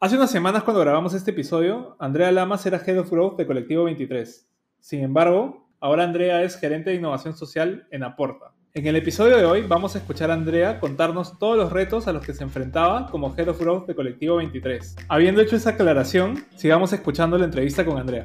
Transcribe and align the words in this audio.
Hace 0.00 0.14
unas 0.14 0.30
semanas 0.30 0.62
cuando 0.62 0.80
grabamos 0.80 1.12
este 1.12 1.32
episodio, 1.32 1.96
Andrea 1.98 2.30
Lamas 2.30 2.64
era 2.64 2.78
Head 2.78 3.00
of 3.00 3.10
Growth 3.10 3.36
de 3.36 3.48
Colectivo 3.48 3.82
23. 3.82 4.48
Sin 4.78 5.02
embargo, 5.02 5.68
ahora 5.80 6.04
Andrea 6.04 6.44
es 6.44 6.56
gerente 6.56 6.90
de 6.90 6.96
innovación 6.96 7.36
social 7.36 7.88
en 7.90 8.04
Aporta. 8.04 8.54
En 8.74 8.86
el 8.86 8.94
episodio 8.94 9.36
de 9.38 9.44
hoy 9.44 9.62
vamos 9.62 9.96
a 9.96 9.98
escuchar 9.98 10.30
a 10.30 10.34
Andrea 10.34 10.78
contarnos 10.78 11.36
todos 11.40 11.56
los 11.56 11.72
retos 11.72 12.06
a 12.06 12.12
los 12.12 12.24
que 12.24 12.32
se 12.32 12.44
enfrentaba 12.44 13.08
como 13.10 13.36
Head 13.36 13.48
of 13.48 13.60
Growth 13.60 13.88
de 13.88 13.96
Colectivo 13.96 14.36
23. 14.36 14.94
Habiendo 15.08 15.40
hecho 15.40 15.56
esa 15.56 15.70
aclaración, 15.70 16.44
sigamos 16.54 16.92
escuchando 16.92 17.36
la 17.36 17.46
entrevista 17.46 17.84
con 17.84 17.98
Andrea. 17.98 18.22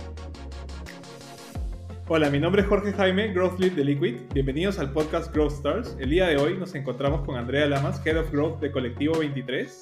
Hola, 2.08 2.30
mi 2.30 2.40
nombre 2.40 2.62
es 2.62 2.68
Jorge 2.68 2.94
Jaime, 2.94 3.34
Growth 3.34 3.58
Lead 3.58 3.72
de 3.72 3.84
Liquid. 3.84 4.18
Bienvenidos 4.32 4.78
al 4.78 4.92
podcast 4.92 5.34
Growth 5.34 5.54
Stars. 5.54 5.98
El 6.00 6.12
día 6.12 6.28
de 6.28 6.38
hoy 6.38 6.56
nos 6.56 6.76
encontramos 6.76 7.26
con 7.26 7.36
Andrea 7.36 7.66
Lamas, 7.66 8.00
Head 8.06 8.20
of 8.20 8.32
Growth 8.32 8.60
de 8.60 8.72
Colectivo 8.72 9.18
23. 9.18 9.82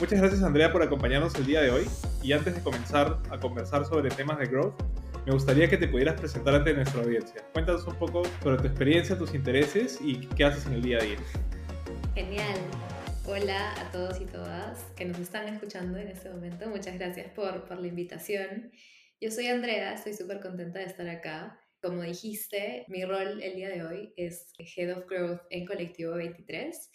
Muchas 0.00 0.20
gracias 0.20 0.44
Andrea 0.44 0.70
por 0.70 0.80
acompañarnos 0.80 1.34
el 1.34 1.46
día 1.46 1.60
de 1.60 1.70
hoy 1.70 1.84
y 2.22 2.30
antes 2.30 2.54
de 2.54 2.60
comenzar 2.60 3.18
a 3.30 3.40
conversar 3.40 3.84
sobre 3.84 4.10
temas 4.10 4.38
de 4.38 4.46
growth, 4.46 4.80
me 5.26 5.32
gustaría 5.32 5.68
que 5.68 5.76
te 5.76 5.88
pudieras 5.88 6.20
presentar 6.20 6.54
ante 6.54 6.72
nuestra 6.72 7.02
audiencia. 7.02 7.44
Cuéntanos 7.52 7.84
un 7.84 7.96
poco 7.96 8.22
sobre 8.40 8.58
tu 8.58 8.68
experiencia, 8.68 9.18
tus 9.18 9.34
intereses 9.34 9.98
y 10.00 10.20
qué 10.36 10.44
haces 10.44 10.66
en 10.66 10.74
el 10.74 10.82
día 10.82 10.98
a 10.98 11.02
día. 11.02 11.16
Genial. 12.14 12.58
Hola 13.26 13.72
a 13.72 13.90
todos 13.90 14.20
y 14.20 14.24
todas 14.26 14.84
que 14.94 15.04
nos 15.04 15.18
están 15.18 15.48
escuchando 15.48 15.98
en 15.98 16.06
este 16.06 16.30
momento. 16.30 16.68
Muchas 16.68 16.96
gracias 16.96 17.32
por, 17.32 17.68
la 17.68 17.86
invitación. 17.86 18.70
Yo 19.20 19.32
soy 19.32 19.48
Andrea, 19.48 19.94
estoy 19.94 20.14
súper 20.14 20.38
contenta 20.38 20.78
de 20.78 20.84
estar 20.84 21.08
acá. 21.08 21.58
Como 21.82 22.02
dijiste, 22.02 22.84
mi 22.86 23.04
rol 23.04 23.42
el 23.42 23.56
día 23.56 23.68
de 23.68 23.82
hoy 23.82 24.14
es 24.16 24.52
Head 24.60 24.96
of 24.96 25.06
Growth 25.08 25.40
en 25.50 25.66
Colectivo 25.66 26.14
23 26.14 26.88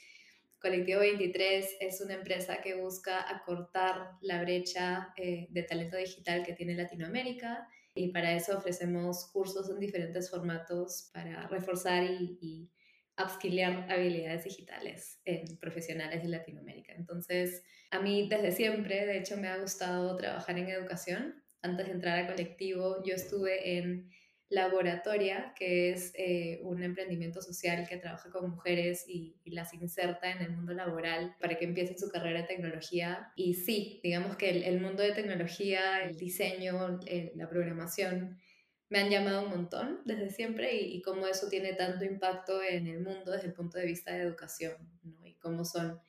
Colectivo 0.63 1.01
23 1.01 1.75
es 1.81 1.99
una 1.99 2.13
empresa 2.13 2.61
que 2.61 2.75
busca 2.75 3.29
acortar 3.29 4.11
la 4.21 4.41
brecha 4.41 5.13
eh, 5.17 5.47
de 5.49 5.63
talento 5.63 5.97
digital 5.97 6.41
que 6.41 6.53
tiene 6.53 6.73
Latinoamérica 6.73 7.67
y 7.93 8.13
para 8.13 8.31
eso 8.33 8.57
ofrecemos 8.57 9.29
cursos 9.33 9.69
en 9.69 9.77
diferentes 9.77 10.29
formatos 10.29 11.09
para 11.13 11.49
reforzar 11.49 12.05
y, 12.05 12.37
y 12.39 12.71
habilidades 13.17 14.45
digitales 14.45 15.19
en 15.25 15.57
profesionales 15.57 16.23
de 16.23 16.29
Latinoamérica. 16.29 16.93
Entonces, 16.93 17.61
a 17.91 17.99
mí 17.99 18.29
desde 18.29 18.53
siempre, 18.53 19.05
de 19.05 19.17
hecho, 19.17 19.35
me 19.35 19.49
ha 19.49 19.57
gustado 19.57 20.15
trabajar 20.15 20.57
en 20.57 20.69
educación. 20.69 21.43
Antes 21.61 21.87
de 21.87 21.91
entrar 21.91 22.19
a 22.19 22.27
colectivo, 22.27 23.03
yo 23.03 23.15
estuve 23.15 23.79
en 23.79 24.09
Laboratoria, 24.53 25.51
que 25.57 25.91
es 25.91 26.13
eh, 26.15 26.59
un 26.61 26.83
emprendimiento 26.83 27.41
social 27.41 27.87
que 27.87 27.97
trabaja 27.97 28.29
con 28.29 28.51
mujeres 28.51 29.05
y, 29.07 29.35
las 29.45 29.73
inserta 29.73 30.31
en 30.31 30.41
el 30.41 30.51
mundo 30.51 30.73
laboral 30.73 31.35
para 31.39 31.57
que 31.57 31.65
empiecen 31.65 31.97
su 31.97 32.09
carrera 32.09 32.41
de 32.41 32.47
tecnología. 32.47 33.31
Y 33.35 33.55
sí, 33.55 33.99
digamos 34.03 34.35
que 34.35 34.49
el, 34.49 34.79
mundo 34.79 35.03
de 35.03 35.11
tecnología, 35.11 36.03
el 36.03 36.17
diseño, 36.17 36.99
la 37.35 37.49
programación, 37.49 38.39
me 38.89 38.99
han 38.99 39.09
llamado 39.09 39.43
un 39.43 39.49
montón 39.49 40.01
desde 40.05 40.29
siempre 40.29 40.75
y, 40.75 41.01
cómo 41.01 41.27
eso 41.27 41.49
tiene 41.49 41.73
tanto 41.73 42.05
impacto 42.05 42.61
en 42.61 42.87
el 42.87 42.99
mundo 43.01 43.31
desde 43.31 43.47
el 43.47 43.53
punto 43.53 43.77
de 43.77 43.85
vista 43.85 44.11
de 44.11 44.21
educación. 44.21 44.75
Y 45.23 45.35
cómo 45.35 45.65
son 45.65 45.99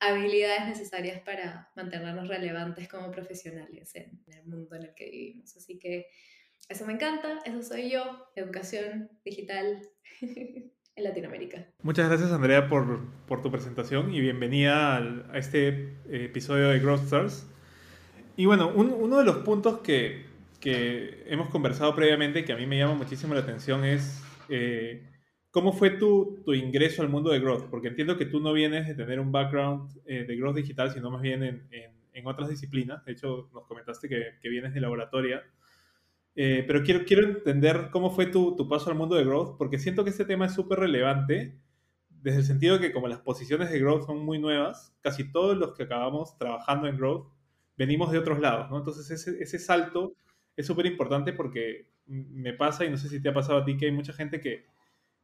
habilidades 0.00 0.66
necesarias 0.66 1.20
para 1.20 1.70
mantenernos 1.76 2.28
relevantes 2.28 2.88
como 2.88 3.10
profesionales 3.10 3.94
en 3.94 4.20
el 4.26 4.46
mundo 4.46 4.76
en 4.76 4.82
el 4.84 4.94
que 4.94 5.10
vivimos. 5.10 5.56
Así 5.56 5.78
que 5.78 6.06
eso 6.68 6.86
me 6.86 6.92
encanta, 6.92 7.38
eso 7.44 7.62
soy 7.62 7.90
yo, 7.90 8.28
educación 8.34 9.10
digital 9.24 9.82
en 10.20 11.04
Latinoamérica. 11.04 11.66
Muchas 11.82 12.08
gracias 12.08 12.32
Andrea 12.32 12.68
por, 12.68 13.00
por 13.26 13.42
tu 13.42 13.50
presentación 13.50 14.12
y 14.12 14.20
bienvenida 14.20 14.96
a 14.96 15.38
este 15.38 15.68
eh, 15.68 16.24
episodio 16.26 16.68
de 16.68 16.78
Growth 16.80 17.04
Stars. 17.04 17.48
Y 18.36 18.46
bueno, 18.46 18.72
uno 18.74 19.18
de 19.18 19.24
los 19.24 19.38
puntos 19.38 19.80
que, 19.80 20.24
que, 20.58 21.24
hemos 21.26 21.50
conversado 21.50 21.94
previamente 21.94 22.44
que 22.44 22.52
a 22.52 22.56
mí 22.56 22.66
me 22.66 22.78
llama 22.78 22.94
muchísimo 22.94 23.34
la 23.34 23.40
atención 23.40 23.84
es 23.84 24.22
eh, 24.48 25.06
cómo 25.50 25.74
fue 25.74 25.90
tu, 25.90 26.42
tu, 26.44 26.54
ingreso 26.54 27.02
al 27.02 27.10
mundo 27.10 27.30
de 27.30 27.40
growth, 27.40 27.68
porque 27.68 27.88
entiendo 27.88 28.16
que 28.16 28.24
tú 28.24 28.40
no 28.40 28.54
vienes 28.54 28.88
de 28.88 28.94
tener 28.94 29.20
un 29.20 29.32
background 29.32 29.90
eh, 30.06 30.24
de 30.24 30.36
growth 30.36 30.56
digital, 30.56 30.90
sino 30.90 31.10
más 31.10 31.20
bien 31.20 31.42
en, 31.42 31.68
en, 31.70 31.92
en, 32.14 32.26
otras 32.26 32.48
disciplinas. 32.48 33.04
De 33.04 33.12
hecho, 33.12 33.50
nos 33.52 33.66
comentaste 33.66 34.08
que, 34.08 34.38
que 34.40 34.48
vienes 34.48 34.72
de 34.72 34.80
laboratoria. 34.80 35.42
Eh, 36.34 36.64
pero 36.66 36.82
quiero, 36.82 37.04
quiero 37.04 37.26
entender 37.26 37.90
cómo 37.90 38.10
fue 38.10 38.26
tu, 38.26 38.56
tu, 38.56 38.68
paso 38.68 38.90
al 38.90 38.96
mundo 38.96 39.16
de 39.16 39.24
growth, 39.24 39.56
porque 39.58 39.78
siento 39.78 40.02
que 40.04 40.10
este 40.10 40.24
tema 40.24 40.46
es 40.46 40.54
súper 40.54 40.78
relevante, 40.78 41.58
desde 42.08 42.38
el 42.38 42.44
sentido 42.44 42.78
que 42.80 42.92
como 42.92 43.08
las 43.08 43.20
posiciones 43.20 43.70
de 43.70 43.78
growth 43.78 44.06
son 44.06 44.24
muy 44.24 44.38
nuevas, 44.38 44.94
casi 45.00 45.30
todos 45.30 45.56
los 45.56 45.74
que 45.74 45.82
acabamos 45.84 46.38
trabajando 46.38 46.86
en 46.86 46.96
growth 46.96 47.28
venimos 47.76 48.12
de 48.12 48.18
otros 48.18 48.38
lados, 48.40 48.70
¿no? 48.70 48.78
Entonces 48.78 49.10
ese, 49.10 49.42
ese 49.42 49.58
salto 49.58 50.14
es 50.56 50.66
súper 50.66 50.86
importante 50.86 51.32
porque 51.32 51.88
me 52.06 52.52
pasa, 52.54 52.84
y 52.84 52.90
no 52.90 52.96
sé 52.96 53.08
si 53.08 53.20
te 53.20 53.28
ha 53.28 53.34
pasado 53.34 53.58
a 53.60 53.64
ti, 53.64 53.76
que 53.76 53.86
hay 53.86 53.92
mucha 53.92 54.12
gente 54.12 54.40
que, 54.40 54.66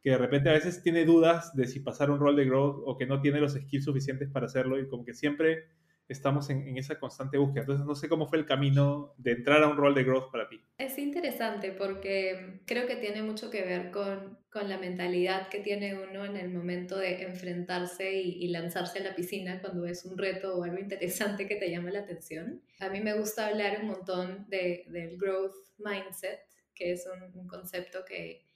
que 0.02 0.10
de 0.10 0.19
repente 0.19 0.48
a 0.48 0.54
veces 0.54 0.82
tiene 0.82 1.04
dudas 1.04 1.54
de 1.54 1.66
si 1.66 1.80
pasar 1.80 2.10
un 2.10 2.19
rol 2.19 2.36
de 2.36 2.44
growth 2.44 2.82
o 2.86 2.96
que 2.96 3.06
no 3.06 3.20
tiene 3.20 3.40
los 3.40 3.54
skills 3.54 3.84
suficientes 3.84 4.28
para 4.28 4.46
hacerlo 4.46 4.78
y 4.78 4.88
como 4.88 5.04
que 5.04 5.14
siempre 5.14 5.69
estamos 6.08 6.48
en, 6.50 6.76
esa 6.76 6.98
constante 6.98 7.36
búsqueda. 7.38 7.62
Entonces, 7.62 7.86
no 7.86 7.94
sé 7.94 8.08
cómo 8.08 8.26
fue 8.26 8.38
el 8.38 8.46
camino 8.46 9.14
de 9.19 9.32
entrar 9.32 9.62
a 9.62 9.69
un 9.69 9.76
rol 9.76 9.94
de 9.94 10.04
growth 10.04 10.30
para 10.30 10.48
ti. 10.48 10.60
Es 10.78 10.98
interesante 10.98 11.72
porque 11.72 12.60
creo 12.64 12.86
que 12.86 12.96
tiene 12.96 13.22
mucho 13.22 13.50
que 13.50 13.62
ver 13.62 13.91
con, 13.91 14.38
con 14.50 14.69
la 14.69 14.78
mentalidad 14.78 15.48
que 15.48 15.60
tiene 15.60 15.94
uno 15.94 16.24
en 16.24 16.36
el 16.36 16.48
momento 16.48 16.96
de 16.96 17.22
enfrentarse 17.22 18.12
y, 18.12 18.48
lanzarse 18.48 19.00
a 19.00 19.02
la 19.02 19.14
piscina 19.14 19.60
cuando 19.60 19.84
es 19.86 20.06
un 20.06 20.16
reto 20.16 20.56
o 20.56 20.64
algo 20.64 20.78
interesante 20.78 21.46
que 21.46 21.56
te 21.56 21.70
llama 21.70 21.91
la 21.91 22.00
atención. 22.00 22.62
A 22.80 22.88
mí 22.88 23.00
me 23.00 23.12
gusta 23.12 23.46
hablar 23.46 23.78
un 23.82 23.88
montón 23.88 24.46
de, 24.48 24.86
del 24.88 25.19
growth 25.19 25.54
mindset, 25.76 26.40
que 26.75 26.92
es 26.92 27.06
un, 27.06 27.38
un 27.38 27.46
concepto 27.46 28.04
que, 28.06 28.46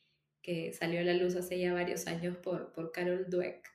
que 0.41 0.73
salió 0.73 1.01
a 1.01 1.05
la 1.05 1.13
luz 1.13 1.37
hace 1.37 1.59
ya 1.59 1.75
varios 1.75 2.07
años 2.07 2.39
por, 2.39 2.73
por 2.73 2.91
Carol 2.91 3.27
Dweck 3.29 3.72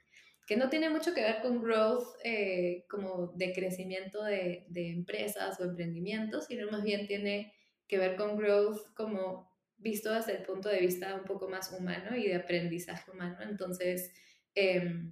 que 0.48 0.56
no 0.56 0.70
tiene 0.70 0.90
mucho 0.90 1.14
que 1.14 1.22
ver 1.22 1.42
con 1.42 1.62
growth 1.62 2.08
eh, 2.24 2.86
como 2.90 3.34
de 3.36 3.52
crecimiento 3.54 4.24
de, 4.24 4.66
de, 4.70 4.90
empresas 4.92 5.60
o 5.60 5.66
emprendimientos, 5.66 6.46
sino 6.46 6.72
más 6.72 6.84
bien 6.84 7.06
tiene 7.06 7.54
que 7.86 7.98
ver 7.98 8.16
con 8.16 8.38
growth 8.38 8.94
como 8.96 9.52
visto 9.78 10.12
desde 10.12 10.38
el 10.38 10.44
punto 10.44 10.70
de 10.70 10.80
vista 10.80 11.16
un 11.16 11.26
poco 11.26 11.50
más 11.50 11.72
humano 11.72 12.16
y 12.16 12.30
de 12.30 12.36
aprendizaje 12.36 13.12
humano. 13.12 13.38
Entonces, 13.42 14.14
eh, 14.56 15.12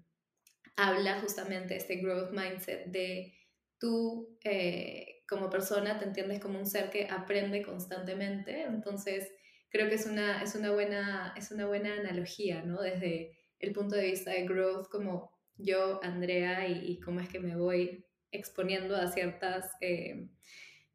habla 0.77 1.19
justamente 1.19 1.75
este 1.75 1.97
growth 1.97 2.31
mindset 2.31 2.85
de 2.87 3.33
tú 3.77 4.37
eh, 4.43 5.23
como 5.27 5.49
persona 5.49 5.99
te 5.99 6.05
entiendes 6.05 6.39
como 6.39 6.59
un 6.59 6.65
ser 6.65 6.89
que 6.89 7.07
aprende 7.09 7.61
constantemente. 7.61 8.63
Entonces, 8.63 9.31
creo 9.69 9.89
que 9.89 9.95
es 9.95 10.05
una, 10.05 10.41
es 10.41 10.55
una, 10.55 10.71
buena, 10.71 11.33
es 11.37 11.51
una 11.51 11.65
buena 11.67 11.93
analogía, 11.93 12.63
¿no? 12.63 12.81
Desde 12.81 13.37
el 13.65 13.73
punto 13.73 13.95
de 13.95 14.05
vista 14.05 14.31
de 14.31 14.45
growth 14.45 14.87
como 14.89 15.31
yo, 15.57 15.99
Andrea, 16.03 16.67
y, 16.67 16.99
cómo 16.99 17.19
es 17.19 17.29
que 17.29 17.39
me 17.39 17.55
voy 17.55 18.05
exponiendo 18.31 18.95
a 18.95 19.07
ciertas... 19.07 19.71
Eh, 19.81 20.27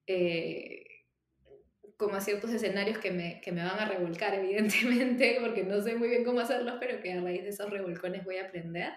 eh, 0.06 0.84
como 1.97 2.16
a 2.16 2.20
ciertos 2.22 2.50
escenarios 2.50 2.97
que 2.97 3.10
me, 3.10 3.42
que 3.42 3.53
me 3.53 3.62
van 3.62 3.78
a 3.78 3.86
revolcar, 3.86 4.34
evidentemente, 4.38 5.38
porque 5.41 5.64
no 5.64 5.82
sé 5.82 5.97
muy 5.97 6.08
bien 6.08 6.25
cómo 6.25 6.41
hacerlos, 6.41 6.76
pero 6.81 7.03
que 7.03 7.12
a 7.12 7.20
raíz 7.20 7.42
de 7.42 7.50
esos 7.50 7.70
revolcones 7.70 8.25
voy 8.25 8.36
a 8.36 8.47
aprender. 8.47 8.92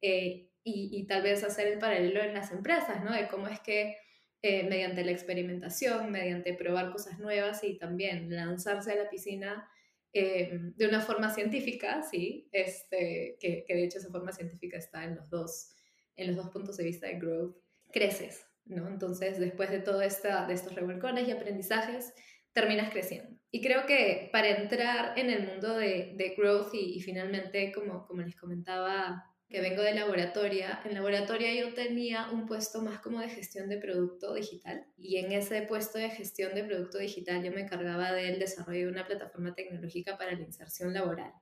Eh, 0.00 0.48
y, 0.64 0.90
y, 0.92 1.06
tal 1.06 1.22
vez 1.22 1.44
hacer 1.44 1.66
el 1.68 1.78
paralelo 1.78 2.22
en 2.22 2.34
las 2.34 2.52
empresas, 2.52 3.02
¿no? 3.02 3.12
De 3.12 3.28
cómo 3.28 3.48
es 3.48 3.60
que 3.60 3.96
mediante 4.42 5.04
la 5.04 5.10
experimentación, 5.10 6.12
mediante 6.12 6.54
probar 6.54 6.92
cosas 6.92 7.18
nuevas 7.18 7.64
y 7.64 7.76
también 7.76 8.30
lanzarse 8.30 8.92
a 8.92 8.96
la 8.96 9.10
piscina 9.10 9.68
Em, 10.12 10.74
de 10.74 10.88
una 10.88 11.00
forma 11.00 11.30
científica, 11.30 12.02
sí, 12.02 12.48
este, 12.52 13.36
que, 13.38 13.64
que, 13.66 13.74
de 13.74 13.84
hecho 13.84 13.98
esa 13.98 14.10
forma 14.10 14.32
científica 14.32 14.78
está 14.78 15.04
en 15.04 15.16
los, 15.16 15.28
dos, 15.28 15.70
en 16.16 16.28
los 16.28 16.36
dos 16.36 16.48
puntos 16.48 16.78
de 16.78 16.84
vista 16.84 17.06
de 17.06 17.18
growth, 17.18 17.56
creces, 17.92 18.46
¿no? 18.64 18.88
Entonces, 18.88 19.38
después 19.38 19.70
de 19.70 19.80
todo 19.80 20.00
esta, 20.00 20.46
de 20.46 20.54
estos 20.54 20.74
revolcones 20.74 21.28
y 21.28 21.32
aprendizajes, 21.32 22.14
terminas 22.54 22.90
creciendo. 22.90 23.38
Y 23.50 23.60
creo 23.60 23.84
que 23.86 24.30
para 24.32 24.48
entrar 24.48 25.18
en 25.18 25.30
el 25.30 25.46
mundo 25.46 25.76
de, 25.76 26.14
de 26.16 26.34
growth 26.36 26.72
y, 26.72 26.96
y, 26.96 27.00
finalmente, 27.00 27.70
como, 27.72 28.06
como 28.06 28.22
les 28.22 28.36
comentaba 28.36 29.24
que 29.48 29.60
vengo 29.60 29.82
de 29.82 29.94
laboratoria. 29.94 30.80
En 30.84 30.94
laboratoria 30.94 31.54
yo 31.54 31.72
tenía 31.72 32.30
un 32.30 32.46
puesto 32.46 32.82
más 32.82 33.00
como 33.00 33.20
de 33.20 33.30
gestión 33.30 33.68
de 33.68 33.78
producto 33.78 34.34
digital 34.34 34.86
y 34.98 35.16
en 35.16 35.32
ese 35.32 35.62
puesto 35.62 35.98
de 35.98 36.10
gestión 36.10 36.54
de 36.54 36.64
producto 36.64 36.98
digital 36.98 37.42
yo 37.42 37.50
me 37.50 37.62
encargaba 37.62 38.12
del 38.12 38.38
desarrollo 38.38 38.86
de 38.86 38.92
una 38.92 39.06
plataforma 39.06 39.54
tecnológica 39.54 40.18
para 40.18 40.32
la 40.32 40.42
inserción 40.42 40.92
laboral. 40.92 41.32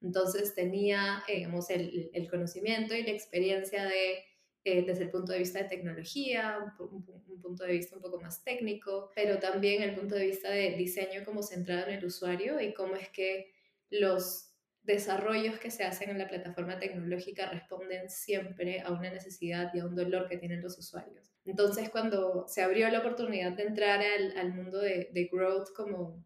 Entonces 0.00 0.54
tenía 0.54 1.22
eh, 1.28 1.46
el, 1.68 2.10
el, 2.12 2.28
conocimiento 2.28 2.94
y 2.94 3.04
la 3.04 3.12
experiencia 3.12 3.84
de, 3.84 4.24
eh, 4.64 4.84
desde 4.84 5.04
el 5.04 5.10
punto 5.10 5.30
de 5.30 5.38
vista 5.38 5.62
de 5.62 5.68
tecnología, 5.68 6.58
un, 6.80 7.04
un, 7.28 7.40
punto 7.40 7.62
de 7.62 7.72
vista 7.72 7.94
un 7.94 8.02
poco 8.02 8.20
más 8.20 8.42
técnico, 8.42 9.10
pero 9.14 9.38
también 9.38 9.82
el 9.82 9.94
punto 9.94 10.16
de 10.16 10.26
vista 10.26 10.50
de 10.50 10.72
diseño 10.76 11.24
como 11.24 11.44
centrado 11.44 11.86
en 11.86 11.98
el 11.98 12.04
usuario 12.04 12.60
y 12.60 12.74
cómo 12.74 12.96
es 12.96 13.08
que 13.10 13.52
los 13.90 14.51
desarrollos 14.82 15.58
que 15.58 15.70
se 15.70 15.84
hacen 15.84 16.10
en 16.10 16.18
la 16.18 16.28
plataforma 16.28 16.78
tecnológica 16.78 17.46
responden 17.46 18.10
siempre 18.10 18.80
a 18.80 18.90
una 18.90 19.10
necesidad 19.10 19.72
y 19.74 19.78
a 19.78 19.86
un 19.86 19.94
dolor 19.94 20.28
que 20.28 20.38
tienen 20.38 20.60
los 20.60 20.78
usuarios. 20.78 21.32
Entonces, 21.44 21.88
cuando 21.90 22.46
se 22.48 22.62
abrió 22.62 22.88
la 22.88 23.00
oportunidad 23.00 23.52
de 23.52 23.64
entrar 23.64 24.00
al, 24.00 24.36
al 24.36 24.54
mundo 24.54 24.80
de, 24.80 25.10
de, 25.12 25.28
growth 25.32 25.72
como 25.74 26.24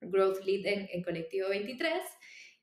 growth 0.00 0.44
lead 0.44 0.66
en, 0.66 0.88
en 0.92 1.02
Colectivo 1.02 1.48
23, 1.48 1.92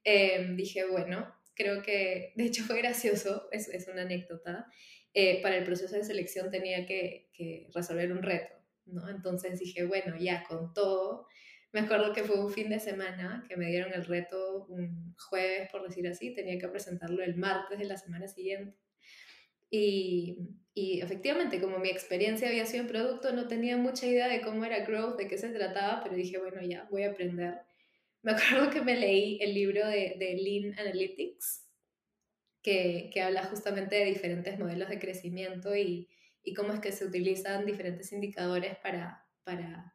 eh, 0.04 0.48
dije, 0.56 0.86
bueno, 0.86 1.34
creo 1.54 1.82
que, 1.82 2.34
de 2.36 2.46
hecho 2.46 2.64
fue 2.64 2.78
gracioso, 2.78 3.50
es, 3.52 3.68
es 3.70 3.88
una 3.88 4.04
anécdota, 4.04 4.68
eh, 5.14 5.42
para 5.42 5.58
el 5.58 5.64
proceso 5.64 5.96
de 5.96 6.04
selección 6.04 6.50
tenía 6.52 6.86
que, 6.86 7.30
que, 7.34 7.68
resolver 7.74 8.12
un 8.12 8.22
reto, 8.22 8.54
¿no? 8.86 9.10
Entonces 9.10 9.60
dije, 9.60 9.86
bueno, 9.86 10.16
ya 10.18 10.44
con 10.44 10.74
todo, 10.74 11.28
me 11.78 11.86
acuerdo 11.86 12.12
que 12.12 12.24
fue 12.24 12.40
un 12.40 12.50
fin 12.52 12.70
de 12.70 12.80
semana 12.80 13.46
que 13.48 13.56
me 13.56 13.68
dieron 13.68 13.94
el 13.94 14.04
reto 14.04 14.66
un 14.68 15.16
jueves, 15.30 15.70
por 15.72 15.88
decir 15.88 16.08
así, 16.08 16.34
tenía 16.34 16.58
que 16.58 16.68
presentarlo 16.68 17.24
el 17.24 17.36
martes 17.36 17.78
de 17.78 17.86
la 17.86 17.98
semana 17.98 18.28
siguiente. 18.28 18.76
Y, 19.70 20.40
y, 20.74 21.02
efectivamente, 21.02 21.62
como 21.62 21.78
mi 21.78 21.90
experiencia 21.90 22.48
había 22.48 22.66
sido 22.66 22.82
en 22.82 22.88
producto, 22.88 23.32
no 23.32 23.48
tenía 23.48 23.78
mucha 23.78 24.08
idea 24.08 24.28
de 24.28 24.42
cómo 24.42 24.66
era 24.66 24.86
growth, 24.86 25.18
de 25.18 25.28
qué 25.28 25.38
se 25.38 25.50
trataba, 25.50 26.02
pero 26.02 26.16
dije, 26.16 26.40
bueno, 26.40 26.62
ya, 26.64 26.88
voy 26.90 27.04
a 27.04 27.12
aprender. 27.12 27.60
Me 28.24 28.32
acuerdo 28.32 28.72
que 28.72 28.82
me 28.82 28.96
leí 28.96 29.38
el 29.40 29.54
libro 29.54 29.88
de, 29.88 30.16
de 30.18 30.34
Lean 30.34 30.80
Analytics, 30.80 31.64
que, 32.64 33.12
que, 33.14 33.22
habla 33.22 33.44
justamente 33.44 33.98
de 33.98 34.06
diferentes 34.06 34.58
modelos 34.58 34.90
de 34.90 34.98
crecimiento 34.98 35.76
y, 35.76 36.10
y, 36.44 36.56
cómo 36.56 36.74
es 36.74 36.80
que 36.80 36.92
se 36.92 37.06
utilizan 37.06 37.68
diferentes 37.68 38.12
indicadores 38.12 38.76
para, 38.80 39.24
para 39.44 39.94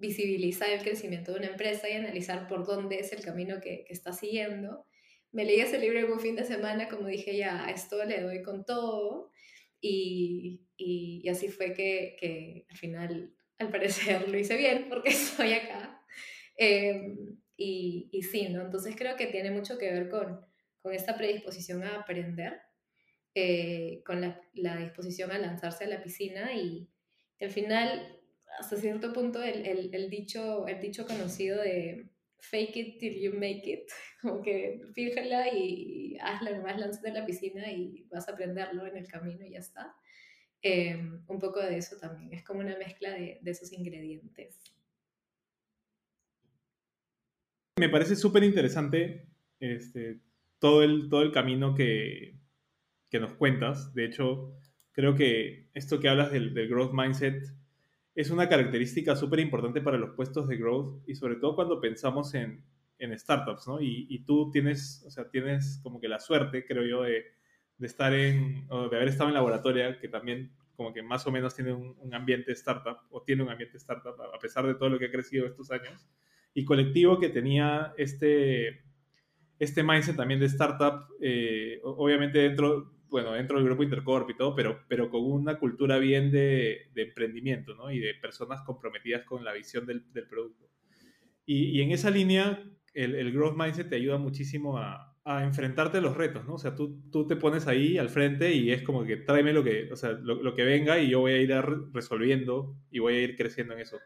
visibilizar 0.00 0.70
el 0.70 0.82
crecimiento 0.82 1.32
de 1.32 1.38
una 1.38 1.48
empresa 1.48 1.88
y 1.88 1.92
analizar 1.92 2.48
por 2.48 2.66
dónde 2.66 2.98
es 2.98 3.12
el 3.12 3.22
camino 3.22 3.60
que, 3.60 3.84
que 3.84 3.92
está 3.92 4.12
siguiendo 4.12 4.86
me 5.32 5.44
leí 5.44 5.60
ese 5.60 5.78
libro 5.78 6.00
en 6.00 6.20
fin 6.20 6.36
de 6.36 6.44
semana, 6.44 6.88
como 6.88 7.06
dije, 7.06 7.36
ya, 7.36 7.64
a 7.64 7.70
esto 7.70 8.04
le 8.04 8.20
doy 8.20 8.42
con 8.42 8.64
todo. 8.64 9.30
Y, 9.80 10.66
y, 10.76 11.28
así 11.28 11.48
fue 11.48 11.72
que, 11.72 12.16
que, 12.18 12.66
al 12.68 12.76
final, 12.76 13.34
al 13.58 13.70
parecer, 13.70 14.28
lo 14.28 14.38
hice 14.38 14.56
bien 14.56 14.86
porque 14.88 15.08
estoy 15.10 15.52
acá. 15.52 16.02
Eh, 16.56 17.14
y, 17.56 18.08
y, 18.12 18.22
sí, 18.22 18.48
¿no? 18.48 18.62
Entonces 18.62 18.94
creo 18.96 19.16
que 19.16 19.26
tiene 19.26 19.50
mucho 19.50 19.78
que 19.78 19.90
ver 19.90 20.08
con, 20.08 20.40
con 20.82 20.92
esta 20.92 21.16
predisposición 21.16 21.84
a 21.84 22.00
aprender, 22.00 22.60
eh, 23.34 24.02
con 24.04 24.20
la, 24.20 24.40
la, 24.54 24.76
disposición 24.78 25.30
a 25.30 25.38
lanzarse 25.38 25.84
a 25.84 25.88
la 25.88 26.02
piscina 26.02 26.52
y 26.54 26.90
al 27.40 27.50
final, 27.50 28.19
hasta 28.58 28.76
cierto 28.76 29.12
punto, 29.12 29.42
el, 29.42 29.66
el, 29.66 29.94
el, 29.94 30.10
dicho, 30.10 30.66
el 30.66 30.80
dicho 30.80 31.06
conocido 31.06 31.60
de 31.62 32.10
fake 32.38 32.76
it 32.76 32.98
till 32.98 33.20
you 33.20 33.32
make 33.32 33.62
it, 33.64 33.90
como 34.22 34.42
que 34.42 34.80
fíjala 34.94 35.52
y 35.52 36.16
hazla 36.20 36.56
nomás, 36.56 36.78
lánzate 36.78 37.10
a 37.10 37.14
la 37.14 37.26
piscina 37.26 37.70
y 37.70 38.06
vas 38.10 38.28
a 38.28 38.32
aprenderlo 38.32 38.86
en 38.86 38.96
el 38.96 39.06
camino 39.06 39.44
y 39.44 39.52
ya 39.52 39.58
está. 39.58 39.94
Eh, 40.62 40.94
un 41.26 41.38
poco 41.38 41.60
de 41.60 41.78
eso 41.78 41.96
también, 41.96 42.34
es 42.34 42.44
como 42.44 42.60
una 42.60 42.76
mezcla 42.76 43.10
de, 43.10 43.38
de 43.40 43.50
esos 43.50 43.72
ingredientes. 43.72 44.60
Me 47.78 47.88
parece 47.88 48.14
súper 48.14 48.44
interesante 48.44 49.26
este, 49.58 50.20
todo, 50.58 50.82
el, 50.82 51.08
todo 51.08 51.22
el 51.22 51.32
camino 51.32 51.74
que, 51.74 52.38
que 53.08 53.20
nos 53.20 53.32
cuentas. 53.34 53.94
De 53.94 54.04
hecho, 54.04 54.54
creo 54.92 55.14
que 55.14 55.70
esto 55.72 55.98
que 55.98 56.10
hablas 56.10 56.30
del, 56.30 56.52
del 56.52 56.68
growth 56.68 56.92
mindset 56.92 57.42
es 58.14 58.30
una 58.30 58.48
característica 58.48 59.16
súper 59.16 59.40
importante 59.40 59.80
para 59.80 59.98
los 59.98 60.14
puestos 60.14 60.48
de 60.48 60.56
growth 60.56 61.02
y 61.06 61.14
sobre 61.14 61.36
todo 61.36 61.54
cuando 61.54 61.80
pensamos 61.80 62.34
en, 62.34 62.64
en 62.98 63.18
startups, 63.18 63.66
¿no? 63.66 63.80
Y, 63.80 64.06
y, 64.08 64.24
tú 64.24 64.50
tienes, 64.50 65.02
o 65.06 65.10
sea, 65.10 65.28
tienes 65.30 65.80
como 65.82 66.00
que 66.00 66.08
la 66.08 66.20
suerte, 66.20 66.66
creo 66.66 66.84
yo, 66.84 67.02
de, 67.02 67.24
de 67.78 67.86
estar 67.86 68.12
en, 68.12 68.66
de 68.68 68.96
haber 68.96 69.08
estado 69.08 69.30
en 69.30 69.34
laboratorio, 69.34 69.98
que 70.00 70.08
también 70.08 70.52
como 70.76 70.92
que 70.92 71.02
más 71.02 71.26
o 71.26 71.30
menos 71.30 71.54
tiene 71.54 71.72
un, 71.72 71.96
un, 71.98 72.14
ambiente 72.14 72.52
startup, 72.52 72.98
o 73.10 73.22
tiene 73.22 73.42
un 73.42 73.50
ambiente 73.50 73.76
startup, 73.76 74.14
a 74.20 74.38
pesar 74.38 74.66
de 74.66 74.74
todo 74.74 74.88
lo 74.88 74.98
que 74.98 75.06
ha 75.06 75.10
crecido 75.10 75.46
estos 75.46 75.70
años, 75.70 76.06
y 76.54 76.64
colectivo 76.64 77.18
que 77.18 77.28
tenía 77.28 77.94
este, 77.96 78.82
este 79.58 79.82
mindset 79.82 80.16
también 80.16 80.40
de 80.40 80.46
startup, 80.46 81.06
eh, 81.20 81.80
obviamente 81.84 82.38
dentro, 82.38 82.92
bueno, 83.10 83.32
dentro 83.32 83.56
del 83.56 83.66
grupo 83.66 83.82
Intercorp 83.82 84.30
y 84.30 84.36
todo, 84.36 84.54
pero, 84.54 84.84
pero 84.88 85.10
con 85.10 85.22
una 85.24 85.58
cultura 85.58 85.98
bien 85.98 86.30
de, 86.30 86.90
emprendimiento, 86.94 87.74
¿no? 87.74 87.90
Y 87.90 87.98
de 87.98 88.14
personas 88.14 88.62
comprometidas 88.62 89.24
con 89.24 89.44
la 89.44 89.52
visión 89.52 89.84
del, 89.86 90.02
producto. 90.28 90.70
Y, 91.44 91.80
en 91.82 91.90
esa 91.90 92.10
línea, 92.10 92.62
el, 92.94 93.14
el, 93.16 93.32
growth 93.32 93.56
mindset 93.56 93.88
te 93.88 93.96
ayuda 93.96 94.18
muchísimo 94.18 94.78
a, 94.78 95.06
enfrentarte 95.42 95.98
a 95.98 96.00
los 96.00 96.16
retos, 96.16 96.44
¿no? 96.44 96.54
O 96.54 96.58
sea, 96.58 96.74
tú, 96.74 97.02
tú 97.12 97.24
te 97.24 97.36
pones 97.36 97.68
ahí 97.68 97.98
al 97.98 98.08
frente 98.08 98.52
y 98.52 98.72
es 98.72 98.82
como 98.82 99.04
que 99.04 99.16
tráeme 99.16 99.52
lo 99.52 99.62
que, 99.62 99.88
o 99.92 99.94
sea, 99.94 100.10
lo, 100.10 100.54
que 100.54 100.64
venga 100.64 100.98
y 100.98 101.08
yo 101.08 101.20
voy 101.20 101.32
a 101.32 101.40
ir 101.40 101.54
resolviendo 101.92 102.74
y 102.90 102.98
voy 102.98 103.14
a 103.14 103.22
ir 103.22 103.36
creciendo 103.36 103.74
en 103.74 103.80
eso. 103.80 103.98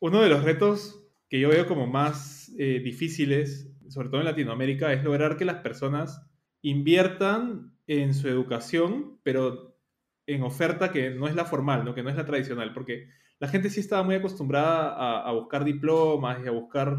Uno 0.00 0.22
de 0.22 0.28
los 0.28 0.42
retos 0.42 1.06
que 1.28 1.38
yo 1.38 1.50
veo 1.50 1.68
como 1.68 1.86
más 1.86 2.52
eh, 2.58 2.80
difíciles, 2.82 3.70
sobre 3.88 4.08
todo 4.08 4.20
en 4.20 4.24
Latinoamérica, 4.24 4.92
es 4.92 5.04
lograr 5.04 5.36
que 5.36 5.44
las 5.44 5.58
personas 5.58 6.26
inviertan 6.62 7.75
en 7.86 8.14
su 8.14 8.28
educación, 8.28 9.18
pero 9.22 9.76
en 10.26 10.42
oferta 10.42 10.90
que 10.90 11.10
no 11.10 11.28
es 11.28 11.34
la 11.34 11.44
formal, 11.44 11.84
¿no? 11.84 11.94
que 11.94 12.02
no 12.02 12.10
es 12.10 12.16
la 12.16 12.26
tradicional, 12.26 12.72
porque 12.72 13.08
la 13.38 13.48
gente 13.48 13.70
sí 13.70 13.80
estaba 13.80 14.02
muy 14.02 14.14
acostumbrada 14.14 15.22
a, 15.28 15.32
buscar 15.32 15.64
diplomas 15.64 16.42
y 16.42 16.48
a 16.48 16.50
buscar 16.50 16.98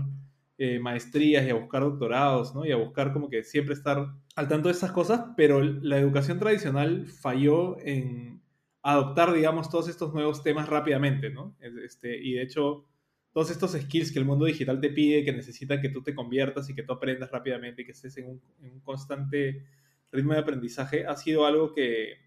eh, 0.57 0.79
maestrías 0.79 1.45
y 1.45 1.49
a 1.49 1.55
buscar 1.55 1.81
doctorados, 1.81 2.53
¿no? 2.53 2.63
Y 2.65 2.71
a 2.71 2.77
buscar 2.77 3.11
como 3.11 3.27
que 3.27 3.43
siempre 3.43 3.73
estar 3.73 4.07
al 4.35 4.47
tanto 4.47 4.67
de 4.67 4.73
esas 4.73 4.91
cosas, 4.91 5.21
pero 5.35 5.63
la 5.63 5.97
educación 5.97 6.37
tradicional 6.37 7.07
falló 7.07 7.79
en 7.79 8.41
adoptar, 8.83 9.33
digamos, 9.33 9.69
todos 9.69 9.89
estos 9.89 10.13
nuevos 10.13 10.43
temas 10.43 10.69
rápidamente, 10.69 11.31
¿no? 11.31 11.55
Este, 11.59 12.15
y 12.15 12.33
de 12.33 12.43
hecho, 12.43 12.85
todos 13.33 13.49
estos 13.49 13.71
skills 13.71 14.11
que 14.11 14.19
el 14.19 14.25
mundo 14.25 14.45
digital 14.45 14.79
te 14.79 14.89
pide, 14.91 15.25
que 15.25 15.33
necesita 15.33 15.81
que 15.81 15.89
tú 15.89 16.03
te 16.03 16.13
conviertas 16.13 16.69
y 16.69 16.75
que 16.75 16.83
tú 16.83 16.93
aprendas 16.93 17.31
rápidamente 17.31 17.81
y 17.81 17.85
que 17.85 17.91
estés 17.93 18.15
en 18.17 18.29
un 18.29 18.79
constante 18.81 19.65
ritmo 20.12 20.33
de 20.33 20.39
aprendizaje 20.39 21.06
ha 21.06 21.15
sido 21.15 21.45
algo 21.45 21.74
que, 21.74 22.18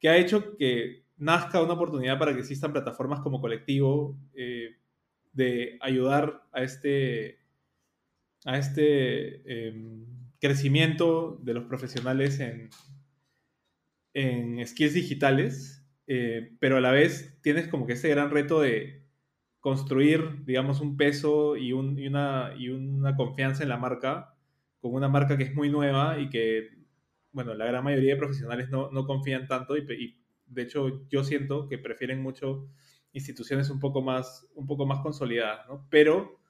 que, 0.00 0.08
ha 0.08 0.16
hecho 0.16 0.56
que 0.56 1.04
nazca 1.16 1.62
una 1.62 1.74
oportunidad 1.74 2.18
para 2.18 2.32
que 2.32 2.40
existan 2.40 2.72
plataformas 2.72 3.20
como 3.20 3.40
colectivo 3.40 4.18
eh, 4.34 4.76
de 5.32 5.78
ayudar 5.80 6.42
a 6.52 6.62
este, 6.62 7.38
a 8.44 8.58
este 8.58 9.42
eh, 9.46 10.04
crecimiento 10.40 11.38
de 11.42 11.54
los 11.54 11.64
profesionales 11.64 12.40
en, 12.40 12.70
en 14.14 14.66
skills 14.66 14.94
digitales, 14.94 15.84
eh, 16.06 16.56
pero 16.60 16.76
a 16.76 16.80
la 16.80 16.92
vez 16.92 17.38
tienes 17.42 17.68
como 17.68 17.86
que 17.86 17.94
ese 17.94 18.08
gran 18.08 18.30
reto 18.30 18.60
de 18.60 19.02
construir, 19.60 20.44
digamos, 20.44 20.80
un 20.80 20.96
peso 20.96 21.56
y, 21.56 21.68
y, 21.68 21.72
una, 21.72 22.54
y 22.56 22.68
una 22.68 23.16
confianza 23.16 23.62
en 23.64 23.68
la 23.68 23.76
marca, 23.76 24.34
con 24.80 24.94
una 24.94 25.08
marca 25.08 25.36
que 25.36 25.44
es 25.44 25.54
muy 25.54 25.68
nueva 25.68 26.18
y 26.20 26.30
que 26.30 26.77
bueno, 27.32 27.54
la 27.54 27.66
gran 27.66 27.84
mayoría 27.84 28.14
de 28.14 28.18
profesionales 28.18 28.70
no, 28.70 28.90
no 28.90 29.06
confían 29.06 29.46
tanto 29.46 29.76
y, 29.76 30.16
de 30.46 30.62
hecho 30.62 31.06
yo 31.08 31.24
siento 31.24 31.68
que 31.68 31.78
prefieren 31.78 32.22
mucho 32.22 32.68
instituciones 33.12 33.70
un 33.70 33.80
poco 33.80 34.02
más, 34.02 34.46
un 34.54 34.66
poco 34.66 34.86
más 34.86 35.00
consolidadas, 35.00 35.66
¿no? 35.68 35.86
Pero 35.90 36.40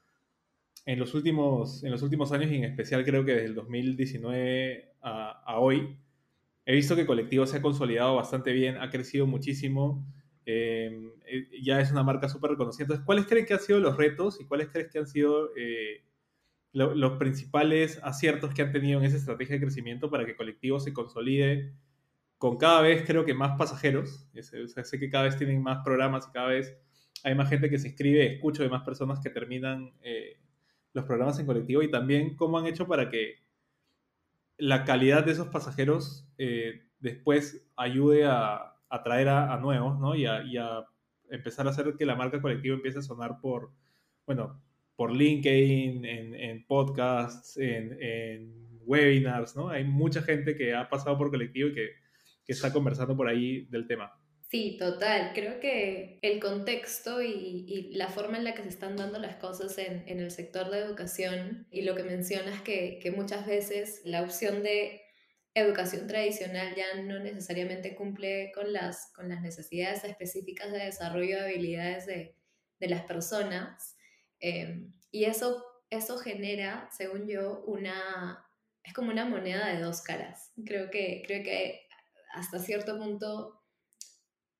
en 0.86 0.98
los, 0.98 1.14
últimos, 1.14 1.82
en 1.84 1.90
los 1.90 2.02
últimos 2.02 2.32
años 2.32 2.50
y 2.50 2.56
en 2.56 2.64
especial 2.64 3.04
creo 3.04 3.24
que 3.24 3.32
desde 3.32 3.46
el 3.46 3.54
2019 3.54 4.92
a, 5.02 5.42
a 5.44 5.58
hoy, 5.58 5.98
he 6.64 6.74
visto 6.74 6.96
que 6.96 7.06
Colectivo 7.06 7.46
se 7.46 7.58
ha 7.58 7.62
consolidado 7.62 8.16
bastante 8.16 8.52
bien, 8.52 8.76
ha 8.76 8.90
crecido 8.90 9.26
muchísimo, 9.26 10.06
eh, 10.50 11.12
ya 11.62 11.78
es 11.78 11.92
una 11.92 12.02
marca 12.02 12.26
súper 12.26 12.52
reconocida. 12.52 12.84
Entonces, 12.84 13.04
¿cuáles 13.04 13.26
creen 13.26 13.44
que 13.44 13.52
han 13.52 13.60
sido 13.60 13.80
los 13.80 13.98
retos 13.98 14.40
y 14.40 14.46
cuáles 14.46 14.68
crees 14.68 14.88
que 14.90 14.98
han 14.98 15.06
sido 15.06 15.50
eh, 15.56 16.04
lo, 16.78 16.94
los 16.94 17.18
principales 17.18 18.00
aciertos 18.02 18.54
que 18.54 18.62
han 18.62 18.72
tenido 18.72 19.00
en 19.00 19.06
esa 19.06 19.16
estrategia 19.16 19.56
de 19.56 19.60
crecimiento 19.62 20.10
para 20.10 20.24
que 20.24 20.36
Colectivo 20.36 20.80
se 20.80 20.92
consolide 20.92 21.74
con 22.38 22.56
cada 22.56 22.80
vez, 22.80 23.04
creo 23.04 23.24
que 23.24 23.34
más 23.34 23.58
pasajeros. 23.58 24.28
Sé 24.40 24.98
que 24.98 25.10
cada 25.10 25.24
vez 25.24 25.36
tienen 25.36 25.62
más 25.62 25.78
programas 25.84 26.28
cada 26.28 26.48
vez 26.48 26.78
hay 27.24 27.34
más 27.34 27.48
gente 27.48 27.70
que 27.70 27.78
se 27.78 27.88
inscribe. 27.88 28.34
Escucho 28.34 28.62
de 28.62 28.68
más 28.68 28.82
personas 28.82 29.20
que 29.20 29.30
terminan 29.30 29.92
eh, 30.02 30.40
los 30.92 31.04
programas 31.04 31.38
en 31.38 31.46
colectivo 31.46 31.82
y 31.82 31.90
también 31.90 32.36
cómo 32.36 32.58
han 32.58 32.66
hecho 32.66 32.86
para 32.86 33.10
que 33.10 33.36
la 34.56 34.84
calidad 34.84 35.24
de 35.24 35.32
esos 35.32 35.48
pasajeros 35.48 36.28
eh, 36.38 36.82
después 36.98 37.68
ayude 37.76 38.26
a 38.26 38.74
atraer 38.88 39.28
a, 39.28 39.52
a, 39.52 39.58
nuevos, 39.58 39.98
¿no? 40.00 40.14
Y 40.14 40.26
a, 40.26 40.42
y 40.42 40.56
a, 40.56 40.84
empezar 41.30 41.66
a 41.66 41.70
hacer 41.70 41.94
que 41.96 42.06
la 42.06 42.16
marca 42.16 42.40
colectivo 42.40 42.74
empiece 42.74 43.00
a 43.00 43.02
sonar 43.02 43.38
por, 43.40 43.70
bueno, 44.24 44.62
por 44.98 45.14
LinkedIn, 45.14 46.04
en, 46.04 46.34
en 46.34 46.66
podcasts, 46.66 47.56
en, 47.56 47.96
en, 48.02 48.52
webinars, 48.84 49.54
¿no? 49.54 49.68
Hay 49.68 49.84
mucha 49.84 50.22
gente 50.22 50.56
que 50.56 50.74
ha 50.74 50.88
pasado 50.88 51.16
por 51.16 51.30
colectivo 51.30 51.68
y 51.68 51.74
que, 51.74 51.90
que 52.44 52.52
está 52.52 52.72
conversando 52.72 53.16
por 53.16 53.28
ahí 53.28 53.66
del 53.66 53.86
tema. 53.86 54.12
Sí, 54.50 54.76
total. 54.76 55.30
Creo 55.34 55.60
que 55.60 56.18
el 56.22 56.40
contexto 56.40 57.22
y, 57.22 57.64
y, 57.68 57.94
la 57.94 58.08
forma 58.08 58.38
en 58.38 58.44
la 58.44 58.54
que 58.54 58.62
se 58.62 58.70
están 58.70 58.96
dando 58.96 59.20
las 59.20 59.36
cosas 59.36 59.78
en, 59.78 60.02
en 60.08 60.18
el 60.18 60.32
sector 60.32 60.68
de 60.68 60.80
educación 60.80 61.68
y 61.70 61.82
lo 61.82 61.94
que 61.94 62.02
mencionas 62.02 62.60
que, 62.62 62.98
que 63.00 63.12
muchas 63.12 63.46
veces 63.46 64.00
la 64.04 64.22
opción 64.22 64.64
de 64.64 65.02
educación 65.54 66.08
tradicional 66.08 66.74
ya 66.74 67.00
no 67.02 67.20
necesariamente 67.20 67.94
cumple 67.94 68.50
con 68.52 68.72
las, 68.72 69.12
con 69.14 69.28
las 69.28 69.42
necesidades 69.42 70.02
específicas 70.02 70.72
de 70.72 70.78
desarrollo 70.78 71.36
de 71.36 71.50
habilidades 71.50 72.06
de, 72.06 72.34
de 72.80 72.88
las 72.88 73.02
personas. 73.02 73.94
Em, 74.40 74.92
y 75.10 75.24
eso, 75.24 75.64
eso 75.90 76.18
genera, 76.18 76.88
según 76.92 77.28
yo, 77.28 77.62
una, 77.66 78.46
es 78.84 78.92
como 78.92 79.10
una 79.10 79.24
moneda 79.24 79.68
de 79.68 79.80
dos 79.80 80.02
caras. 80.02 80.52
Creo 80.64 80.90
que, 80.90 81.22
creo 81.26 81.42
que 81.42 81.86
hasta 82.32 82.58
cierto 82.58 82.98
punto 82.98 83.62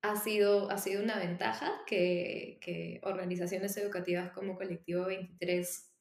ha 0.01 0.15
sido, 0.15 0.71
ha 0.71 0.77
sido 0.77 1.03
una 1.03 1.19
ventaja 1.19 1.71
que, 1.85 2.59
que 2.61 2.99
organizaciones 3.03 3.75
educativas 3.77 4.31
como 4.31 4.55
Colectivo 4.57 5.05
23 5.05 5.93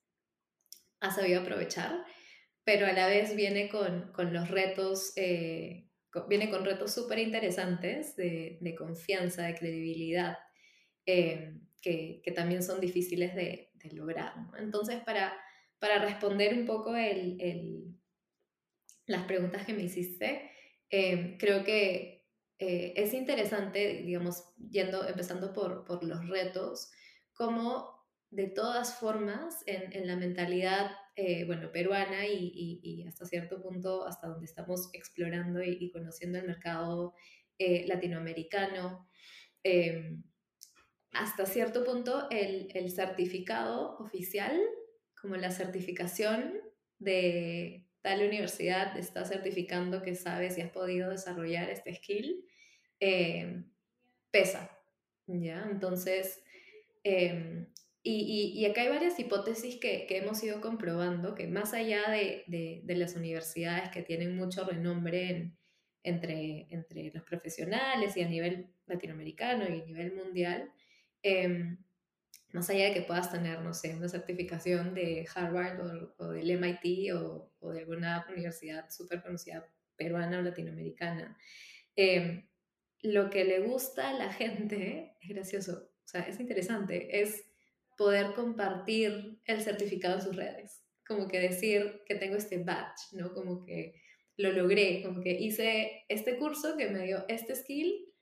ha 1.00 1.10
sabido 1.10 1.40
aprovechar 1.40 2.04
pero 2.68 2.84
a 2.84 2.92
la 2.92 3.06
vez 3.06 3.34
viene 3.34 3.70
con, 3.70 4.12
con 4.12 4.34
los 4.34 4.50
retos, 4.50 5.14
eh, 5.16 5.88
viene 6.28 6.50
con 6.50 6.66
retos 6.66 6.92
súper 6.92 7.18
interesantes 7.18 8.14
de, 8.14 8.58
de, 8.60 8.74
confianza, 8.74 9.46
de 9.46 9.54
credibilidad, 9.54 10.36
eh, 11.06 11.54
que, 11.80 12.20
que, 12.22 12.30
también 12.30 12.62
son 12.62 12.78
difíciles 12.78 13.34
de, 13.34 13.67
de 13.78 13.92
lograr. 13.92 14.34
Entonces, 14.58 15.02
para, 15.04 15.32
para 15.78 15.98
responder 15.98 16.54
un 16.54 16.66
poco 16.66 16.94
el, 16.96 17.40
el, 17.40 17.98
las 19.06 19.24
preguntas 19.24 19.64
que 19.64 19.74
me 19.74 19.84
hiciste, 19.84 20.50
eh, 20.90 21.36
creo 21.38 21.64
que 21.64 22.16
es 22.60 23.14
interesante, 23.14 24.02
digamos, 24.02 24.52
yendo, 24.56 25.06
empezando 25.06 25.52
por, 25.52 25.84
por 25.84 26.02
los 26.02 26.28
retos, 26.28 26.90
cómo 27.32 28.04
de 28.30 28.48
todas 28.48 28.98
formas 28.98 29.62
en, 29.66 29.92
en 29.92 30.08
la 30.08 30.16
mentalidad 30.16 30.90
eh, 31.20 31.44
bueno, 31.46 31.72
peruana 31.72 32.28
y, 32.28 33.04
hasta 33.08 33.26
cierto 33.26 33.60
punto, 33.60 34.06
hasta 34.06 34.28
donde 34.28 34.46
estamos 34.46 34.88
explorando 34.92 35.60
y, 35.60 35.90
conociendo 35.90 36.38
el 36.38 36.46
mercado 36.46 37.12
eh, 37.58 37.84
latinoamericano. 37.88 39.08
Hasta 41.12 41.46
cierto 41.46 41.84
punto, 41.84 42.28
el, 42.30 42.68
el, 42.74 42.90
certificado 42.90 43.96
oficial, 43.98 44.60
como 45.20 45.36
la 45.36 45.50
certificación 45.50 46.60
de 46.98 47.86
tal 48.02 48.26
universidad 48.26 48.96
está 48.96 49.24
certificando 49.24 50.02
que 50.02 50.14
sabes 50.14 50.58
y 50.58 50.60
has 50.60 50.70
podido 50.70 51.10
desarrollar 51.10 51.70
este 51.70 51.94
skill, 51.94 52.44
em, 53.00 53.64
pesa. 54.30 54.70
¿ya? 55.26 55.66
Entonces, 55.70 56.42
em, 57.04 57.66
y, 58.02 58.64
acá 58.64 58.82
hay 58.82 58.88
varias 58.88 59.18
hipótesis 59.18 59.76
que, 59.76 60.06
hemos 60.10 60.42
ido 60.42 60.60
comprobando, 60.60 61.34
que 61.34 61.46
más 61.46 61.74
allá 61.74 62.08
de, 62.10 62.82
las 62.86 63.16
universidades 63.16 63.90
que 63.90 64.02
tienen 64.02 64.36
mucho 64.36 64.64
renombre 64.64 65.52
entre, 66.02 66.66
entre 66.70 67.12
los 67.12 67.22
profesionales 67.24 68.16
y 68.16 68.22
a 68.22 68.28
nivel 68.28 68.70
latinoamericano 68.86 69.64
y 69.68 69.80
a 69.80 69.84
nivel 69.84 70.14
mundial, 70.14 70.72
em, 71.22 71.78
más 72.52 72.70
allá 72.70 72.86
de 72.86 72.94
que 72.94 73.02
puedas 73.02 73.30
tener, 73.30 73.60
no 73.60 73.74
sé, 73.74 73.94
una 73.94 74.08
certificación 74.08 74.94
de 74.94 75.26
Harvard 75.34 75.80
o, 76.18 76.28
del 76.28 76.50
MIT 76.50 77.12
o, 77.14 77.52
de 77.72 77.80
alguna 77.80 78.26
universidad 78.30 78.88
súper 78.90 79.22
conocida 79.22 79.68
peruana 79.96 80.38
o 80.38 80.42
latinoamericana, 80.42 81.36
em, 81.96 82.48
lo 83.02 83.30
que 83.30 83.44
le 83.44 83.60
gusta 83.60 84.10
a 84.10 84.12
la 84.14 84.32
gente, 84.32 85.16
es 85.20 85.28
gracioso, 85.28 85.90
o 86.04 86.08
sea, 86.08 86.22
es 86.22 86.40
interesante, 86.40 87.20
es 87.20 87.44
poder 87.96 88.32
compartir 88.34 89.40
el 89.44 89.60
certificado 89.60 90.14
en 90.14 90.22
sus 90.22 90.36
redes. 90.36 90.82
Como 91.06 91.28
que 91.28 91.40
decir 91.40 92.02
que 92.06 92.14
tengo 92.14 92.36
este 92.36 92.58
badge, 92.58 93.12
¿no? 93.12 93.34
Como 93.34 93.64
que 93.64 94.00
lo 94.36 94.52
logré, 94.52 95.02
como 95.02 95.20
que 95.20 95.32
hice 95.32 96.04
este 96.08 96.38
curso 96.38 96.76
que 96.76 96.88
me 96.88 97.04
dio 97.04 97.24
este 97.28 97.56
skill 97.56 98.14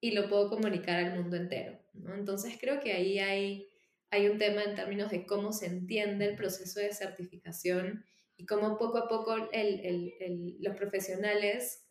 y 0.00 0.12
lo 0.12 0.28
puedo 0.28 0.48
comunicar 0.48 1.04
al 1.04 1.20
mundo 1.20 1.36
entero, 1.36 1.78
¿no? 1.94 2.14
Entonces 2.14 2.56
creo 2.60 2.80
que 2.80 2.92
ahí 2.92 3.18
hay, 3.18 3.68
hay 4.10 4.28
un 4.28 4.38
tema 4.38 4.62
en 4.62 4.74
términos 4.74 5.10
de 5.10 5.26
cómo 5.26 5.52
se 5.52 5.66
entiende 5.66 6.26
el 6.26 6.36
proceso 6.36 6.80
de 6.80 6.92
certificación 6.92 8.04
y 8.36 8.46
cómo 8.46 8.76
poco 8.78 8.98
a 8.98 9.08
poco 9.08 9.36
los 9.36 10.76
profesionales 10.76 11.84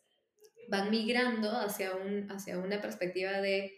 van 0.68 0.90
migrando 0.90 1.50
hacia, 1.50 1.94
un, 1.94 2.30
hacia 2.30 2.58
una 2.58 2.80
perspectiva 2.80 3.40
de 3.40 3.72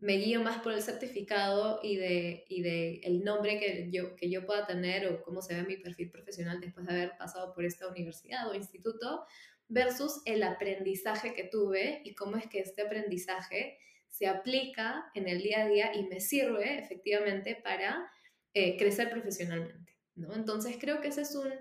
me 0.00 0.16
guío 0.16 0.40
más 0.42 0.62
por 0.62 0.72
el 0.72 0.82
certificado 0.82 1.80
y 1.82 1.96
de, 1.96 2.44
y 2.48 2.62
de 2.62 3.00
el 3.02 3.24
nombre 3.24 3.58
que 3.58 3.88
yo, 3.90 4.14
que 4.14 4.30
yo 4.30 4.46
pueda 4.46 4.66
tener 4.66 5.08
o 5.08 5.22
cómo 5.22 5.42
se 5.42 5.56
ve 5.56 5.64
mi 5.64 5.76
perfil 5.76 6.10
profesional 6.10 6.60
después 6.60 6.86
de 6.86 6.92
haber 6.92 7.16
pasado 7.16 7.52
por 7.52 7.64
esta 7.64 7.88
universidad 7.88 8.48
o 8.48 8.54
instituto, 8.54 9.24
versus 9.68 10.22
el 10.24 10.42
aprendizaje 10.44 11.34
que 11.34 11.44
tuve 11.44 12.00
y 12.04 12.14
cómo 12.14 12.36
es 12.36 12.46
que 12.46 12.60
este 12.60 12.82
aprendizaje 12.82 13.78
se 14.08 14.26
aplica 14.26 15.10
en 15.14 15.28
el 15.28 15.42
día 15.42 15.64
a 15.64 15.68
día 15.68 15.92
y 15.94 16.04
me 16.04 16.20
sirve 16.20 16.78
efectivamente 16.78 17.60
para 17.62 18.10
eh, 18.54 18.76
crecer 18.76 19.10
profesionalmente. 19.10 19.96
¿no? 20.14 20.34
Entonces 20.34 20.76
creo 20.80 21.00
que 21.00 21.08
ese 21.08 21.22
es 21.22 21.34
un, 21.34 21.52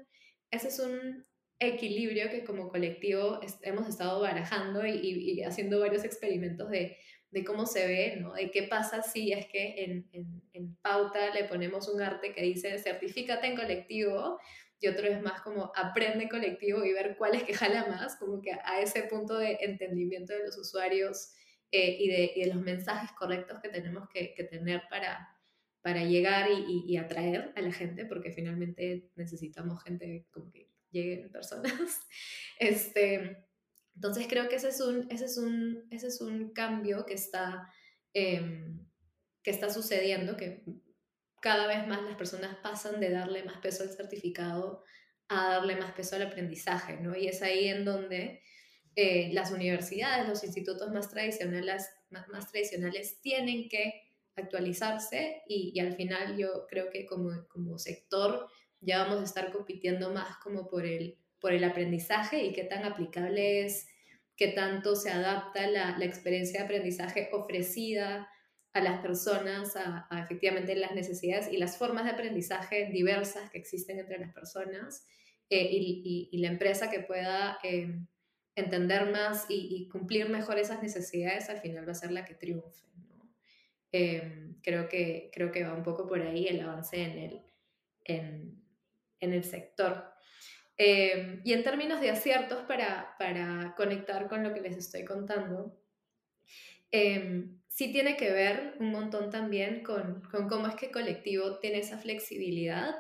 ese 0.52 0.70
es 0.70 0.80
un 0.80 1.26
equilibrio 1.60 2.30
que 2.30 2.44
como 2.44 2.70
colectivo 2.70 3.40
hemos 3.64 3.88
estado 3.88 4.22
barajando 4.22 4.86
y, 4.86 5.00
y 5.02 5.44
haciendo 5.44 5.80
varios 5.80 6.04
experimentos 6.04 6.70
de 6.70 6.98
de 7.32 7.44
cómo 7.44 7.66
se 7.66 7.86
ve, 7.88 8.18
¿no? 8.20 8.34
De 8.34 8.52
qué 8.52 8.64
pasa 8.64 9.02
si 9.02 9.34
es 9.34 9.48
que 9.48 9.84
en, 9.84 10.10
en, 10.54 10.76
pauta 10.82 11.34
le 11.34 11.44
ponemos 11.44 11.90
un 11.90 12.02
arte 12.02 12.34
que 12.34 12.42
dice 12.42 12.78
certifícate 12.80 13.48
en 13.48 13.56
colectivo 13.56 14.40
y 14.80 14.88
otro 14.88 15.08
es 15.08 15.22
más 15.22 15.42
como 15.42 15.72
aprende 15.76 16.30
colectivo 16.30 16.84
y 16.86 16.94
ver 16.94 17.16
cuál 17.18 17.36
es 17.36 17.44
que 17.44 17.54
jala 17.54 17.86
más, 17.88 18.16
como 18.18 18.42
que 18.42 18.52
a 18.52 18.80
ese 18.80 19.04
punto 19.04 19.38
de 19.38 19.58
entendimiento 19.62 20.34
de 20.34 20.46
los 20.46 20.58
usuarios 20.58 21.34
eh, 21.72 21.98
y, 22.00 22.08
de, 22.08 22.32
y, 22.36 22.42
de, 22.42 22.54
los 22.54 22.62
mensajes 22.64 23.12
correctos 23.12 23.60
que 23.62 23.70
tenemos 23.70 24.08
que, 24.10 24.34
que 24.34 24.44
tener 24.44 24.84
para, 24.90 25.28
para 25.82 26.04
llegar 26.04 26.50
y, 26.52 26.84
y, 26.86 26.98
atraer 26.98 27.54
a 27.56 27.62
la 27.62 27.72
gente, 27.72 28.06
porque 28.06 28.32
finalmente 28.32 29.10
necesitamos 29.16 29.84
gente 29.84 30.28
como 30.32 30.52
que 30.52 30.72
lleguen 30.92 31.32
personas. 31.32 31.74
Este, 32.60 33.46
entonces 33.94 34.26
creo 34.28 34.50
que 34.50 34.56
ese 34.56 34.70
es 34.70 34.82
un, 34.82 35.06
ese 35.12 35.26
es 35.26 35.38
un, 35.38 35.88
ese 35.92 36.08
es 36.08 36.22
un 36.22 36.54
cambio 36.54 37.06
que 37.06 37.14
está, 37.14 37.72
em, 38.14 38.84
que 39.44 39.52
está 39.52 39.70
sucediendo, 39.70 40.36
que 40.38 40.64
cada 41.40 41.68
vez 41.68 41.88
más 41.88 42.02
las 42.02 42.16
personas 42.16 42.56
pasan 42.64 43.00
de 43.00 43.12
darle 43.12 43.44
más 43.44 43.58
peso 43.60 43.84
al 43.84 43.92
certificado 43.92 44.84
a 45.30 45.50
darle 45.50 45.76
más 45.76 45.94
peso 45.94 46.16
al 46.16 46.24
aprendizaje, 46.24 47.00
¿no? 47.02 47.16
Y 47.16 47.28
es 47.28 47.42
ahí 47.42 47.68
en 47.68 47.86
donde 47.86 48.42
eh, 48.98 49.30
las 49.32 49.52
universidades, 49.52 50.28
los 50.28 50.44
institutos 50.44 50.92
más 50.92 51.10
tradicionales, 51.10 51.88
más, 52.10 52.52
tradicionales 52.52 53.22
tienen 53.22 53.70
que 53.70 53.94
actualizarse 54.36 55.44
y, 55.48 55.80
al 55.80 55.96
final 55.96 56.36
yo 56.36 56.66
creo 56.68 56.90
que 56.90 57.06
como, 57.06 57.48
como 57.48 57.78
sector 57.78 58.48
ya 58.82 59.04
vamos 59.04 59.22
a 59.22 59.26
estar 59.26 59.52
compitiendo 59.52 60.12
más 60.12 60.38
como 60.38 60.68
por 60.68 60.86
el 60.86 61.20
por 61.40 61.54
el 61.54 61.64
aprendizaje 61.64 62.44
y 62.44 62.54
qué 62.54 62.64
tan 62.64 62.84
aplicable 62.84 63.66
es, 63.66 63.88
qué 64.36 64.48
tanto 64.48 64.96
se 64.96 65.12
adapta 65.12 65.68
la, 65.68 65.96
la 65.98 66.06
experiencia 66.06 66.60
de 66.60 66.66
aprendizaje 66.66 67.30
ofrecida 67.32 68.28
a 68.74 68.82
las 68.82 69.02
personas, 69.02 69.76
a, 69.76 70.08
efectivamente 70.24 70.76
las 70.76 70.94
necesidades 70.94 71.52
y 71.52 71.58
las 71.58 71.78
formas 71.78 72.06
de 72.06 72.12
aprendizaje 72.12 72.90
diversas 72.92 73.50
que 73.52 73.58
existen 73.60 74.00
entre 74.00 74.18
las 74.20 74.34
personas 74.34 75.06
eh, 75.50 75.68
y, 75.72 76.30
y, 76.32 76.38
la 76.40 76.50
empresa 76.50 76.90
que 76.90 77.02
pueda 77.02 77.60
eh, 77.64 78.00
entender 78.58 79.12
más 79.12 79.46
y, 79.50 79.88
cumplir 79.88 80.28
mejor 80.30 80.58
esas 80.58 80.82
necesidades 80.82 81.50
al 81.50 81.60
final 81.60 81.88
va 81.88 81.92
a 81.92 81.96
ser 81.96 82.12
la 82.12 82.26
que 82.26 82.34
triunfe. 82.34 82.84
Eh, 83.92 84.56
creo, 84.64 84.90
que, 84.90 85.30
creo 85.32 85.52
que 85.52 85.64
va 85.64 85.74
un 85.74 85.84
poco 85.84 86.08
por 86.08 86.22
ahí 86.22 86.48
el 86.48 86.60
avance 86.60 87.02
en 87.02 87.18
el, 87.18 87.42
en, 88.04 89.34
el 89.34 89.44
sector. 89.44 90.12
Em, 90.76 91.42
y 91.46 91.54
en 91.54 91.64
términos 91.64 92.02
de 92.02 92.10
aciertos 92.10 92.64
para, 92.64 93.16
para, 93.20 93.76
conectar 93.78 94.28
con 94.28 94.44
lo 94.44 94.54
que 94.54 94.62
les 94.62 94.76
estoy 94.76 95.06
contando, 95.06 95.80
eh, 96.92 97.46
sí 97.68 97.92
tiene 97.92 98.18
que 98.18 98.32
ver 98.32 98.76
un 98.80 98.92
montón 98.92 99.30
también 99.30 99.84
con, 99.84 100.22
con, 100.32 100.48
cómo 100.48 100.68
es 100.68 100.76
que 100.76 100.92
colectivo 100.92 101.60
tiene 101.60 101.80
esa 101.80 102.00
flexibilidad 102.00 102.96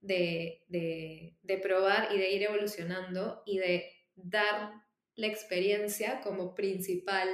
de, 0.00 0.64
de, 0.68 1.36
de, 1.42 1.58
probar 1.58 2.14
y 2.14 2.18
de 2.18 2.30
ir 2.30 2.42
evolucionando 2.42 3.42
y 3.46 3.58
de 3.58 3.90
dar 4.14 4.87
la 5.18 5.26
experiencia 5.26 6.20
como 6.20 6.54
principal, 6.54 7.28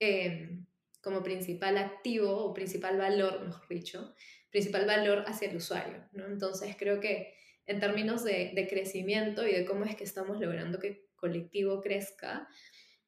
em, 0.00 0.66
como 1.00 1.22
principal 1.22 1.78
activo 1.78 2.36
o 2.36 2.52
principal 2.52 2.98
valor, 2.98 3.46
mejor 3.46 3.68
dicho, 3.68 4.14
principal 4.50 4.86
valor 4.86 5.24
hacia 5.28 5.48
el 5.48 5.56
usuario. 5.56 6.04
¿no? 6.12 6.26
Entonces 6.26 6.74
creo 6.76 6.98
que 6.98 7.32
en 7.66 7.78
términos 7.78 8.24
de, 8.24 8.66
crecimiento 8.68 9.46
y 9.46 9.52
de 9.52 9.64
cómo 9.64 9.84
es 9.84 9.94
que 9.94 10.02
estamos 10.02 10.40
logrando 10.40 10.80
que 10.80 11.06
colectivo 11.14 11.80
crezca, 11.80 12.48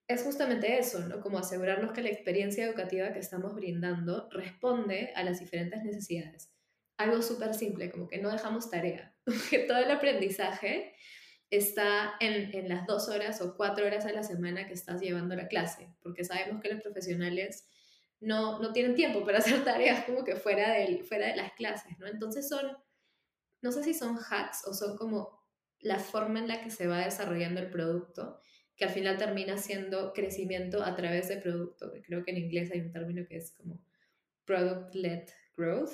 es 0.06 0.22
justamente 0.22 0.78
eso, 0.78 1.00
¿no? 1.08 1.20
Como 1.20 1.38
asegurarnos 1.38 1.92
que 1.92 2.02
la 2.02 2.10
experiencia 2.10 2.66
educativa 2.66 3.12
que 3.12 3.18
estamos 3.18 3.54
brindando 3.54 4.28
responde 4.30 5.12
a 5.16 5.24
las 5.24 5.40
diferentes 5.40 5.82
necesidades. 5.82 6.52
Algo 6.98 7.20
súper 7.20 7.54
simple, 7.54 7.90
como 7.90 8.06
que 8.06 8.18
no 8.18 8.30
dejamos 8.30 8.70
tarea, 8.70 9.12
que 9.50 9.60
todo 9.60 9.78
el 9.78 9.90
aprendizaje 9.90 10.94
está 11.56 12.14
en, 12.20 12.54
en, 12.54 12.68
las 12.68 12.86
dos 12.86 13.08
horas 13.08 13.40
o 13.40 13.56
cuatro 13.56 13.86
horas 13.86 14.06
a 14.06 14.12
la 14.12 14.22
semana 14.22 14.66
que 14.66 14.74
estás 14.74 15.00
llevando 15.00 15.34
la 15.36 15.48
clase, 15.48 15.88
porque 16.02 16.24
sabemos 16.24 16.62
que 16.62 16.72
los 16.72 16.82
profesionales 16.82 17.66
no, 18.20 18.58
no 18.60 18.72
tienen 18.72 18.94
tiempo 18.94 19.24
para 19.24 19.38
hacer 19.38 19.64
tareas 19.64 20.04
como 20.04 20.24
que 20.24 20.36
fuera, 20.36 20.72
del, 20.72 21.04
fuera 21.04 21.28
de 21.28 21.36
las 21.36 21.52
clases, 21.52 21.98
¿no? 21.98 22.06
Entonces 22.06 22.48
son, 22.48 22.76
no 23.62 23.72
sé 23.72 23.84
si 23.84 23.94
son 23.94 24.18
hacks 24.18 24.66
o 24.66 24.74
son 24.74 24.96
como 24.96 25.44
la 25.80 25.98
forma 25.98 26.38
en 26.38 26.48
la 26.48 26.62
que 26.62 26.70
se 26.70 26.86
va 26.86 27.04
desarrollando 27.04 27.60
el 27.60 27.70
producto, 27.70 28.40
que 28.76 28.84
al 28.84 28.90
final 28.90 29.18
termina 29.18 29.58
siendo 29.58 30.12
crecimiento 30.12 30.82
a 30.82 30.96
través 30.96 31.28
de 31.28 31.36
producto. 31.36 31.92
Creo 32.04 32.24
que 32.24 32.30
en 32.30 32.38
inglés 32.38 32.70
hay 32.72 32.80
un 32.80 32.90
término 32.90 33.26
que 33.28 33.36
es 33.36 33.52
como 33.52 33.84
product-led 34.46 35.28
growth, 35.56 35.92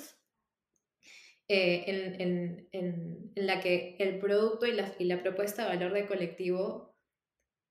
eh, 1.53 1.83
en, 1.87 2.21
en, 2.21 2.69
en, 2.71 3.31
en, 3.35 3.45
la 3.45 3.59
que 3.59 3.97
el 3.99 4.19
producto 4.19 4.65
y 4.65 4.71
la, 4.71 4.95
y 4.97 5.03
la 5.03 5.21
propuesta 5.21 5.63
de 5.63 5.75
valor 5.75 5.91
de 5.91 6.07
colectivo 6.07 6.95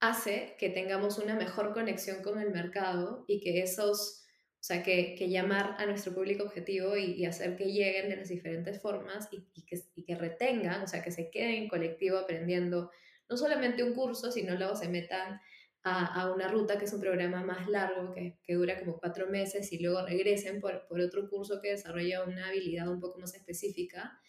hace 0.01 0.55
que 0.59 0.69
tengamos 0.69 1.17
una 1.19 1.35
mejor 1.35 1.73
conexión 1.73 2.23
con 2.23 2.39
el 2.39 2.51
mercado 2.51 3.25
y 3.27 3.41
que 3.41 3.63
esos, 3.63 4.23
o 4.53 4.63
sea, 4.63 4.83
que, 4.83 5.15
que 5.15 5.31
llamar 5.31 5.77
a 5.79 5.87
nuestro 5.87 6.15
público 6.15 6.45
objetivo 6.45 6.95
y, 6.95 7.13
y, 7.13 7.25
hacer 7.25 7.57
que 7.57 7.73
lleguen 7.73 8.11
de 8.11 8.17
las 8.17 8.29
diferentes 8.29 8.83
formas 8.83 9.29
y, 9.33 9.47
y, 9.55 9.65
que, 9.65 9.81
y 9.95 10.05
que 10.05 10.15
retengan, 10.15 10.83
o 10.83 10.87
sea, 10.87 11.03
que 11.03 11.11
se 11.11 11.31
queden 11.31 11.63
en 11.63 11.69
colectivo 11.69 12.19
aprendiendo 12.19 12.91
no 13.31 13.37
solamente 13.39 13.83
un 13.83 13.95
curso, 13.95 14.31
sino 14.31 14.57
luego 14.57 14.77
se 14.77 14.91
metan 14.91 15.41
a, 15.83 16.23
a, 16.23 16.33
una 16.33 16.49
ruta 16.49 16.79
que 16.79 16.85
es 16.85 16.93
un 16.93 17.01
programa 17.01 17.43
más 17.43 17.69
largo, 17.69 18.13
que, 18.13 18.39
que, 18.43 18.55
dura 18.55 18.79
como 18.79 18.99
cuatro 18.99 19.29
meses, 19.29 19.73
y 19.73 19.79
luego 19.79 20.05
regresen 20.07 20.61
por, 20.61 20.87
por, 20.87 21.01
otro 21.01 21.29
curso 21.29 21.61
que 21.61 21.71
desarrolla 21.71 22.25
una 22.25 22.49
habilidad 22.49 22.89
un 22.89 23.01
poco 23.01 23.19
más 23.19 23.35
específica, 23.35 24.21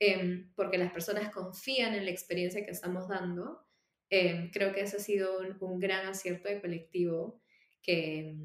eh, 0.00 0.46
porque 0.56 0.78
las 0.78 0.92
personas 0.92 1.30
confían 1.30 1.94
en 1.94 2.04
la 2.04 2.10
experiencia 2.10 2.64
que 2.64 2.70
estamos 2.70 3.08
dando. 3.08 3.66
Eh, 4.10 4.50
creo 4.52 4.72
que 4.72 4.82
ese 4.82 4.96
ha 4.96 5.00
sido 5.00 5.38
un, 5.40 5.56
un 5.60 5.78
gran 5.78 6.06
acierto 6.06 6.48
de 6.48 6.60
colectivo 6.60 7.42
que, 7.82 8.36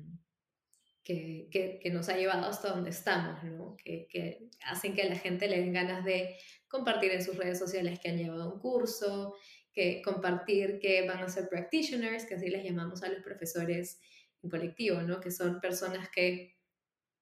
que, 1.04 1.48
que, 1.52 1.80
que, 1.82 1.90
nos 1.90 2.10
ha 2.10 2.18
llevado 2.18 2.46
hasta 2.46 2.70
donde 2.70 2.92
estamos, 2.92 3.44
¿no? 3.44 3.76
que, 3.78 4.08
que 4.10 4.50
hacen 4.66 4.94
que 4.94 5.04
a 5.04 5.10
la 5.10 5.16
gente 5.16 5.48
le 5.48 5.60
den 5.60 5.74
ganas 5.74 6.04
de 6.06 6.36
compartir 6.68 7.12
en 7.12 7.24
sus 7.24 7.36
redes 7.36 7.58
sociales 7.58 8.00
que 8.00 8.10
han 8.10 8.18
llevado 8.18 8.54
un 8.54 8.60
curso, 8.60 9.36
que 9.80 10.02
compartir 10.02 10.80
que 10.80 11.08
van 11.08 11.24
a 11.24 11.30
ser 11.30 11.48
practitioners, 11.48 12.26
que 12.26 12.36
así 12.36 12.50
les 12.50 12.66
llamamos 12.66 13.02
a 13.02 13.08
los 13.08 13.24
profesores 13.24 14.02
en 14.44 14.50
colectivo, 14.50 15.02
¿no? 15.04 15.22
Que 15.22 15.32
son 15.32 15.62
personas 15.62 16.10
que 16.10 16.58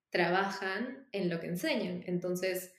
trabajan 0.09 1.07
en 1.11 1.29
lo 1.29 1.39
que 1.39 1.45
enseñan. 1.45 2.03
Entonces, 2.07 2.73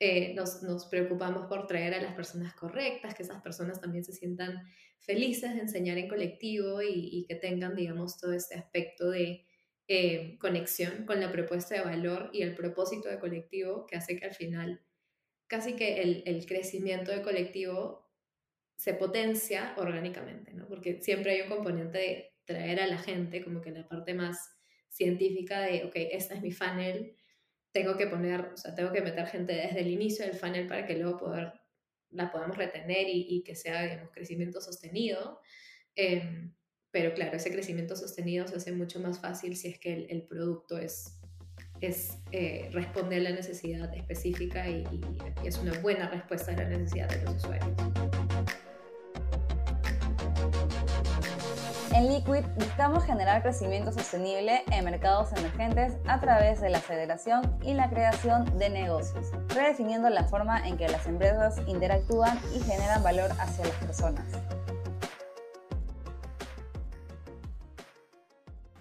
eh, 0.00 0.34
nos, 0.34 0.64
nos, 0.64 0.86
preocupamos 0.86 1.46
por 1.46 1.68
traer 1.68 1.94
a 1.94 2.02
las 2.02 2.14
personas 2.14 2.54
correctas, 2.54 3.14
que 3.14 3.22
esas 3.22 3.40
personas 3.40 3.80
también 3.80 4.02
se 4.02 4.12
sientan 4.12 4.64
felices 4.98 5.54
de 5.54 5.60
enseñar 5.60 5.96
en 5.98 6.08
colectivo 6.08 6.82
y, 6.82 7.10
y 7.12 7.26
que 7.26 7.36
tengan, 7.36 7.76
digamos, 7.76 8.18
todo 8.18 8.32
este 8.32 8.56
aspecto 8.56 9.10
de 9.10 9.46
eh, 9.86 10.38
conexión 10.40 11.06
con 11.06 11.20
la 11.20 11.30
propuesta 11.30 11.76
de 11.76 11.82
valor 11.82 12.30
y 12.32 12.42
el 12.42 12.56
propósito 12.56 13.08
de 13.08 13.20
colectivo 13.20 13.86
que 13.86 13.96
hace 13.96 14.18
que 14.18 14.24
al 14.24 14.34
final 14.34 14.80
casi 15.46 15.74
que 15.74 16.02
el, 16.02 16.24
el 16.26 16.46
crecimiento 16.46 17.12
de 17.12 17.22
colectivo 17.22 18.09
se 18.80 18.94
potencia 18.94 19.74
orgánicamente, 19.76 20.54
¿no? 20.54 20.66
Porque 20.66 21.02
siempre 21.02 21.32
hay 21.32 21.42
un 21.42 21.50
componente 21.50 21.98
de 21.98 22.32
traer 22.46 22.80
a 22.80 22.86
la 22.86 22.96
gente, 22.96 23.44
como 23.44 23.60
que 23.60 23.72
la 23.72 23.86
parte 23.86 24.14
más 24.14 24.38
científica 24.88 25.60
de, 25.60 25.84
ok, 25.84 25.92
esta 25.94 26.34
es 26.34 26.40
mi 26.40 26.50
funnel, 26.50 27.14
tengo 27.72 27.98
que 27.98 28.06
poner, 28.06 28.40
o 28.40 28.56
sea, 28.56 28.74
tengo 28.74 28.90
que 28.90 29.02
meter 29.02 29.26
gente 29.26 29.52
desde 29.52 29.80
el 29.80 29.88
inicio 29.88 30.24
del 30.24 30.34
funnel 30.34 30.66
para 30.66 30.86
que 30.86 30.96
luego 30.96 31.18
poder, 31.18 31.52
la 32.08 32.32
podamos 32.32 32.56
retener 32.56 33.06
y, 33.06 33.26
y 33.28 33.42
que 33.42 33.54
sea, 33.54 33.82
digamos, 33.82 34.12
crecimiento 34.12 34.62
sostenido. 34.62 35.42
Eh, 35.94 36.50
pero 36.90 37.12
claro, 37.12 37.36
ese 37.36 37.52
crecimiento 37.52 37.94
sostenido 37.96 38.48
se 38.48 38.56
hace 38.56 38.72
mucho 38.72 38.98
más 38.98 39.20
fácil 39.20 39.58
si 39.58 39.68
es 39.68 39.78
que 39.78 40.06
el, 40.08 40.22
producto 40.22 40.78
es, 40.78 41.20
es 41.82 42.16
eh, 42.32 42.70
responder 42.72 43.20
a 43.20 43.30
la 43.30 43.36
necesidad 43.36 43.94
específica 43.94 44.66
y 44.70 44.86
es 45.44 45.58
una 45.58 45.78
buena 45.80 46.08
respuesta 46.08 46.52
a 46.52 46.56
la 46.56 46.64
necesidad 46.64 47.10
de 47.10 47.22
los 47.26 47.36
usuarios. 47.36 47.76
En 52.00 52.08
Liquid 52.08 52.46
buscamos 52.56 53.04
generar 53.04 53.42
crecimiento 53.42 53.92
sostenible 53.92 54.62
en 54.72 54.86
mercados 54.86 55.34
emergentes 55.36 55.92
a 56.06 56.18
través 56.18 56.58
de 56.62 56.70
la 56.70 56.80
federación 56.80 57.42
y 57.62 57.74
la 57.74 57.90
creación 57.90 58.58
de 58.58 58.70
negocios, 58.70 59.26
redefiniendo 59.54 60.08
la 60.08 60.24
forma 60.24 60.66
en 60.66 60.78
que 60.78 60.88
las 60.88 61.06
empresas 61.06 61.60
interactúan 61.66 62.38
y 62.56 62.60
generan 62.60 63.02
valor 63.02 63.30
hacia 63.38 63.66
las 63.66 63.74
personas. 63.74 64.24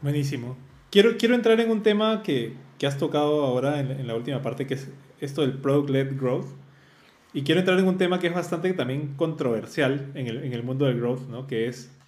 Buenísimo. 0.01 0.55
Quiero, 0.89 1.17
quiero 1.17 1.35
entrar 1.35 1.59
en 1.59 1.71
un 1.71 1.83
tema 1.83 2.23
que, 2.23 2.55
que 2.77 2.87
has 2.87 2.97
tocado 2.97 3.43
ahora 3.43 3.81
en, 3.81 3.91
en, 3.91 4.07
la 4.07 4.15
última 4.15 4.41
parte, 4.41 4.65
que 4.65 4.75
es 4.75 4.87
esto 5.19 5.41
del 5.41 5.59
Product-Led 5.59 6.17
Growth. 6.17 6.47
Y 7.33 7.43
quiero 7.43 7.59
entrar 7.59 7.77
en 7.79 7.87
un 7.89 7.97
tema 7.97 8.19
que 8.19 8.27
es 8.27 8.33
bastante 8.33 8.71
también 8.71 9.15
controversial 9.17 10.09
en 10.15 10.27
el, 10.27 10.41
en 10.45 10.53
el 10.53 10.63
mundo 10.63 10.85
del 10.85 11.01
growth, 11.01 11.27
¿no? 11.27 11.47
que 11.47 11.67
es 11.67 11.98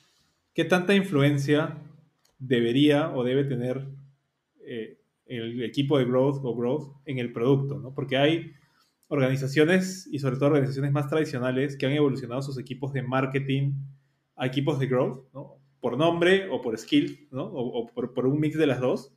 ¿qué 0.54 0.66
tanta 0.66 0.94
influencia 0.94 1.78
debería 2.40 3.12
o 3.16 3.24
debe 3.24 3.44
tener 3.44 3.88
eh, 4.66 5.00
el 5.26 5.64
equipo 5.64 5.98
de 5.98 6.06
growth 6.06 6.42
o 6.44 6.56
growth 6.56 6.96
en 7.06 7.20
el 7.20 7.32
producto? 7.32 7.80
¿no? 7.80 7.94
Porque 7.94 8.18
hay 8.18 8.52
organizaciones 9.08 10.08
y 10.12 10.20
sobre 10.20 10.38
todo 10.38 10.48
organizaciones 10.48 10.92
más 10.92 11.08
tradicionales 11.08 11.76
que 11.78 11.86
han 11.86 11.94
evolucionado 11.94 12.42
sus 12.42 12.58
equipos 12.58 12.94
de 12.94 13.04
marketing 13.04 13.74
a 14.36 14.46
equipos 14.46 14.80
de 14.80 14.88
growth, 14.88 15.26
¿no? 15.34 15.58
por 15.82 15.98
nombre 15.98 16.48
o 16.50 16.62
por 16.62 16.78
skill, 16.78 17.28
¿no? 17.32 17.44
o, 17.44 17.88
por, 17.88 18.14
por, 18.14 18.26
un 18.28 18.40
mix 18.40 18.58
de 18.58 18.68
las 18.68 18.80
dos, 18.80 19.14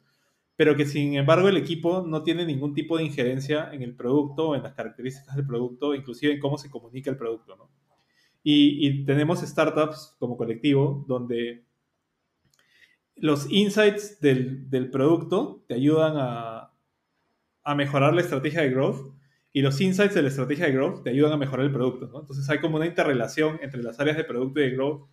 pero 0.57 0.77
que 0.77 0.87
sin 0.87 1.15
embargo 1.15 1.49
el 1.49 1.57
equipo 1.57 2.05
no 2.07 2.23
tiene 2.23 2.47
ningún 2.47 2.75
tipo 2.75 2.97
de 2.97 3.05
injerencia 3.05 3.71
en 3.73 3.83
el 3.83 3.95
producto, 3.95 4.55
en 4.55 4.63
las 4.63 4.75
características 4.75 5.37
del 5.37 5.47
producto, 5.47 5.95
inclusive 5.95 6.33
en 6.33 6.41
cómo 6.41 6.59
se 6.59 6.71
comunica 6.71 7.11
el 7.11 7.17
producto. 7.17 7.55
¿no? 7.57 7.71
Y, 8.47 8.87
y, 8.87 9.05
tenemos 9.05 9.41
startups 9.41 10.15
como 10.19 10.37
colectivo 10.37 11.05
donde 11.09 11.65
los 13.17 13.51
insights 13.51 14.21
del, 14.21 14.69
del 14.69 14.91
producto 14.91 15.65
te 15.67 15.75
ayudan 15.75 16.15
a, 16.17 16.71
a, 17.63 17.75
mejorar 17.75 18.15
la 18.15 18.21
estrategia 18.21 18.61
de 18.61 18.71
growth 18.71 19.15
y 19.53 19.63
los 19.63 19.81
insights 19.81 20.15
de 20.15 20.23
la 20.23 20.29
estrategia 20.29 20.67
de 20.67 20.73
growth 20.73 21.03
te 21.03 21.11
ayudan 21.11 21.33
a 21.33 21.37
mejorar 21.39 21.65
el 21.65 21.73
producto. 21.73 22.07
¿no? 22.09 22.21
Entonces 22.21 22.49
hay 22.51 22.59
como 22.59 22.77
una 22.77 22.87
interrelación 22.87 23.59
entre 23.63 23.83
las 23.83 23.99
áreas 23.99 24.17
de 24.17 24.25
producto 24.25 24.61
y 24.61 24.65
de 24.65 24.71
growth 24.71 25.09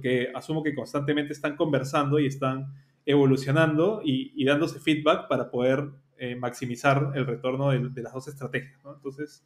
que 0.00 0.30
asumo 0.34 0.62
que 0.62 0.74
constantemente 0.74 1.32
están 1.32 1.56
conversando 1.56 2.18
y 2.18 2.26
están 2.26 2.72
evolucionando 3.04 4.00
y, 4.04 4.32
y 4.34 4.44
dándose 4.44 4.78
feedback 4.78 5.28
para 5.28 5.50
poder 5.50 5.90
eh, 6.18 6.36
maximizar 6.36 7.12
el 7.16 7.26
retorno 7.26 7.70
de, 7.70 7.88
de, 7.88 8.02
las 8.02 8.12
dos 8.12 8.28
estrategias. 8.28 8.82
¿no? 8.84 8.94
Entonces, 8.94 9.44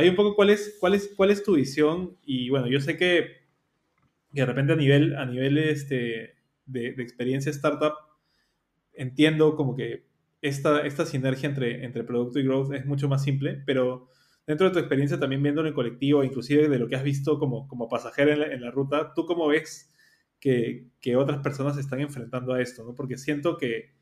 hay 0.00 0.08
un 0.08 0.16
poco 0.16 0.34
cuál 0.34 0.50
es, 0.50 0.76
cuál 0.80 0.94
es, 0.94 1.12
cuál 1.16 1.30
es 1.30 1.42
tu 1.42 1.54
visión 1.54 2.16
y 2.24 2.50
bueno, 2.50 2.66
yo 2.68 2.80
sé 2.80 2.96
que, 2.96 3.42
que 4.32 4.40
de 4.40 4.46
repente 4.46 4.72
a 4.72 4.76
nivel, 4.76 5.16
a 5.16 5.26
nivel 5.26 5.58
este, 5.58 6.36
de, 6.66 6.88
experiencia 6.98 7.50
startup 7.50 7.94
entiendo 8.94 9.56
como 9.56 9.76
que 9.76 10.06
esta, 10.42 10.86
esta 10.86 11.04
sinergia 11.06 11.48
entre, 11.48 11.84
entre 11.84 12.04
producto 12.04 12.38
y 12.38 12.44
growth 12.44 12.72
es 12.72 12.86
mucho 12.86 13.08
más 13.08 13.22
simple, 13.22 13.62
pero 13.66 14.08
dentro 14.46 14.68
de 14.68 14.72
tu 14.72 14.78
experiencia 14.78 15.20
también 15.20 15.42
viéndolo 15.42 15.68
en 15.68 15.74
colectivo, 15.74 16.24
inclusive 16.24 16.68
de 16.68 16.78
lo 16.78 16.88
que 16.88 16.96
has 16.96 17.04
visto 17.04 17.38
como, 17.38 17.68
como 17.68 17.88
pasajero 17.88 18.32
en 18.32 18.40
la, 18.40 18.46
en 18.46 18.62
la 18.62 18.70
ruta, 18.70 19.12
¿tú 19.14 19.26
cómo 19.26 19.48
ves 19.48 19.92
que, 20.40 20.86
que, 21.00 21.16
otras 21.16 21.40
personas 21.42 21.74
se 21.74 21.82
están 21.82 22.00
enfrentando 22.00 22.54
a 22.54 22.62
esto? 22.62 22.84
¿no? 22.84 22.94
Porque 22.94 23.18
siento 23.18 23.58
que, 23.58 23.92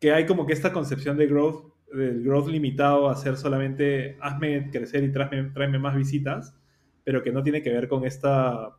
que 0.00 0.12
hay 0.12 0.24
como 0.24 0.46
que 0.46 0.54
esta 0.54 0.72
concepción 0.72 1.18
de 1.18 1.26
growth 1.26 1.71
del 1.92 2.22
growth 2.22 2.48
limitado 2.48 3.08
a 3.08 3.16
ser 3.16 3.36
solamente 3.36 4.16
hazme 4.20 4.70
crecer 4.70 5.04
y 5.04 5.12
tráeme, 5.12 5.50
tráeme, 5.50 5.78
más 5.78 5.96
visitas, 5.96 6.56
pero 7.04 7.22
que 7.22 7.32
no 7.32 7.42
tiene 7.42 7.62
que 7.62 7.70
ver 7.70 7.88
con 7.88 8.04
esta 8.04 8.76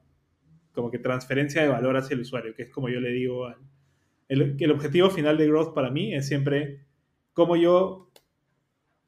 como 0.73 0.89
que 0.89 0.99
transferencia 0.99 1.62
de 1.62 1.67
valor 1.67 1.97
hacia 1.97 2.15
el 2.15 2.21
usuario, 2.21 2.56
que 2.56 2.63
es 2.63 2.69
como 2.69 2.89
yo 2.89 2.99
le 2.99 3.12
digo, 3.12 3.54
el, 4.28 4.56
el 4.60 4.71
objetivo 4.71 5.10
final 5.10 5.38
de 5.38 5.47
growth 5.47 5.73
para 5.73 5.91
mí 5.91 6.15
es 6.15 6.28
siempre 6.28 6.86
como 7.34 7.56
yo, 7.56 8.12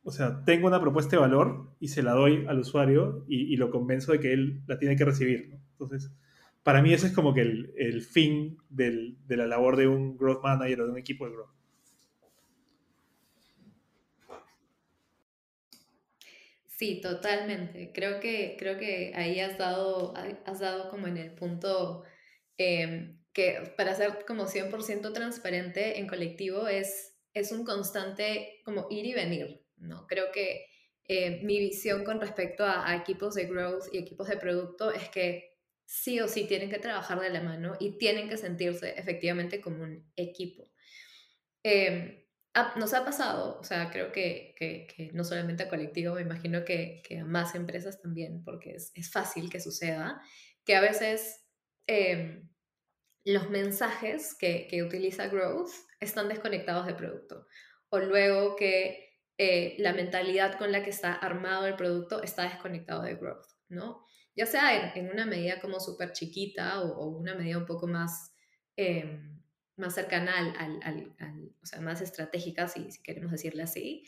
o 0.04 0.12
sea, 0.12 0.44
tengo 0.44 0.68
una 0.68 0.82
propuesta 0.82 1.16
de 1.16 1.22
valor 1.22 1.72
y 1.80 1.88
se 1.88 2.04
la 2.04 2.14
doy 2.14 2.46
al 2.48 2.60
usuario 2.60 3.26
y, 3.28 3.54
y 3.54 3.58
lo 3.58 3.72
convenzo 3.72 4.12
de 4.12 4.20
que 4.20 4.34
él 4.34 4.62
la 4.68 4.78
tiene 4.78 4.96
que 4.96 5.06
recibir. 5.06 5.50
¿no? 5.50 5.60
Entonces, 5.72 6.12
para 6.64 6.82
mí 6.82 6.94
ese 6.94 7.08
es 7.08 7.14
como 7.14 7.34
que 7.34 7.42
el, 7.42 7.74
el 7.78 8.02
fin 8.02 8.58
del, 8.70 9.18
de 9.28 9.38
la 9.38 9.48
labor 9.48 9.78
de 9.78 9.88
un 9.88 10.18
growth 10.18 10.44
manager 10.44 10.82
o 10.82 10.86
de 10.86 10.92
un 10.92 10.98
equipo 10.98 11.26
de 11.26 11.32
growth. 11.32 11.55
Sí, 16.78 17.00
totalmente. 17.02 17.92
Creo 17.94 18.20
que, 18.20 18.58
creo 18.60 18.78
que 18.78 19.14
ahí 19.16 19.40
has 19.40 19.58
dado, 19.58 20.14
has 20.46 20.60
dado 20.60 20.90
como 20.90 21.08
en 21.08 21.18
el 21.18 21.34
punto 21.34 22.04
eh, 22.58 23.16
que 23.32 23.74
para 23.78 23.96
ser 23.96 24.26
como 24.26 24.48
100% 24.48 25.14
transparente 25.14 26.00
en 26.00 26.08
colectivo 26.08 26.68
es, 26.68 27.18
es 27.34 27.54
un 27.54 27.64
constante 27.64 28.60
como 28.66 28.88
ir 28.90 29.06
y 29.06 29.14
venir, 29.14 29.66
¿no? 29.78 30.06
Creo 30.08 30.32
que 30.34 30.66
eh, 31.08 31.40
mi 31.44 31.60
visión 31.60 32.04
con 32.04 32.20
respecto 32.20 32.66
a, 32.66 32.94
equipos 32.96 33.36
de 33.36 33.46
growth 33.46 33.86
y 33.94 33.98
equipos 34.00 34.28
de 34.28 34.38
producto 34.38 34.92
es 34.92 35.08
que 35.10 35.54
sí 35.86 36.20
o 36.20 36.28
sí 36.28 36.46
tienen 36.46 36.70
que 36.70 36.80
trabajar 36.80 37.22
de 37.22 37.30
la 37.30 37.42
mano 37.42 37.76
y 37.80 37.98
tienen 37.98 38.28
que 38.28 38.38
sentirse 38.38 39.00
efectivamente 39.00 39.62
como 39.62 39.84
un 39.84 40.12
equipo. 40.18 40.70
Em, 42.56 42.80
nos 42.80 42.94
ha 42.94 43.04
pasado, 43.04 43.60
o 43.60 43.64
sea, 43.64 43.92
creo 43.92 44.12
que, 44.12 44.56
que, 44.58 45.12
no 45.14 45.24
solamente 45.24 45.64
a 45.64 45.70
colectivo, 45.70 46.16
me 46.16 46.22
imagino 46.22 46.64
que, 46.64 47.02
que 47.04 47.20
a 47.20 47.26
más 47.26 47.54
empresas 47.56 48.02
también, 48.02 48.44
porque 48.44 48.72
es, 48.76 48.92
es, 48.96 49.12
fácil 49.12 49.50
que 49.50 49.60
suceda, 49.60 50.22
que 50.64 50.76
a 50.76 50.82
veces 50.82 51.46
em, 51.88 52.50
los 53.26 53.50
mensajes 53.50 54.36
que, 54.40 54.68
que 54.70 54.84
utiliza 54.84 55.28
Growth 55.28 55.72
están 56.00 56.30
desconectados 56.30 56.86
de 56.86 56.96
producto. 56.96 57.46
O 57.90 58.00
luego 58.00 58.56
que 58.56 59.06
eh, 59.38 59.76
la 59.80 59.94
mentalidad 59.94 60.58
con 60.58 60.72
la 60.72 60.84
que 60.84 60.92
está 60.92 61.14
armado 61.14 61.68
el 61.68 61.76
producto 61.76 62.24
está 62.24 62.44
desconectado 62.44 63.04
de 63.04 63.16
Growth, 63.16 63.48
¿no? 63.68 64.06
Ya 64.36 64.46
sea 64.46 64.94
en, 64.96 65.10
una 65.10 65.26
medida 65.26 65.60
como 65.60 65.80
súper 65.80 66.14
chiquita 66.14 66.82
o, 66.82 67.08
una 67.08 67.36
medida 67.36 67.58
un 67.58 67.66
poco 67.66 67.88
más... 67.88 68.34
Eh, 68.78 69.35
más 69.78 69.96
cercana 69.96 70.38
al, 70.38 70.82
al, 70.82 71.16
al, 71.20 71.56
o 71.62 71.66
sea, 71.66 71.82
más 71.82 72.02
estratégica, 72.02 72.68
si, 72.68 72.92
si 72.92 73.02
queremos 73.02 73.32
decirle 73.32 73.64
así. 73.64 74.06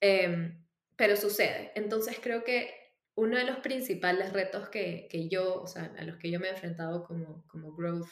Em, 0.00 0.64
pero 0.96 1.16
sucede. 1.16 1.72
Entonces 1.74 2.18
creo 2.20 2.44
que 2.44 2.72
uno 3.14 3.36
de 3.36 3.44
los 3.44 3.58
principales 3.58 4.32
retos 4.32 4.68
que, 4.68 5.08
que, 5.10 5.28
yo, 5.28 5.62
o 5.62 5.66
sea, 5.66 5.94
a 5.98 6.04
los 6.04 6.16
que 6.16 6.30
yo 6.30 6.40
me 6.40 6.48
he 6.48 6.50
enfrentado 6.50 7.04
como, 7.04 7.46
como 7.46 7.74
growth, 7.74 8.08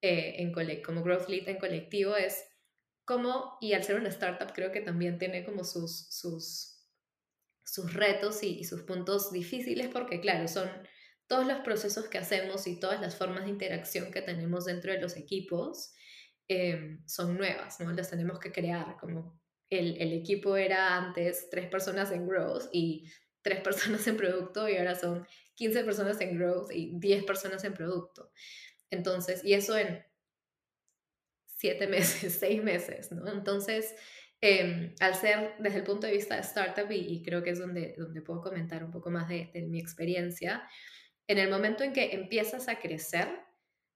eh, 0.00 0.36
en 0.38 0.52
como 0.82 1.02
growth 1.02 1.28
lead 1.28 1.48
en 1.48 1.58
colectivo 1.58 2.16
es 2.16 2.44
cómo, 3.04 3.56
y 3.60 3.72
al 3.74 3.84
ser 3.84 3.96
una 3.96 4.08
startup 4.08 4.52
creo 4.52 4.72
que 4.72 4.80
también 4.80 5.18
tiene 5.18 5.44
como 5.44 5.62
sus, 5.62 6.08
sus, 6.10 6.80
sus 7.64 7.94
retos 7.94 8.42
y, 8.42 8.58
y 8.58 8.64
sus 8.64 8.82
puntos 8.82 9.32
difíciles 9.32 9.88
porque 9.88 10.20
claro, 10.20 10.48
son 10.48 10.68
todos 11.28 11.46
los 11.46 11.60
procesos 11.60 12.08
que 12.08 12.18
hacemos 12.18 12.66
y 12.66 12.78
todas 12.80 13.00
las 13.00 13.16
formas 13.16 13.44
de 13.44 13.50
interacción 13.50 14.10
que 14.10 14.22
tenemos 14.22 14.64
dentro 14.64 14.92
de 14.92 15.00
los 15.00 15.16
equipos 15.16 15.94
Em, 16.48 17.02
son 17.06 17.36
nuevas, 17.36 17.80
¿no? 17.80 17.92
Las 17.92 18.10
tenemos 18.10 18.38
que 18.38 18.52
crear, 18.52 18.96
como 18.98 19.40
el, 19.70 20.12
equipo 20.12 20.56
era 20.56 20.96
antes 20.96 21.48
tres 21.50 21.68
personas 21.68 22.10
en 22.10 22.26
growth 22.26 22.68
y 22.72 23.10
tres 23.42 23.60
personas 23.64 24.06
en 24.06 24.16
producto 24.16 24.68
y 24.68 24.76
ahora 24.76 24.94
son 24.94 25.26
15 25.54 25.84
personas 25.84 26.20
en 26.20 26.36
growth 26.38 26.70
y 26.72 26.98
10 26.98 27.24
personas 27.24 27.64
en 27.64 27.74
producto. 27.74 28.30
Entonces, 28.90 29.44
y 29.44 29.54
eso 29.54 29.76
en 29.78 30.04
siete 31.46 31.86
meses, 31.88 32.36
seis 32.38 32.62
meses, 32.62 33.12
¿no? 33.12 33.26
Entonces, 33.32 33.94
eh, 34.40 34.94
al 35.00 35.14
ser 35.14 35.54
desde 35.60 35.78
el 35.78 35.84
punto 35.84 36.06
de 36.06 36.14
vista 36.14 36.34
de 36.34 36.40
startup, 36.42 36.90
y, 36.90 37.22
creo 37.22 37.42
que 37.42 37.50
es 37.50 37.58
donde, 37.60 37.94
donde 37.96 38.20
puedo 38.20 38.42
comentar 38.42 38.84
un 38.84 38.90
poco 38.90 39.10
más 39.10 39.28
de 39.28 39.50
mi 39.68 39.78
experiencia, 39.78 40.68
en 41.28 41.38
el 41.38 41.48
momento 41.48 41.84
en 41.84 41.92
que 41.92 42.12
empiezas 42.12 42.68
a 42.68 42.80
crecer, 42.80 43.28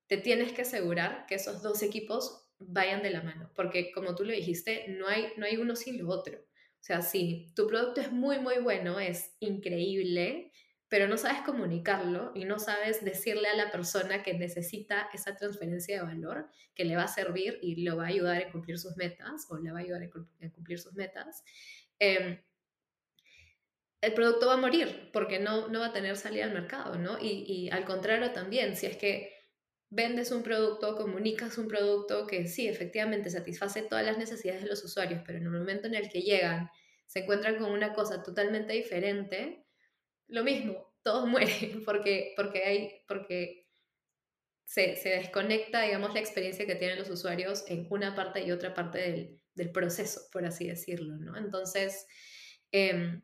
te 0.07 0.16
tienes 0.16 0.53
que 0.53 0.62
asegurar 0.62 1.27
que 1.27 1.35
esos 1.35 1.62
dos 1.62 1.83
equipos 1.83 2.47
vayan 2.59 3.03
de 3.03 3.11
la 3.11 3.23
mano, 3.23 3.51
porque 3.55 3.92
como 3.92 4.14
tú 4.14 4.25
lo 4.25 4.33
dijiste, 4.33 4.87
no 4.88 5.09
hay, 5.09 5.33
no 5.37 5.47
hay 5.47 5.57
uno 5.57 5.77
sin 5.77 5.99
lo 5.99 6.09
otro. 6.09 6.38
O 6.38 6.85
sea, 6.87 7.03
si 7.03 7.53
tu 7.55 7.66
producto 7.66 8.01
es 8.01 8.12
muy, 8.12 8.38
muy 8.38 8.59
bueno, 8.59 9.01
es 9.01 9.37
increíble, 9.40 10.53
pero 10.88 11.09
no 11.09 11.16
sabes 11.16 11.42
comunicarlo 11.42 12.31
y 12.35 12.45
no 12.45 12.59
sabes 12.59 13.05
decirle 13.05 13.49
a 13.49 13.57
la 13.57 13.73
persona 13.73 14.23
que 14.23 14.35
necesita 14.35 15.09
esa 15.12 15.37
transferencia 15.37 15.97
de 15.97 16.05
valor, 16.05 16.49
que 16.75 16.85
le 16.85 16.97
va 16.97 17.05
a 17.05 17.09
servir 17.09 17.59
y 17.61 17.83
lo 17.83 17.97
va 17.97 18.05
a 18.05 18.09
ayudar 18.09 18.40
a 18.40 18.53
cumplir 18.53 18.79
sus 18.79 18.97
metas 18.97 19.47
o 19.51 19.59
le 19.59 19.73
va 19.73 19.81
a 19.81 19.83
ayudar 19.83 20.05
a 20.05 20.51
cumplir 20.53 20.79
sus 20.79 20.95
metas, 20.95 21.42
em, 21.99 22.40
el 24.01 24.14
producto 24.14 24.47
va 24.47 24.55
a 24.55 24.59
morir 24.59 25.11
porque 25.12 25.40
no, 25.40 25.69
no 25.69 25.81
va 25.81 25.87
a 25.87 25.92
tener 25.92 26.16
salida 26.16 26.45
al 26.45 26.53
mercado, 26.53 26.97
¿no? 26.99 27.19
Y, 27.19 27.45
y 27.49 27.71
al 27.71 27.85
contrario 27.85 28.31
también, 28.31 28.77
si 28.77 28.87
es 28.87 28.97
que 28.97 29.36
vendes 29.97 30.31
un 30.31 30.43
producto, 30.43 30.95
comunicas 30.95 31.57
un 31.57 31.69
producto 31.69 32.27
que 32.27 32.47
sí, 32.47 32.69
efectivamente 32.69 33.31
satisface 33.31 33.83
todas 33.83 34.05
las 34.05 34.19
necesidades 34.19 34.63
de 34.63 34.69
los 34.69 34.85
usuarios, 34.85 35.23
pero 35.25 35.39
en 35.39 35.45
el 35.45 35.51
momento 35.51 35.87
en 35.87 35.95
el 35.95 36.11
que 36.11 36.21
llegan 36.21 36.69
se 37.07 37.21
encuentran 37.21 37.57
con 37.57 37.73
una 37.73 37.95
cosa 37.95 38.23
totalmente 38.23 38.75
diferente, 38.75 39.65
lo 40.29 40.45
mismo, 40.45 40.95
todos 41.03 41.27
mueren 41.29 41.83
porque, 41.85 42.35
porque, 42.37 42.63
hay, 42.65 43.05
porque 43.09 43.67
se, 44.67 44.97
se, 44.97 45.09
desconecta, 45.11 45.81
digamos, 45.83 46.13
la 46.13 46.21
experiencia 46.21 46.67
que 46.67 46.75
tienen 46.75 46.99
los 46.99 47.09
usuarios 47.09 47.65
en 47.69 47.87
una 47.89 48.15
parte 48.15 48.43
y 48.43 48.53
otra 48.53 48.75
parte 48.75 48.99
del, 48.99 49.41
del 49.55 49.73
proceso, 49.73 50.21
por 50.31 50.45
así 50.45 50.69
decirlo, 50.69 51.17
¿no? 51.17 51.39
Entonces, 51.39 52.07
em, 52.71 53.23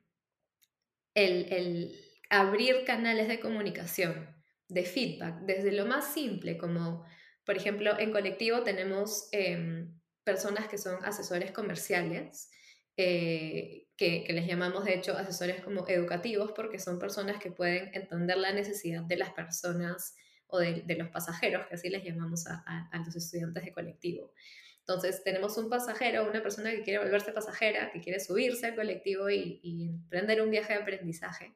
el, 1.15 1.53
el 1.53 2.01
abrir 2.31 2.85
canales 2.87 3.29
de 3.29 3.41
comunicación 3.41 4.42
de 4.73 4.85
feedback, 4.85 5.41
desde 5.43 5.73
lo 5.73 5.85
más 5.87 6.13
simple, 6.13 6.57
como 6.57 7.05
por 7.45 7.57
ejemplo 7.57 7.99
en 7.99 8.11
colectivo 8.11 8.63
tenemos 8.63 9.29
em, 9.33 9.93
personas 10.25 10.67
que 10.69 10.79
son 10.79 11.05
asesores 11.05 11.53
comerciales, 11.53 12.51
eh, 12.97 13.89
que, 13.97 14.25
les 14.31 14.47
llamamos 14.47 14.85
de 14.85 14.95
hecho 14.95 15.17
asesores 15.17 15.63
como 15.63 15.87
educativos, 15.87 16.53
porque 16.53 16.79
son 16.79 16.99
personas 16.99 17.39
que 17.39 17.51
pueden 17.51 17.91
entender 17.95 18.39
la 18.39 18.53
necesidad 18.53 19.03
de 19.03 19.17
las 19.17 19.31
personas 19.33 20.17
o 20.47 20.59
de, 20.59 20.85
los 20.97 21.09
pasajeros, 21.09 21.67
que 21.67 21.75
así 21.75 21.89
les 21.89 22.05
llamamos 22.05 22.47
a, 22.47 22.91
los 23.05 23.15
estudiantes 23.15 23.65
de 23.65 23.73
colectivo. 23.73 24.33
Entonces, 24.81 25.23
tenemos 25.23 25.57
un 25.57 25.71
pasajero, 25.71 26.29
una 26.29 26.43
persona 26.43 26.71
que 26.71 26.83
quiere 26.83 26.99
volverse 26.99 27.33
pasajera, 27.33 27.91
que 27.93 28.01
quiere 28.01 28.21
subirse 28.21 28.67
al 28.67 28.75
colectivo 28.75 29.31
y, 29.31 29.61
emprender 29.63 30.43
un 30.43 30.51
viaje 30.51 30.73
de 30.75 30.81
aprendizaje. 30.81 31.55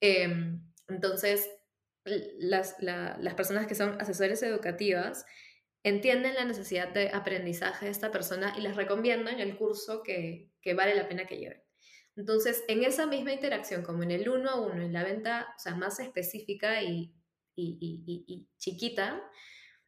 Em, 0.00 0.62
entonces, 0.88 1.48
las, 2.04 2.76
las 2.80 3.34
personas 3.34 3.66
que 3.66 3.74
son 3.74 4.00
asesores 4.00 4.42
educativas 4.42 5.24
entienden 5.84 6.34
la 6.34 6.44
necesidad 6.44 6.88
de 6.88 7.10
aprendizaje 7.10 7.86
de 7.86 7.90
esta 7.90 8.10
persona 8.10 8.54
y 8.56 8.60
les 8.60 8.76
recomiendan 8.76 9.40
el 9.40 9.56
curso 9.56 10.02
que, 10.02 10.50
que 10.60 10.74
vale 10.74 10.94
la 10.94 11.08
pena 11.08 11.26
que 11.26 11.38
lleven. 11.38 11.62
Entonces, 12.14 12.62
en 12.68 12.84
esa 12.84 13.06
misma 13.06 13.32
interacción, 13.32 13.82
como 13.82 14.02
en 14.02 14.10
el 14.10 14.28
uno 14.28 14.50
a 14.50 14.60
uno, 14.60 14.82
en 14.82 14.92
la 14.92 15.02
venta 15.02 15.54
o 15.56 15.58
sea, 15.58 15.74
más 15.74 15.98
específica 15.98 16.82
y, 16.82 17.14
y, 17.56 17.78
y, 17.80 18.24
y, 18.26 18.48
chiquita, 18.58 19.22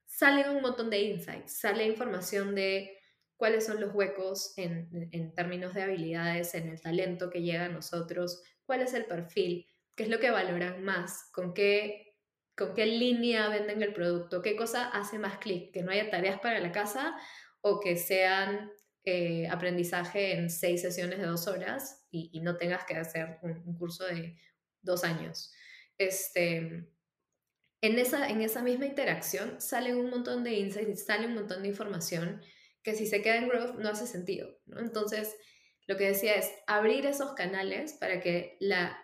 salen 0.07 0.51
un 0.51 0.63
montón 0.63 0.91
de 0.91 1.01
insights, 1.01 1.59
sale 1.59 1.87
información 1.87 2.55
de 2.55 2.99
cuáles 3.37 3.67
son 3.67 3.81
los 3.81 3.95
huecos 3.95 4.55
en, 4.57 5.09
en, 5.13 5.35
términos 5.35 5.75
de 5.75 5.83
habilidades, 5.83 6.55
en 6.55 6.69
el 6.69 6.81
talento 6.81 7.31
que 7.31 7.43
llega 7.43 7.67
a 7.67 7.69
nosotros, 7.69 8.43
cuál 8.65 8.81
es 8.81 8.95
el 8.95 9.05
perfil, 9.05 9.67
qué 9.95 10.05
es 10.05 10.09
lo 10.09 10.19
que 10.19 10.31
valoran 10.31 10.83
más, 10.83 11.31
con 11.33 11.53
qué 11.53 12.04
con 12.57 12.75
qué 12.75 12.87
línea 12.87 13.49
venden 13.49 13.83
el 13.83 13.93
producto, 13.93 14.43
qué 14.43 14.57
cosa 14.57 14.89
hace 14.89 15.19
más 15.19 15.39
clic, 15.39 15.73
que 15.73 15.83
no 15.83 15.91
haya 15.91 16.11
tareas 16.11 16.41
para 16.41 16.61
la 16.61 16.73
casa 16.73 17.17
o 17.61 17.81
que 17.81 17.97
sean 17.97 18.71
eh, 19.05 19.49
aprendizaje 19.49 20.35
en 20.35 20.51
seis 20.51 20.83
sesiones 20.83 21.19
de 21.19 21.27
dos 21.27 21.47
horas 21.47 22.07
y, 22.11 22.41
no 22.41 22.57
tengas 22.57 22.85
que 22.85 22.95
hacer 22.95 23.39
un, 23.43 23.77
curso 23.77 24.07
de 24.07 24.39
dos 24.83 25.05
años. 25.05 25.53
Este, 25.99 26.89
en, 27.81 27.99
esa, 27.99 28.29
en 28.29 28.41
esa 28.41 28.63
misma 28.63 28.87
interacción 28.87 29.61
salen 29.61 29.97
un 29.97 30.11
montón 30.11 30.45
de 30.45 30.55
insights, 30.55 31.05
sale 31.05 31.27
un 31.27 31.35
montón 31.35 31.63
de 31.63 31.69
información 31.69 32.41
que 32.83 32.95
si 32.95 33.07
se 33.07 33.21
queda 33.21 33.37
en 33.37 33.49
growth 33.49 33.77
no 33.77 33.89
hace 33.89 34.07
sentido. 34.07 34.59
Entonces, 34.77 35.35
lo 35.87 35.97
que 35.97 36.09
decía 36.09 36.35
es 36.35 36.51
abrir 36.67 37.07
esos 37.07 37.33
canales 37.33 37.95
para 37.95 38.21
que 38.21 38.57
la 38.61 39.04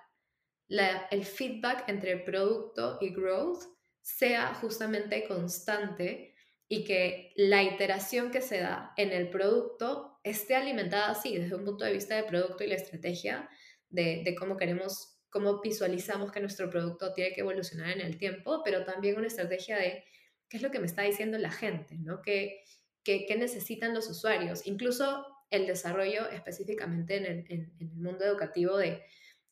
el 0.70 1.24
feedback 1.24 1.88
entre 1.88 2.16
producto 2.18 2.98
y 3.00 3.10
growth 3.10 3.64
sea 4.02 4.54
justamente 4.54 5.26
constante 5.26 6.34
y 6.68 6.84
que 6.84 7.32
la 7.36 7.62
iteración 7.62 8.30
que 8.30 8.40
se 8.40 8.60
da 8.60 8.92
en 8.96 9.10
el 9.10 9.28
producto 9.28 10.20
esté 10.22 10.54
alimentada 10.54 11.10
así, 11.10 11.36
desde 11.36 11.56
un 11.56 11.64
punto 11.64 11.84
de 11.84 11.92
vista 11.92 12.14
de 12.14 12.22
producto 12.22 12.62
y 12.62 12.68
la 12.68 12.76
estrategia 12.76 13.48
de, 13.88 14.36
cómo 14.38 14.56
queremos, 14.56 15.20
cómo 15.30 15.60
visualizamos 15.60 16.30
que 16.30 16.40
nuestro 16.40 16.70
producto 16.70 17.12
tiene 17.12 17.32
que 17.32 17.40
evolucionar 17.40 17.90
en 17.90 18.00
el 18.00 18.18
tiempo, 18.18 18.62
pero 18.64 18.84
también 18.84 19.18
una 19.18 19.26
estrategia 19.26 19.76
de 19.76 20.04
qué 20.48 20.58
es 20.58 20.62
lo 20.62 20.70
que 20.70 20.78
me 20.78 20.86
está 20.86 21.02
diciendo 21.02 21.38
la 21.38 21.50
gente, 21.50 21.96
¿no? 21.98 22.22
¿Qué, 22.22 22.62
qué, 23.02 23.26
qué 23.26 23.36
necesitan 23.36 23.92
los 23.92 24.08
usuarios? 24.08 24.64
Incluso 24.66 25.26
el 25.50 25.66
desarrollo 25.66 26.28
específicamente 26.30 27.16
en 27.16 27.24
el, 27.26 27.44
en 27.48 27.72
el 27.80 27.90
mundo 27.96 28.24
educativo 28.24 28.76
de 28.76 29.02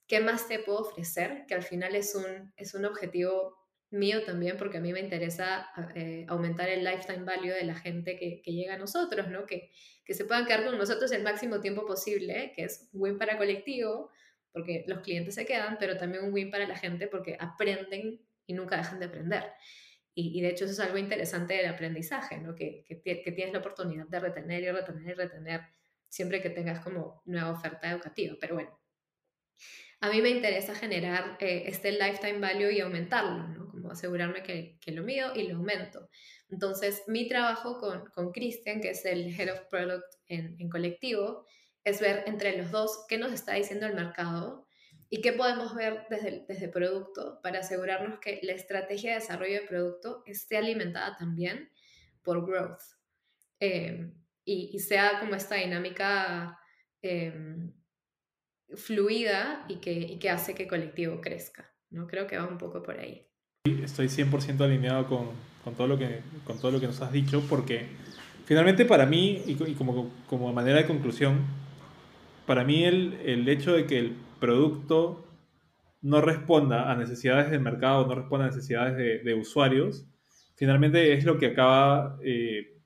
¿qué 0.08 0.20
más 0.20 0.48
te 0.48 0.58
puedo 0.58 0.80
ofrecer? 0.80 1.44
Que 1.46 1.54
al 1.54 1.62
final 1.62 1.94
es 1.94 2.14
un, 2.14 2.52
es 2.56 2.74
un 2.74 2.84
objetivo 2.86 3.56
mío 3.90 4.24
también, 4.24 4.56
porque 4.56 4.78
a 4.78 4.80
mí 4.80 4.92
me 4.92 5.00
interesa 5.00 5.68
eh, 5.94 6.26
aumentar 6.28 6.68
el 6.68 6.84
lifetime 6.84 7.24
value 7.24 7.52
de 7.52 7.64
la 7.64 7.74
gente 7.74 8.18
que, 8.18 8.42
que 8.42 8.52
llega 8.52 8.74
a 8.74 8.78
nosotros, 8.78 9.28
¿no? 9.28 9.46
Que, 9.46 9.70
que, 10.04 10.14
se 10.14 10.24
puedan 10.24 10.46
quedar 10.46 10.64
con 10.64 10.76
nosotros 10.76 11.12
el 11.12 11.22
máximo 11.22 11.60
tiempo 11.60 11.86
posible, 11.86 12.52
que 12.54 12.64
es 12.64 12.88
win 12.92 13.18
para 13.18 13.38
colectivo, 13.38 14.10
porque 14.52 14.84
los 14.88 15.00
clientes 15.00 15.34
se 15.34 15.46
quedan, 15.46 15.76
pero 15.78 15.96
también 15.96 16.24
un 16.24 16.32
win 16.32 16.50
para 16.50 16.66
la 16.66 16.76
gente 16.76 17.06
porque 17.08 17.36
aprenden 17.38 18.20
y 18.46 18.52
nunca 18.54 18.76
dejan 18.76 18.98
de 18.98 19.06
aprender. 19.06 19.44
Y, 20.14 20.38
y 20.38 20.42
de 20.42 20.48
hecho 20.48 20.64
eso 20.64 20.72
es 20.74 20.80
algo 20.80 20.98
interesante 20.98 21.54
del 21.54 21.66
aprendizaje, 21.66 22.38
¿no? 22.38 22.54
Que, 22.54 22.84
que, 22.86 23.00
que 23.22 23.32
tienes 23.32 23.52
la 23.52 23.60
oportunidad 23.60 24.06
de 24.06 24.20
retener 24.20 24.62
y 24.62 24.70
retener 24.70 25.10
y 25.10 25.14
retener 25.14 25.60
siempre 26.08 26.42
que 26.42 26.50
tengas 26.50 26.80
como 26.80 27.22
nueva 27.26 27.52
oferta 27.52 27.90
educativa. 27.90 28.36
Pero 28.40 28.54
bueno, 28.54 28.78
a 30.00 30.10
mí 30.10 30.22
me 30.22 30.30
interesa 30.30 30.74
generar 30.74 31.36
eh, 31.40 31.64
este 31.66 31.92
lifetime 31.92 32.38
value 32.38 32.70
y 32.70 32.80
aumentarlo, 32.80 33.48
¿no? 33.48 33.68
Como 33.68 33.90
asegurarme 33.90 34.42
que, 34.42 34.78
que 34.80 34.92
lo 34.92 35.02
mido 35.02 35.34
y 35.34 35.48
lo 35.48 35.56
aumento. 35.56 36.08
Entonces, 36.48 37.02
mi 37.06 37.28
trabajo 37.28 37.78
con, 37.78 38.06
con 38.10 38.30
Christian, 38.32 38.80
que 38.80 38.90
es 38.90 39.04
el 39.04 39.38
Head 39.38 39.52
of 39.52 39.60
Product 39.70 40.06
en, 40.26 40.56
en 40.58 40.68
colectivo, 40.68 41.46
es 41.84 42.00
ver 42.00 42.24
entre 42.26 42.56
los 42.56 42.70
dos 42.70 43.04
qué 43.08 43.18
nos 43.18 43.32
está 43.32 43.54
diciendo 43.54 43.86
el 43.86 43.94
mercado 43.94 44.68
y 45.10 45.20
qué 45.20 45.32
podemos 45.32 45.74
ver 45.74 46.06
desde, 46.10 46.44
desde 46.46 46.68
producto 46.68 47.40
para 47.42 47.60
asegurarnos 47.60 48.18
que 48.20 48.40
la 48.42 48.52
estrategia 48.52 49.10
de 49.10 49.20
desarrollo 49.20 49.62
de 49.62 49.66
producto 49.66 50.22
esté 50.26 50.58
alimentada 50.58 51.16
también 51.16 51.70
por 52.22 52.46
growth 52.46 52.82
eh, 53.60 54.12
y, 54.44 54.78
sea 54.78 55.20
como 55.20 55.34
esta 55.34 55.56
dinámica 55.56 56.58
eh, 57.02 57.32
fluida 58.76 59.64
y 59.68 59.76
que, 59.76 60.30
hace 60.30 60.54
que 60.54 60.64
el 60.64 60.68
colectivo 60.68 61.20
crezca. 61.20 61.70
¿no? 61.90 62.06
Creo 62.06 62.26
que 62.26 62.36
va 62.36 62.46
un 62.46 62.58
poco 62.58 62.82
por 62.82 62.98
ahí. 62.98 63.26
Estoy 63.64 64.06
100% 64.06 64.60
alineado 64.60 65.06
con, 65.06 65.28
todo 65.76 65.86
lo 65.86 65.98
que, 65.98 66.22
nos 66.86 67.02
has 67.02 67.12
dicho 67.12 67.42
porque 67.48 67.86
finalmente 68.46 68.86
para 68.86 69.04
mí 69.04 69.42
y, 69.46 69.54
como, 69.74 70.52
manera 70.52 70.78
de 70.78 70.86
conclusión, 70.86 71.40
para 72.46 72.64
mí 72.64 72.84
el, 72.84 73.46
hecho 73.48 73.72
de 73.72 73.86
que 73.86 73.98
el 73.98 74.16
producto 74.40 75.26
no 76.00 76.20
responda 76.20 76.90
a 76.90 76.96
necesidades 76.96 77.50
del 77.50 77.60
mercado, 77.60 78.06
no 78.06 78.14
responda 78.14 78.46
a 78.46 78.48
necesidades 78.48 78.96
de, 79.24 79.34
usuarios, 79.34 80.06
finalmente 80.56 81.12
es 81.12 81.24
lo 81.24 81.38
que 81.38 81.46
acaba 81.48 82.18
eh, 82.22 82.78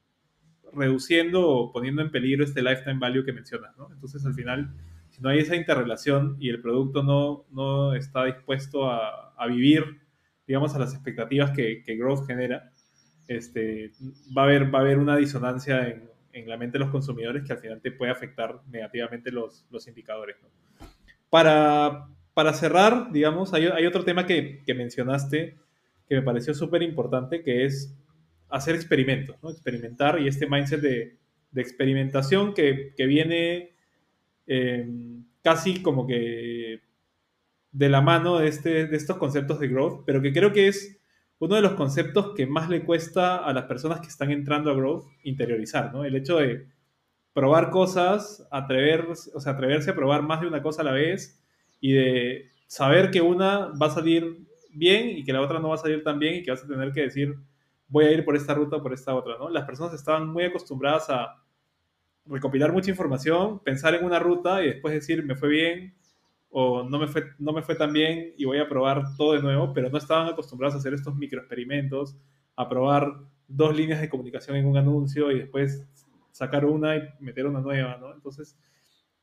reduciendo 0.73 1.49
o 1.49 1.73
poniendo 1.73 2.03
en 2.03 2.11
peligro 2.11 2.42
este 2.42 2.62
lifetime 2.62 2.99
value 2.99 3.25
que 3.25 3.33
mencionas. 3.33 3.73
Entonces, 3.92 4.25
al 4.27 4.35
final, 4.35 4.75
no 5.23 5.29
hay 5.29 5.39
esa 5.39 5.55
interrelación 5.55 6.37
y 6.41 6.51
el 6.51 6.61
producto 6.61 7.05
no, 7.05 7.47
no 7.53 7.95
está 7.95 8.25
dispuesto 8.25 8.91
a, 8.91 9.33
a 9.37 9.47
vivir, 9.47 10.01
digamos, 10.47 10.75
a 10.75 10.81
las 10.81 10.93
expectativas 10.93 11.53
que, 11.53 11.85
que, 11.85 11.97
Growth 11.97 12.27
genera, 12.27 12.73
este, 13.29 13.93
va, 14.37 14.43
a 14.43 14.45
haber, 14.47 14.75
va 14.75 14.81
a 14.81 14.83
haber 14.83 14.99
una 14.99 15.17
disonancia 15.17 15.89
en, 15.89 16.11
en, 16.33 16.49
la 16.49 16.57
mente 16.57 16.77
de 16.77 16.85
los 16.85 16.91
consumidores 16.91 17.45
que 17.45 17.53
al 17.53 17.61
final 17.61 17.81
te 17.81 17.93
puede 17.93 18.11
afectar 18.11 18.63
negativamente 18.69 19.31
los, 19.31 19.65
los 19.71 19.87
indicadores. 19.87 20.37
Para, 21.31 22.09
para 22.35 22.53
cerrar, 22.53 23.13
digamos, 23.13 23.55
hay, 23.55 23.67
hay 23.67 23.87
otro 23.87 24.05
tema 24.05 24.27
que, 24.27 24.65
que, 24.67 24.75
mencionaste 24.75 25.57
que 26.09 26.17
me 26.17 26.23
pareció 26.23 26.53
súper 26.53 26.83
importante, 26.83 27.45
que 27.45 27.65
es 27.65 27.97
hacer 28.49 28.75
experimentos, 28.75 29.37
¿no? 29.41 29.51
experimentar 29.51 30.21
y 30.21 30.27
este 30.27 30.49
mindset 30.49 30.81
de, 30.81 31.17
de 31.53 31.63
experimentación 31.63 32.55
que, 32.55 32.93
que 32.97 33.07
viene 33.07 33.73
eh, 34.47 34.89
casi 35.43 35.83
como 35.83 36.07
que 36.07 36.81
de 37.73 37.89
la 37.89 38.01
mano 38.01 38.39
de, 38.39 38.49
este, 38.49 38.87
de 38.87 38.97
estos 38.97 39.17
conceptos 39.17 39.59
de 39.59 39.69
growth, 39.69 40.05
pero 40.05 40.21
que 40.21 40.33
creo 40.33 40.53
que 40.53 40.69
es 40.69 40.99
uno 41.39 41.57
de 41.57 41.63
los 41.63 41.73
conceptos 41.73 42.35
que 42.37 42.47
más 42.47 42.69
le 42.69 42.85
cuesta 42.85 43.39
a 43.39 43.53
las 43.53 43.65
personas 43.65 44.01
que 44.01 44.09
están 44.09 44.31
entrando 44.31 44.71
a 44.71 44.75
growth 44.75 45.07
interiorizar, 45.25 45.93
¿no? 45.93 46.05
El 46.05 46.15
hecho 46.15 46.37
de 46.37 46.69
probar 47.33 47.71
cosas, 47.71 48.47
atrever, 48.51 49.09
o 49.35 49.41
sea, 49.41 49.53
atreverse 49.53 49.91
a 49.91 49.95
probar 49.95 50.23
más 50.23 50.41
de 50.41 50.47
una 50.47 50.63
cosa 50.63 50.83
a 50.83 50.85
la 50.85 50.93
vez 50.93 51.43
y 51.81 51.93
de 51.93 52.51
saber 52.67 53.11
que 53.11 53.23
una 53.23 53.73
va 53.81 53.87
a 53.87 53.91
salir 53.91 54.47
bien 54.71 55.09
y 55.11 55.25
que 55.25 55.33
la 55.33 55.41
otra 55.41 55.59
no 55.59 55.71
va 55.71 55.75
a 55.75 55.79
salir 55.79 56.05
tan 56.05 56.19
bien 56.19 56.37
y 56.37 56.43
que 56.43 56.51
vas 56.51 56.63
a 56.63 56.69
tener 56.69 56.93
que 56.93 57.03
decir, 57.03 57.35
voy 57.89 58.05
a 58.05 58.13
ir 58.13 58.25
por 58.25 58.37
esta 58.37 58.55
ruta 58.55 58.77
o 58.77 58.83
por 58.83 58.93
esta 58.93 59.15
otra, 59.15 59.37
¿no? 59.39 59.51
Las 59.51 59.65
personas 59.65 59.95
estaban 59.95 60.29
muy 60.29 60.45
acostumbradas 60.45 61.11
a 61.11 61.42
recopilar 62.27 62.73
mucha 62.73 62.91
información, 62.91 63.61
pensar 63.61 63.95
en 63.95 64.05
una 64.05 64.19
ruta 64.19 64.63
y 64.63 64.69
después 64.69 64.95
decir, 64.95 65.25
me 65.25 65.35
fue 65.35 65.49
bien 65.49 65.95
o 66.51 66.85
no 66.85 66.99
me 66.99 67.07
fue, 67.07 67.25
no 67.39 67.53
me 67.53 67.63
fue 67.63 67.75
tan 67.75 67.93
bien 67.93 68.35
y 68.37 68.45
voy 68.45 68.59
a 68.59 68.69
probar 68.69 69.17
todo 69.17 69.33
de 69.33 69.43
nuevo, 69.43 69.73
pero 69.73 69.89
no 69.89 69.99
estaban 69.99 70.29
acostumbrados 70.29 70.75
a 70.75 70.79
hacer 70.79 70.95
estos 70.95 71.15
microexperimentos, 71.17 72.17
a 72.57 72.69
probar 72.69 73.11
dos 73.49 73.77
líneas 73.77 74.01
de 74.01 74.09
comunicación 74.09 74.57
en 74.57 74.67
un 74.67 74.77
anuncio 74.77 75.31
y 75.33 75.41
después 75.41 75.87
sacar 76.31 76.65
una 76.65 76.97
y 76.97 77.03
meter 77.21 77.47
una 77.47 77.61
nueva, 77.61 77.97
¿no? 77.99 78.13
Entonces, 78.13 78.59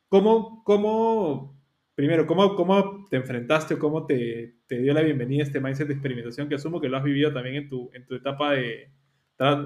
¿cómo, 0.08 0.64
cómo 0.64 1.56
primero, 1.96 2.26
¿cómo, 2.26 2.56
cómo 2.56 3.06
te 3.10 3.18
enfrentaste 3.18 3.76
o 3.76 3.80
cómo 3.80 4.06
te, 4.06 4.56
te, 4.68 4.80
dio 4.80 4.94
la 4.94 5.02
bienvenida 5.02 5.44
este 5.44 5.60
mindset 5.60 5.88
de 5.88 5.94
experimentación 5.94 6.48
que 6.48 6.56
asumo 6.56 6.80
que 6.80 6.90
lo 6.90 6.98
has 6.98 7.04
vivido 7.04 7.34
también 7.34 7.56
en 7.56 7.70
tu, 7.70 7.90
en 7.94 8.06
tu 8.06 8.16
etapa 8.16 8.54
de, 8.54 8.92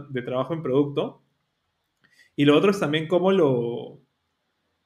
de 0.09 0.21
trabajo 0.21 0.53
en 0.53 0.63
producto? 0.63 1.22
Y 2.35 2.45
lo 2.45 2.57
otro 2.57 2.71
es 2.71 2.79
también 2.79 3.07
cómo 3.07 3.31
lo, 3.31 4.01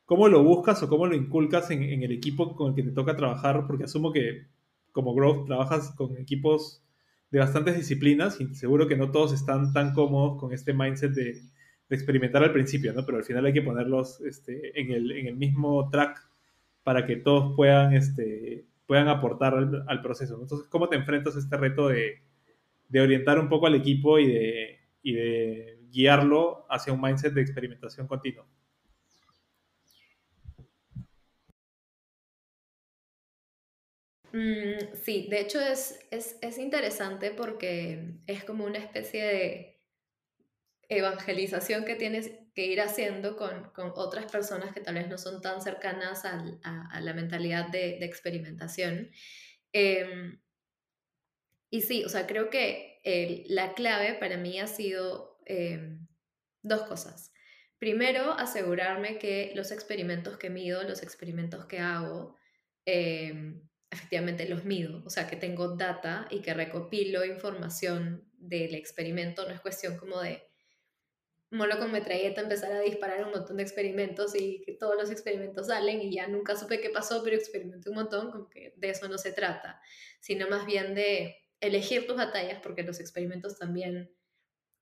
cómo 0.06 0.28
lo 0.28 0.44
buscas 0.44 0.82
o 0.84 0.90
cómo 0.90 1.06
lo 1.06 1.16
inculcas 1.16 1.72
en, 1.72 1.84
el 1.84 2.12
equipo 2.12 2.56
con 2.56 2.70
el 2.70 2.76
que 2.76 2.84
te 2.84 2.92
toca 2.92 3.16
trabajar, 3.16 3.66
porque 3.68 3.86
asumo 3.86 4.12
que 4.12 4.48
como 4.92 5.14
Growth 5.14 5.46
trabajas 5.48 5.92
con 5.96 6.18
equipos 6.18 6.84
de 7.30 7.40
bastantes 7.40 7.76
disciplinas 7.76 8.40
y 8.42 8.56
seguro 8.56 8.88
que 8.88 8.98
no 8.98 9.12
todos 9.12 9.34
están 9.34 9.74
tan 9.74 9.94
cómodos 9.94 10.40
con 10.40 10.54
este 10.54 10.74
mindset 10.74 11.12
de, 11.12 11.42
experimentar 11.90 12.44
al 12.44 12.52
principio, 12.52 12.92
¿no? 12.92 13.06
Pero 13.06 13.18
al 13.20 13.24
final 13.24 13.46
hay 13.46 13.54
que 13.54 13.62
ponerlos 13.62 14.20
este, 14.22 14.78
en, 14.80 14.92
el, 14.92 15.12
en, 15.12 15.28
el, 15.28 15.38
mismo 15.38 15.90
track 15.90 16.20
para 16.84 17.06
que 17.06 17.16
todos 17.16 17.56
puedan, 17.56 17.94
este, 17.94 18.66
puedan 18.86 19.08
aportar 19.08 19.56
al, 19.56 19.86
al 19.88 20.02
proceso. 20.02 20.38
Entonces, 20.42 20.68
¿cómo 20.68 20.90
te 20.90 20.98
enfrentas 20.98 21.38
a 21.38 21.40
este 21.40 21.56
reto 21.56 21.88
de, 21.88 22.24
de 22.90 23.02
orientar 23.02 23.40
un 23.40 23.50
poco 23.50 23.68
al 23.68 23.76
equipo 23.76 24.20
y 24.20 24.28
de, 24.28 24.80
y 25.02 25.14
de 25.14 25.77
guiarlo 25.98 26.68
hacia 26.70 26.94
un 26.94 27.02
mindset 27.02 27.34
de 27.34 27.42
experimentación 27.42 28.08
continua? 28.08 28.46
Mm, 34.32 34.94
sí, 35.04 35.28
de 35.30 35.40
hecho 35.40 35.60
es, 35.60 36.00
es, 36.12 36.38
es 36.42 36.60
interesante 36.60 37.32
porque 37.32 38.20
es 38.28 38.44
como 38.44 38.66
una 38.66 38.78
especie 38.78 39.24
de 39.24 39.82
evangelización 40.90 41.84
que 41.84 41.96
tienes 41.96 42.32
que 42.54 42.68
ir 42.68 42.80
haciendo 42.80 43.36
con, 43.36 43.72
con, 43.72 43.92
otras 43.96 44.32
personas 44.32 44.74
que 44.74 44.82
tal 44.82 44.96
vez 44.96 45.08
no 45.08 45.18
son 45.18 45.42
tan 45.42 45.62
cercanas 45.62 46.24
a, 46.26 47.00
la 47.02 47.14
mentalidad 47.14 47.70
de, 47.70 47.98
de 48.00 48.06
experimentación. 48.06 49.10
Eh, 49.74 50.38
y 51.72 51.82
sí, 51.82 52.06
o 52.06 52.10
sea, 52.10 52.28
creo 52.28 52.50
que 52.50 53.02
la 53.48 53.74
clave 53.74 54.14
para 54.16 54.38
mí 54.38 54.60
ha 54.60 54.68
sido 54.68 55.37
eh, 55.48 55.98
dos 56.62 56.84
cosas. 56.84 57.32
Primero, 57.80 58.34
asegurarme 58.34 59.18
que 59.18 59.54
los 59.56 59.72
experimentos 59.72 60.38
que 60.38 60.50
mido, 60.50 60.84
los 60.84 61.04
experimentos 61.04 61.66
que 61.66 61.80
hago, 61.80 62.36
eh, 62.86 63.56
efectivamente 63.90 64.50
los 64.50 64.66
mido, 64.66 65.04
o 65.06 65.10
sea, 65.10 65.28
que 65.28 65.36
tengo 65.36 65.76
data 65.76 66.28
y 66.30 66.42
que 66.42 66.54
recopilo 66.54 67.24
información 67.24 68.30
del 68.34 68.76
experimento, 68.76 69.48
no 69.48 69.54
es 69.54 69.62
cuestión 69.62 69.98
como 69.98 70.20
de 70.20 70.44
mono 71.50 71.78
con 71.80 71.92
metralleta 71.92 72.42
empezar 72.42 72.74
a 72.74 72.82
disparar 72.82 73.24
un 73.24 73.32
montón 73.32 73.58
de 73.58 73.64
experimentos 73.64 74.36
y 74.36 74.62
que 74.66 74.74
todos 74.74 74.96
los 74.98 75.10
experimentos 75.10 75.68
salen 75.68 76.02
y 76.02 76.14
ya 76.14 76.28
nunca 76.28 76.58
supe 76.58 76.82
qué 76.82 76.90
pasó, 76.90 77.24
pero 77.24 77.38
experimenté 77.38 77.90
un 77.90 77.96
montón, 77.96 78.32
como 78.32 78.50
que 78.50 78.74
de 78.76 78.90
eso 78.90 79.08
no 79.08 79.18
se 79.18 79.32
trata, 79.32 79.80
sino 80.20 80.50
más 80.50 80.66
bien 80.66 80.94
de 80.94 81.38
elegir 81.62 82.06
tus 82.06 82.18
batallas, 82.18 82.60
porque 82.62 82.84
los 82.84 83.00
experimentos 83.00 83.58
también 83.58 84.12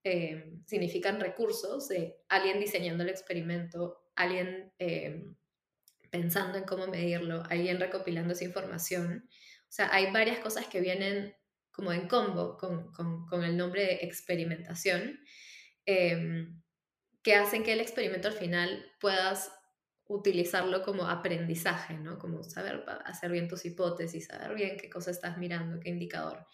eh, 0.08 0.54
significan 0.68 1.20
recursos 1.20 1.88
de 1.88 2.16
alguien 2.30 2.60
diseñando 2.60 3.04
el 3.04 3.10
experimento, 3.10 4.04
alguien 4.16 4.72
eh, 4.78 5.34
pensando 6.12 6.60
en 6.60 6.64
cómo 6.64 6.86
medirlo, 6.86 7.42
alguien 7.50 7.80
recopilando 7.80 8.34
esa 8.34 8.44
información. 8.44 9.28
O 9.64 9.72
sea, 9.72 9.90
hay 9.92 10.12
varias 10.12 10.38
cosas 10.38 10.68
que 10.68 10.80
vienen 10.80 11.36
como 11.72 11.92
en 11.92 12.08
combo 12.08 12.56
con, 12.56 12.92
con, 12.94 13.44
el 13.44 13.58
nombre 13.58 13.82
de 13.82 13.94
experimentación 14.04 15.20
eh, 15.88 16.50
que 17.24 17.34
hacen 17.34 17.64
que 17.64 17.74
el 17.74 17.80
experimento 17.80 18.28
al 18.28 18.36
final 18.36 18.86
puedas 19.00 19.52
utilizarlo 20.06 20.84
como 20.84 21.08
aprendizaje, 21.08 21.96
¿no? 21.96 22.20
Como 22.20 22.44
saber 22.44 22.86
hacer 23.06 23.32
bien 23.32 23.48
tus 23.48 23.66
hipótesis, 23.66 24.28
saber 24.28 24.54
bien 24.54 24.78
qué 24.78 24.88
cosa 24.88 25.10
estás 25.10 25.40
mirando, 25.40 25.80
qué 25.80 25.90
indicador. 25.90 26.46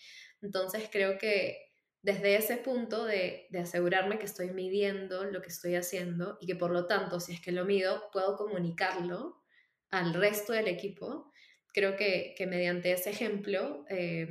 Entonces 0.41 0.87
creo 0.89 1.17
que 1.17 1.70
desde 2.03 2.35
ese 2.35 2.57
punto 2.57 3.05
de, 3.05 3.47
asegurarme 3.59 4.17
que 4.17 4.25
estoy 4.25 4.51
midiendo 4.51 5.23
lo 5.25 5.41
que 5.41 5.49
estoy 5.49 5.75
haciendo 5.75 6.37
y 6.41 6.47
que 6.47 6.55
por 6.55 6.71
lo 6.71 6.87
tanto, 6.87 7.19
si 7.19 7.33
es 7.33 7.41
que 7.41 7.51
lo 7.51 7.65
mido, 7.65 8.09
puedo 8.11 8.35
comunicarlo 8.35 9.43
al 9.91 10.13
resto 10.13 10.53
del 10.53 10.67
equipo, 10.67 11.31
creo 11.73 11.95
que, 11.95 12.33
que 12.37 12.47
mediante 12.47 12.91
ese 12.91 13.11
ejemplo 13.11 13.85
eh, 13.89 14.27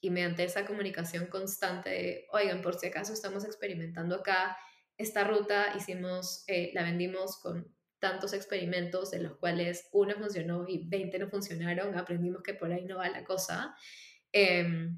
y 0.00 0.10
mediante 0.10 0.42
esa 0.44 0.66
comunicación 0.66 1.26
constante 1.26 1.90
de, 1.90 2.26
oigan, 2.32 2.60
por 2.60 2.74
si 2.74 2.86
acaso 2.86 3.12
estamos 3.12 3.44
experimentando 3.44 4.16
acá, 4.16 4.56
esta 4.98 5.24
ruta 5.24 5.74
hicimos, 5.76 6.44
eh, 6.48 6.70
la 6.74 6.82
vendimos 6.82 7.38
con 7.38 7.72
tantos 8.00 8.32
experimentos 8.32 9.12
de 9.12 9.20
los 9.20 9.36
cuales 9.36 9.88
uno 9.92 10.14
funcionó 10.16 10.64
y 10.66 10.88
20 10.88 11.20
no 11.20 11.28
funcionaron, 11.28 11.96
aprendimos 11.96 12.42
que 12.42 12.54
por 12.54 12.72
ahí 12.72 12.84
no 12.84 12.96
va 12.96 13.08
la 13.08 13.22
cosa. 13.22 13.76
Eh, 14.32 14.90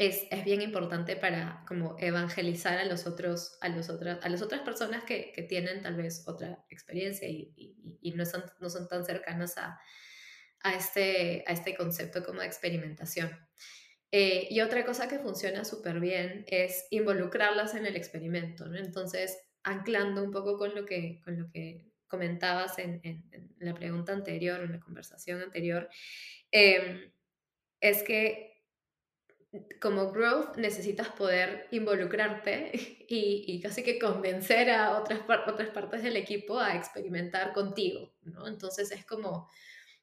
es, 0.00 0.26
es, 0.30 0.44
bien 0.44 0.62
importante 0.62 1.14
para 1.14 1.64
como 1.68 1.96
evangelizar 1.98 2.78
a 2.78 2.84
los 2.84 3.06
otros 3.06 3.58
a 3.60 3.68
los 3.68 3.90
otras 3.90 4.24
a 4.24 4.28
las 4.28 4.42
otras 4.42 4.62
personas 4.62 5.04
que, 5.04 5.32
que 5.32 5.42
tienen 5.42 5.82
tal 5.82 5.96
vez 5.96 6.24
otra 6.26 6.64
experiencia 6.70 7.28
y, 7.28 7.52
y, 7.56 7.98
y 8.00 8.12
no 8.12 8.24
son 8.24 8.44
no 8.60 8.70
son 8.70 8.88
tan 8.88 9.04
cercanas 9.04 9.58
a, 9.58 9.78
a 10.62 10.74
este, 10.74 11.44
a 11.46 11.52
este 11.52 11.74
concepto 11.74 12.24
como 12.24 12.40
de 12.40 12.46
experimentación. 12.46 13.30
Eh, 14.12 14.48
y 14.50 14.60
otra 14.60 14.84
cosa 14.84 15.08
que 15.08 15.18
funciona 15.18 15.64
súper 15.64 16.00
bien 16.00 16.44
es 16.48 16.86
involucrarlas 16.90 17.74
en 17.74 17.86
el 17.86 17.96
experimento, 17.96 18.66
¿no? 18.66 18.76
Entonces, 18.76 19.38
anclando 19.62 20.22
un 20.24 20.32
poco 20.32 20.58
con 20.58 20.74
lo 20.74 20.84
que, 20.84 21.20
con 21.24 21.38
lo 21.38 21.50
que 21.50 21.86
comentabas 22.08 22.78
en, 22.78 23.00
la 23.58 23.74
pregunta 23.74 24.12
anterior, 24.12 24.60
en 24.62 24.72
la 24.72 24.80
conversación 24.80 25.40
anterior, 25.42 25.88
em, 26.50 27.12
es 27.80 28.02
que 28.02 28.49
como 29.80 30.12
growth 30.12 30.56
necesitas 30.56 31.08
poder 31.08 31.66
involucrarte 31.72 32.70
y, 33.08 33.44
y, 33.46 33.60
casi 33.60 33.82
que 33.82 33.98
convencer 33.98 34.70
a 34.70 34.96
otras, 34.98 35.20
otras 35.46 35.70
partes 35.70 36.02
del 36.02 36.16
equipo 36.16 36.58
a 36.58 36.76
experimentar 36.76 37.52
contigo, 37.52 38.12
¿no? 38.22 38.46
Entonces 38.46 38.92
es 38.92 39.04
como 39.04 39.48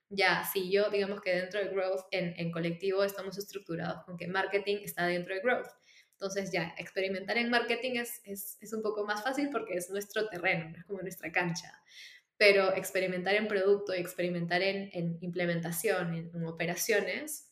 ya, 0.09 0.45
si 0.45 0.71
yo, 0.71 0.89
digamos 0.89 1.21
que 1.21 1.35
dentro 1.35 1.59
de 1.59 1.69
Growth, 1.69 2.05
en, 2.11 2.33
en 2.37 2.51
colectivo 2.51 3.03
estamos 3.03 3.37
estructurados 3.37 4.03
con 4.05 4.17
marketing 4.31 4.77
está 4.83 5.05
dentro 5.05 5.35
de 5.35 5.41
Growth. 5.41 5.67
Entonces 6.13 6.51
ya, 6.51 6.73
experimentar 6.77 7.37
en 7.37 7.49
marketing 7.49 7.97
es, 7.97 8.21
es, 8.23 8.57
es 8.61 8.73
un 8.73 8.81
poco 8.81 9.05
más 9.05 9.23
fácil 9.23 9.49
porque 9.51 9.75
es 9.75 9.89
nuestro 9.89 10.27
terreno, 10.29 10.75
es 10.77 10.85
como 10.85 11.01
nuestra 11.01 11.31
cancha. 11.31 11.81
Pero 12.37 12.73
experimentar 12.75 13.35
en 13.35 13.47
producto 13.47 13.93
experimentar 13.93 14.61
en, 14.61 14.89
en 14.93 15.17
implementación, 15.21 16.13
en, 16.13 16.31
en 16.33 16.45
operaciones, 16.45 17.46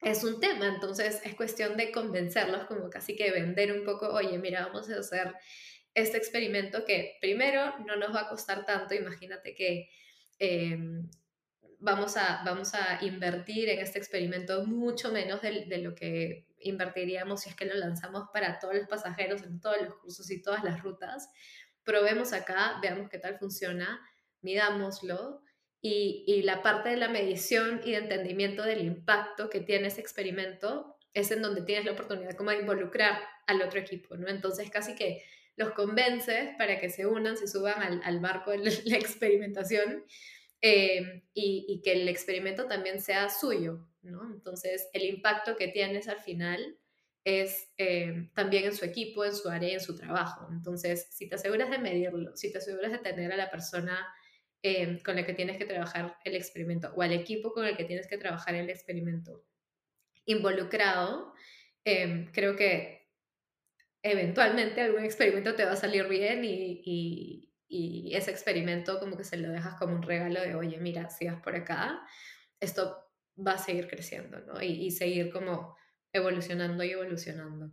es 0.00 0.24
un 0.24 0.40
tema, 0.40 0.66
entonces 0.66 1.20
es 1.24 1.34
cuestión 1.34 1.76
de 1.76 1.92
convencerlos, 1.92 2.64
como 2.64 2.88
casi 2.88 3.16
que 3.16 3.30
vender 3.30 3.72
un 3.72 3.84
poco, 3.84 4.08
oye, 4.08 4.38
mira, 4.38 4.66
vamos 4.66 4.88
a 4.90 4.98
hacer 4.98 5.34
este 5.94 6.16
experimento 6.16 6.84
que 6.84 7.18
primero 7.20 7.78
no 7.80 7.96
nos 7.96 8.14
va 8.14 8.22
a 8.22 8.28
costar 8.28 8.64
tanto, 8.64 8.94
imagínate 8.94 9.54
que 9.54 9.90
eh, 10.38 10.78
vamos 11.80 12.16
a, 12.16 12.42
vamos 12.44 12.74
a 12.74 13.04
invertir 13.04 13.68
en 13.68 13.80
este 13.80 13.98
experimento 13.98 14.64
mucho 14.64 15.12
menos 15.12 15.42
de, 15.42 15.66
de, 15.66 15.78
lo 15.78 15.94
que 15.94 16.46
invertiríamos 16.60 17.42
si 17.42 17.50
es 17.50 17.56
que 17.56 17.66
lo 17.66 17.74
lanzamos 17.74 18.28
para 18.32 18.58
todos 18.58 18.74
los 18.74 18.88
pasajeros 18.88 19.42
en 19.42 19.60
todos 19.60 19.82
los 19.82 19.94
cursos 19.96 20.30
y 20.30 20.40
todas 20.40 20.64
las 20.64 20.82
rutas. 20.82 21.28
Probemos 21.84 22.32
acá, 22.32 22.78
veamos 22.80 23.08
qué 23.08 23.18
tal 23.18 23.38
funciona, 23.38 24.00
midámoslo 24.42 25.42
y, 25.82 26.24
y 26.26 26.42
la 26.42 26.62
parte 26.62 26.90
de 26.90 26.96
la 26.96 27.08
medición 27.08 27.80
y 27.84 27.92
de 27.92 27.98
entendimiento 27.98 28.62
del 28.62 28.82
impacto 28.82 29.48
que 29.48 29.60
tiene 29.60 29.88
ese 29.88 30.00
experimento 30.00 30.96
es 31.14 31.30
en 31.30 31.42
donde 31.42 31.62
tienes 31.62 31.84
la 31.84 31.92
oportunidad 31.92 32.36
como 32.36 32.50
de 32.50 32.58
involucrar 32.58 33.18
al 33.46 33.62
otro 33.62 33.80
equipo, 33.80 34.16
¿no? 34.16 34.28
Entonces 34.28 34.70
casi 34.70 34.94
que 34.94 35.22
los 35.56 35.72
convences 35.72 36.50
para 36.56 36.78
que 36.78 36.88
se 36.88 37.06
unan, 37.06 37.36
se 37.36 37.48
suban 37.48 37.82
al, 37.82 38.00
al 38.04 38.20
barco 38.20 38.50
de 38.50 38.58
la 38.58 38.70
experimentación 38.96 40.04
eh, 40.62 41.24
y, 41.34 41.66
y, 41.68 41.82
que 41.82 41.92
el 41.92 42.08
experimento 42.08 42.66
también 42.66 43.00
sea 43.00 43.28
suyo, 43.30 43.86
¿no? 44.02 44.30
Entonces, 44.32 44.88
el 44.92 45.04
impacto 45.04 45.56
que 45.56 45.68
tienes 45.68 46.06
al 46.08 46.18
final 46.18 46.78
es 47.24 47.70
eh, 47.78 48.30
también 48.34 48.64
en 48.64 48.74
su 48.74 48.84
equipo, 48.84 49.24
en 49.24 49.34
su 49.34 49.48
área, 49.48 49.72
en 49.72 49.80
su 49.80 49.96
trabajo. 49.96 50.48
Entonces, 50.50 51.08
si 51.10 51.28
te 51.28 51.36
aseguras 51.36 51.70
de 51.70 51.78
medirlo, 51.78 52.36
si 52.36 52.52
te 52.52 52.58
aseguras 52.58 52.92
de 52.92 52.98
tener 52.98 53.32
a 53.32 53.36
la 53.36 53.50
persona 53.50 54.06
eh, 54.62 55.02
con 55.02 55.16
la 55.16 55.24
que 55.24 55.34
tienes 55.34 55.58
que 55.58 55.64
trabajar 55.64 56.16
el 56.24 56.34
experimento 56.34 56.92
o 56.94 57.02
al 57.02 57.12
equipo 57.12 57.52
con 57.52 57.64
el 57.64 57.76
que 57.76 57.84
tienes 57.84 58.06
que 58.06 58.18
trabajar 58.18 58.54
el 58.54 58.70
experimento 58.70 59.44
involucrado, 60.26 61.32
creo 61.82 62.54
que 62.54 63.08
eventualmente 64.02 64.80
algún 64.80 65.04
experimento 65.04 65.54
te 65.54 65.64
va 65.64 65.72
a 65.72 65.76
salir 65.76 66.06
bien 66.06 66.44
y, 66.44 67.50
y 67.70 68.14
ese 68.16 68.32
experimento 68.32 68.98
como 68.98 69.16
que 69.16 69.22
se 69.22 69.36
lo 69.36 69.48
dejas 69.48 69.76
como 69.76 69.94
un 69.94 70.02
regalo 70.02 70.40
de, 70.40 70.56
oye, 70.56 70.78
mira, 70.78 71.08
si 71.08 71.26
vas 71.26 71.40
por 71.40 71.54
acá, 71.54 72.00
esto 72.58 72.96
va 73.38 73.52
a 73.52 73.58
seguir 73.58 73.86
creciendo, 73.86 74.40
¿no? 74.40 74.60
Y, 74.60 74.90
seguir 74.90 75.30
como 75.30 75.76
evolucionando 76.12 76.82
y 76.82 76.90
evolucionando. 76.90 77.72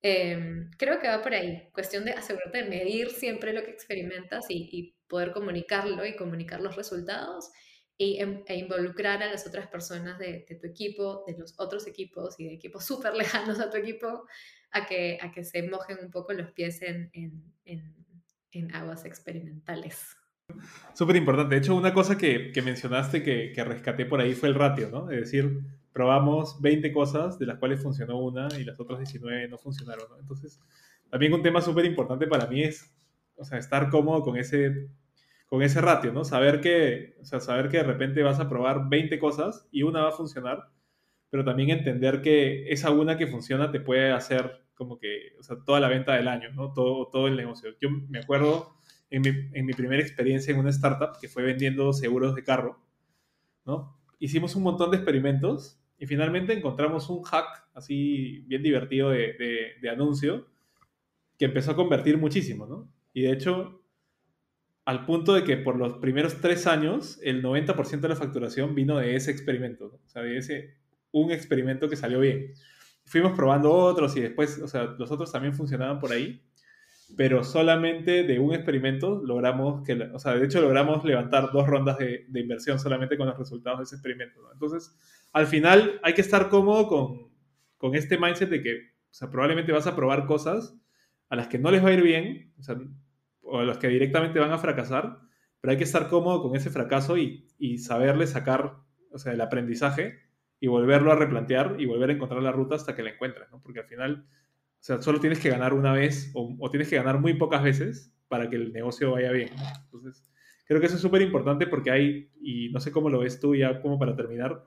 Eh, 0.00 0.68
creo 0.78 1.00
que 1.00 1.08
va 1.08 1.22
por 1.22 1.34
ahí, 1.34 1.68
cuestión 1.72 2.04
de 2.04 2.12
asegurarte 2.12 2.62
de 2.62 2.70
medir 2.70 3.10
siempre 3.10 3.52
lo 3.52 3.64
que 3.64 3.72
experimentas 3.72 4.46
y 4.48 4.94
poder 5.12 5.32
comunicarlo 5.32 6.04
y 6.04 6.16
comunicar 6.16 6.60
los 6.60 6.74
resultados 6.74 7.52
y, 7.96 8.18
e 8.18 8.56
involucrar 8.56 9.22
a 9.22 9.30
las 9.30 9.46
otras 9.46 9.68
personas 9.68 10.18
de, 10.18 10.44
de, 10.48 10.56
tu 10.56 10.66
equipo, 10.66 11.22
de 11.26 11.36
los 11.38 11.54
otros 11.58 11.86
equipos 11.86 12.34
y 12.40 12.46
de 12.46 12.54
equipos 12.54 12.84
súper 12.90 13.14
lejanos 13.14 13.60
a 13.60 13.70
tu 13.70 13.76
equipo, 13.76 14.26
a 14.70 14.86
que, 14.86 15.18
a 15.20 15.30
que 15.30 15.44
se 15.44 15.62
mojen 15.68 15.98
un 16.02 16.10
poco 16.10 16.32
los 16.32 16.50
pies 16.50 16.82
en, 16.82 17.10
en, 17.12 17.44
en 17.66 18.02
en 18.52 18.74
aguas 18.74 19.04
experimentales. 19.04 20.16
Súper 20.92 21.16
importante. 21.16 21.54
De 21.54 21.60
hecho, 21.60 21.74
una 21.74 21.94
cosa 21.94 22.16
que, 22.18 22.52
que 22.52 22.62
mencionaste 22.62 23.22
que, 23.22 23.52
que, 23.52 23.64
rescaté 23.64 24.04
por 24.04 24.20
ahí 24.20 24.34
fue 24.34 24.50
el 24.50 24.54
ratio, 24.54 24.90
¿no? 24.90 25.10
Es 25.10 25.20
decir, 25.20 25.60
probamos 25.92 26.60
20 26.60 26.92
cosas, 26.92 27.38
de 27.38 27.46
las 27.46 27.58
cuales 27.58 27.82
funcionó 27.82 28.20
una 28.20 28.48
y 28.58 28.64
las 28.64 28.78
otras 28.78 28.98
19 28.98 29.48
no 29.48 29.58
funcionaron, 29.58 30.08
¿no? 30.10 30.18
Entonces, 30.18 30.60
también 31.10 31.32
un 31.32 31.42
tema 31.42 31.62
súper 31.62 31.86
importante 31.86 32.26
para 32.26 32.46
mí 32.46 32.62
es, 32.62 32.94
o 33.36 33.44
sea, 33.44 33.58
estar 33.58 33.88
cómodo 33.88 34.22
con 34.22 34.36
ese, 34.36 34.88
con 35.52 35.60
ese 35.60 35.82
ratio, 35.82 36.14
¿no? 36.14 36.24
Saber 36.24 36.62
que, 36.62 37.14
o 37.20 37.26
sea, 37.26 37.38
saber 37.38 37.68
que 37.68 37.76
de 37.76 37.82
repente 37.82 38.22
vas 38.22 38.40
a 38.40 38.48
probar 38.48 38.88
20 38.88 39.18
cosas 39.18 39.68
y 39.70 39.82
una 39.82 40.00
va 40.00 40.08
a 40.08 40.12
funcionar, 40.12 40.70
pero 41.28 41.44
también 41.44 41.68
entender 41.68 42.22
que 42.22 42.72
esa 42.72 42.90
una 42.90 43.18
que 43.18 43.26
funciona 43.26 43.70
te 43.70 43.78
puede 43.78 44.12
hacer 44.12 44.62
como 44.72 44.98
que, 44.98 45.34
o 45.38 45.42
sea, 45.42 45.58
toda 45.62 45.78
la 45.78 45.88
venta 45.88 46.14
del 46.14 46.28
año, 46.28 46.50
¿no? 46.54 46.72
Todo, 46.72 47.06
todo 47.08 47.28
el 47.28 47.36
negocio. 47.36 47.68
Yo 47.82 47.90
me 47.90 48.20
acuerdo 48.20 48.76
en 49.10 49.20
mi, 49.20 49.28
en 49.52 49.66
mi 49.66 49.74
primera 49.74 50.00
experiencia 50.00 50.54
en 50.54 50.58
una 50.58 50.70
startup 50.70 51.20
que 51.20 51.28
fue 51.28 51.42
vendiendo 51.42 51.92
seguros 51.92 52.34
de 52.34 52.44
carro, 52.44 52.80
¿no? 53.66 54.00
Hicimos 54.18 54.56
un 54.56 54.62
montón 54.62 54.90
de 54.90 54.96
experimentos 54.96 55.78
y 55.98 56.06
finalmente 56.06 56.54
encontramos 56.54 57.10
un 57.10 57.24
hack 57.24 57.68
así 57.74 58.42
bien 58.46 58.62
divertido 58.62 59.10
de, 59.10 59.74
anuncio 59.90 60.46
que 61.38 61.44
empezó 61.44 61.72
a 61.72 61.76
convertir 61.76 62.16
muchísimo, 62.16 62.66
¿no? 62.66 62.90
Y 63.12 63.20
de 63.20 63.32
hecho, 63.32 63.81
al 64.84 65.06
punto 65.06 65.34
de 65.34 65.44
que 65.44 65.56
por 65.56 65.76
los 65.76 65.98
primeros 65.98 66.40
tres 66.40 66.66
años, 66.66 67.18
el 67.22 67.42
90% 67.42 68.00
de 68.00 68.08
la 68.08 68.16
facturación 68.16 68.74
vino 68.74 68.98
de 68.98 69.16
ese 69.16 69.30
experimento, 69.30 70.00
o 70.04 70.08
sea, 70.08 70.22
de 70.22 70.36
ese 70.38 70.74
un 71.12 71.30
experimento 71.30 71.88
que 71.88 71.96
salió 71.96 72.20
bien 72.20 72.54
fuimos 73.04 73.32
probando 73.32 73.72
otros 73.72 74.16
y 74.16 74.20
después, 74.20 74.58
o 74.60 74.68
sea, 74.68 74.84
los 74.98 75.10
otros 75.10 75.32
también 75.32 75.54
funcionaban 75.54 75.98
por 75.98 76.12
ahí, 76.12 76.42
pero 77.16 77.44
solamente 77.44 78.22
de 78.22 78.38
un 78.38 78.54
experimento 78.54 79.20
logramos 79.22 79.82
que, 79.84 79.94
o 79.94 80.18
sea, 80.18 80.34
de 80.34 80.46
hecho 80.46 80.60
logramos 80.60 81.04
levantar 81.04 81.52
dos 81.52 81.66
rondas 81.66 81.98
de, 81.98 82.24
de 82.28 82.40
inversión 82.40 82.78
solamente 82.78 83.18
con 83.18 83.26
los 83.26 83.38
resultados 83.38 83.80
de 83.80 83.84
ese 83.84 83.96
experimento. 83.96 84.40
Entonces, 84.52 84.96
al 85.32 85.46
final 85.46 86.00
hay 86.02 86.14
que 86.14 86.22
estar 86.22 86.48
cómodo 86.48 86.88
con, 86.88 87.28
con 87.76 87.94
este 87.94 88.18
mindset 88.18 88.48
de 88.48 88.62
que, 88.62 88.74
o 89.10 89.14
sea, 89.14 89.30
probablemente 89.30 89.72
vas 89.72 89.86
a 89.86 89.94
probar 89.94 90.26
cosas 90.26 90.74
a 91.28 91.36
las 91.36 91.48
que 91.48 91.58
no 91.58 91.70
les 91.70 91.84
va 91.84 91.90
a 91.90 91.92
ir 91.92 92.02
bien, 92.02 92.52
o 92.58 92.62
sea, 92.62 92.76
o 93.42 93.58
a 93.58 93.64
las 93.64 93.78
que 93.78 93.88
directamente 93.88 94.40
van 94.40 94.52
a 94.52 94.58
fracasar, 94.58 95.20
pero 95.60 95.72
hay 95.72 95.78
que 95.78 95.84
estar 95.84 96.08
cómodo 96.08 96.42
con 96.42 96.56
ese 96.56 96.70
fracaso 96.70 97.18
y, 97.18 97.48
y 97.58 97.78
saberle 97.78 98.26
sacar, 98.26 98.76
o 99.10 99.18
sea, 99.18 99.32
el 99.32 99.40
aprendizaje 99.40 100.18
y 100.62 100.68
volverlo 100.68 101.10
a 101.10 101.16
replantear 101.16 101.74
y 101.80 101.86
volver 101.86 102.10
a 102.10 102.12
encontrar 102.12 102.40
la 102.40 102.52
ruta 102.52 102.76
hasta 102.76 102.94
que 102.94 103.02
la 103.02 103.10
encuentres, 103.10 103.50
¿no? 103.50 103.60
Porque 103.60 103.80
al 103.80 103.86
final, 103.86 104.26
o 104.28 104.78
sea, 104.78 105.02
solo 105.02 105.18
tienes 105.18 105.40
que 105.40 105.50
ganar 105.50 105.74
una 105.74 105.92
vez 105.92 106.30
o, 106.34 106.70
tienes 106.70 106.88
que 106.88 106.94
ganar 106.94 107.18
muy 107.18 107.34
pocas 107.34 107.64
veces 107.64 108.14
para 108.28 108.48
que 108.48 108.54
el 108.54 108.72
negocio 108.72 109.10
vaya 109.10 109.32
bien. 109.32 109.50
Entonces, 109.86 110.32
creo 110.64 110.78
que 110.78 110.86
eso 110.86 110.94
es 110.94 111.02
súper 111.02 111.20
importante 111.20 111.66
porque 111.66 111.90
hay, 111.90 112.30
y 112.40 112.68
no 112.70 112.78
sé 112.78 112.92
cómo 112.92 113.10
lo 113.10 113.18
ves 113.18 113.40
tú 113.40 113.56
ya 113.56 113.82
como 113.82 113.98
para 113.98 114.14
terminar, 114.14 114.62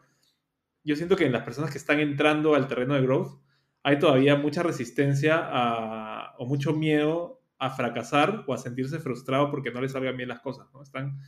yo 0.83 0.97
siento 0.97 1.15
que 1.15 1.25
en 1.25 1.31
las 1.31 1.43
personas 1.43 1.71
que 1.71 1.77
están 1.77 2.01
entrando 2.01 2.55
al 2.55 2.67
terreno 2.67 2.95
de 2.95 3.01
growth 3.01 3.41
hay 3.81 3.97
todavía 3.97 4.35
mucha 4.35 4.63
resistencia 4.63 5.39
a, 5.41 6.35
o 6.39 6.45
mucho 6.45 6.73
miedo 6.73 7.41
a 7.65 7.69
fracasar 7.71 8.43
o 8.47 8.53
a 8.53 8.57
sentirse 8.57 8.99
frustrado 8.99 9.49
porque 9.49 9.71
no 9.71 9.81
les 9.81 9.91
salgan 9.91 10.15
bien 10.15 10.29
las 10.29 10.39
cosas. 10.39 10.67
¿no? 10.73 10.83
Están 10.83 11.19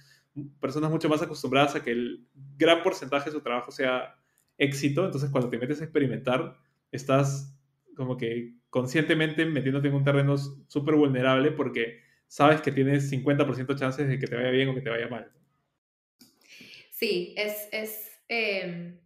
personas 0.60 0.92
mucho 0.92 1.10
más 1.10 1.22
acostumbradas 1.22 1.76
a 1.76 1.84
que 1.84 1.92
el 1.92 2.28
gran 2.58 2.84
porcentaje 2.84 3.30
de 3.30 3.36
su 3.36 3.42
trabajo 3.42 3.72
sea 3.72 4.16
éxito, 4.58 5.06
entonces 5.06 5.30
cuando 5.32 5.50
te 5.50 5.58
metes 5.58 5.82
a 5.82 5.84
experimentar, 5.84 6.58
estás 6.92 7.58
como 7.96 8.18
que 8.18 8.54
conscientemente 8.70 9.46
metiéndote 9.46 9.88
en 9.88 9.96
un 9.96 10.04
terreno 10.04 10.38
súper 10.38 10.96
vulnerable 10.96 11.52
porque 11.52 12.02
sabes 12.28 12.62
que 12.62 12.72
tienes 12.72 13.12
50% 13.12 13.78
chances 13.80 14.08
de 14.08 14.20
que 14.20 14.28
te 14.28 14.36
vaya 14.36 14.52
bien 14.52 14.70
o 14.70 14.76
que 14.76 14.82
te 14.82 14.90
vaya 14.90 15.08
mal. 15.08 15.32
Sí, 16.92 17.34
es, 17.38 17.68
es 17.72 18.12
eh, 18.30 19.00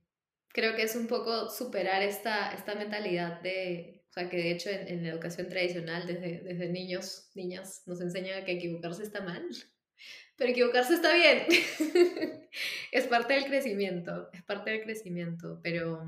creo 0.50 0.76
que 0.76 0.84
es 0.84 0.96
un 0.96 1.08
poco 1.08 1.50
superar 1.50 2.02
esta, 2.02 2.52
esta 2.52 2.76
mentalidad 2.76 3.42
de, 3.42 4.01
o 4.12 4.14
sea, 4.14 4.30
que 4.30 4.36
de 4.36 4.52
hecho 4.52 4.70
en, 4.70 4.90
en 4.90 5.04
la 5.04 5.10
educación 5.10 5.48
tradicional, 5.48 6.06
desde, 6.06 6.42
desde 6.42 6.70
niños, 6.70 7.32
niñas, 7.34 7.84
nos 7.86 8.02
enseñan 8.02 8.44
que 8.44 8.52
equivocarse 8.52 9.04
está 9.04 9.22
mal 9.22 9.48
pero 10.36 10.52
equivocarse 10.52 10.96
está 10.96 11.14
bien. 11.14 11.46
es 12.92 13.08
parte 13.08 13.36
del 13.36 13.46
crecimiento, 13.46 14.30
es 14.34 14.44
parte 14.44 14.72
del 14.72 14.82
crecimiento, 14.82 15.60
pero 15.64 16.04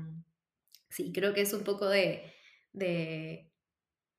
sí, 0.90 1.12
creo 1.12 1.32
que 1.32 1.42
es 1.42 1.52
un 1.54 1.64
poco 1.64 1.88
de, 1.88 2.30
de, 2.72 3.50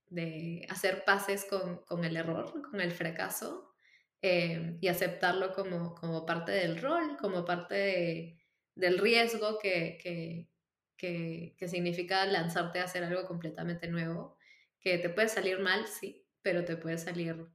de 0.07 0.65
hacer 0.69 1.03
pases 1.03 1.45
con, 1.45 1.83
con, 1.83 2.05
el 2.05 2.15
error, 2.17 2.61
con 2.71 2.81
el 2.81 2.91
fracaso, 2.91 3.75
eh, 4.21 4.77
y 4.81 4.87
aceptarlo 4.87 5.53
como, 5.53 5.93
como 5.93 6.25
parte 6.25 6.53
del 6.53 6.81
rol, 6.81 7.17
como 7.17 7.45
parte 7.45 7.75
de, 7.75 8.39
del 8.73 8.97
riesgo 8.97 9.59
que, 9.59 9.99
que, 10.01 10.49
que, 10.97 11.55
que 11.57 11.67
significa 11.67 12.25
lanzarte 12.25 12.79
a 12.79 12.85
hacer 12.85 13.03
algo 13.03 13.27
completamente 13.27 13.87
nuevo, 13.87 14.37
que 14.79 14.97
te 14.97 15.09
puede 15.09 15.29
salir 15.29 15.59
mal, 15.59 15.87
sí, 15.87 16.25
pero 16.41 16.63
te 16.63 16.77
puede 16.77 16.97
salir 16.97 17.47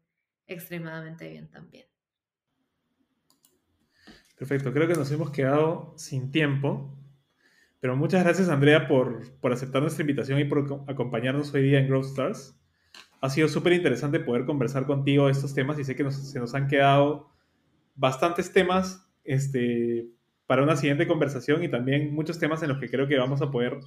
extremadamente 0.46 1.28
bien 1.28 1.50
también. 1.50 1.86
Perfecto, 4.36 4.72
creo 4.72 4.88
que 4.88 4.94
nos 4.94 5.12
hemos 5.12 5.30
quedado 5.30 5.92
sin 5.96 6.32
tiempo, 6.32 6.96
pero 7.78 7.94
muchas 7.94 8.24
gracias 8.24 8.48
Andrea 8.48 8.88
por, 8.88 9.38
por 9.38 9.52
aceptar 9.52 9.82
nuestra 9.82 10.02
invitación 10.02 10.40
y 10.40 10.44
por 10.44 10.84
acompañarnos 10.88 11.52
hoy 11.54 11.62
día 11.62 11.78
en 11.78 11.88
Growth 11.88 12.06
Stars. 12.06 12.58
Ha 13.20 13.28
sido 13.28 13.48
súper 13.48 13.74
interesante 13.74 14.18
poder 14.18 14.46
conversar 14.46 14.86
contigo 14.86 15.28
estos 15.28 15.54
temas 15.54 15.78
y 15.78 15.84
sé 15.84 15.94
que 15.94 16.10
se 16.10 16.38
nos 16.38 16.54
han 16.54 16.68
quedado 16.68 17.30
bastantes 17.94 18.52
temas 18.52 19.06
este, 19.24 20.08
para 20.50 20.64
una 20.64 20.74
siguiente 20.74 21.06
conversación 21.06 21.62
y 21.62 21.68
también 21.68 22.12
muchos 22.12 22.40
temas 22.40 22.60
en 22.64 22.70
los 22.70 22.78
que 22.80 22.90
creo 22.90 23.06
que 23.06 23.16
vamos 23.16 23.40
a 23.40 23.52
poder 23.52 23.78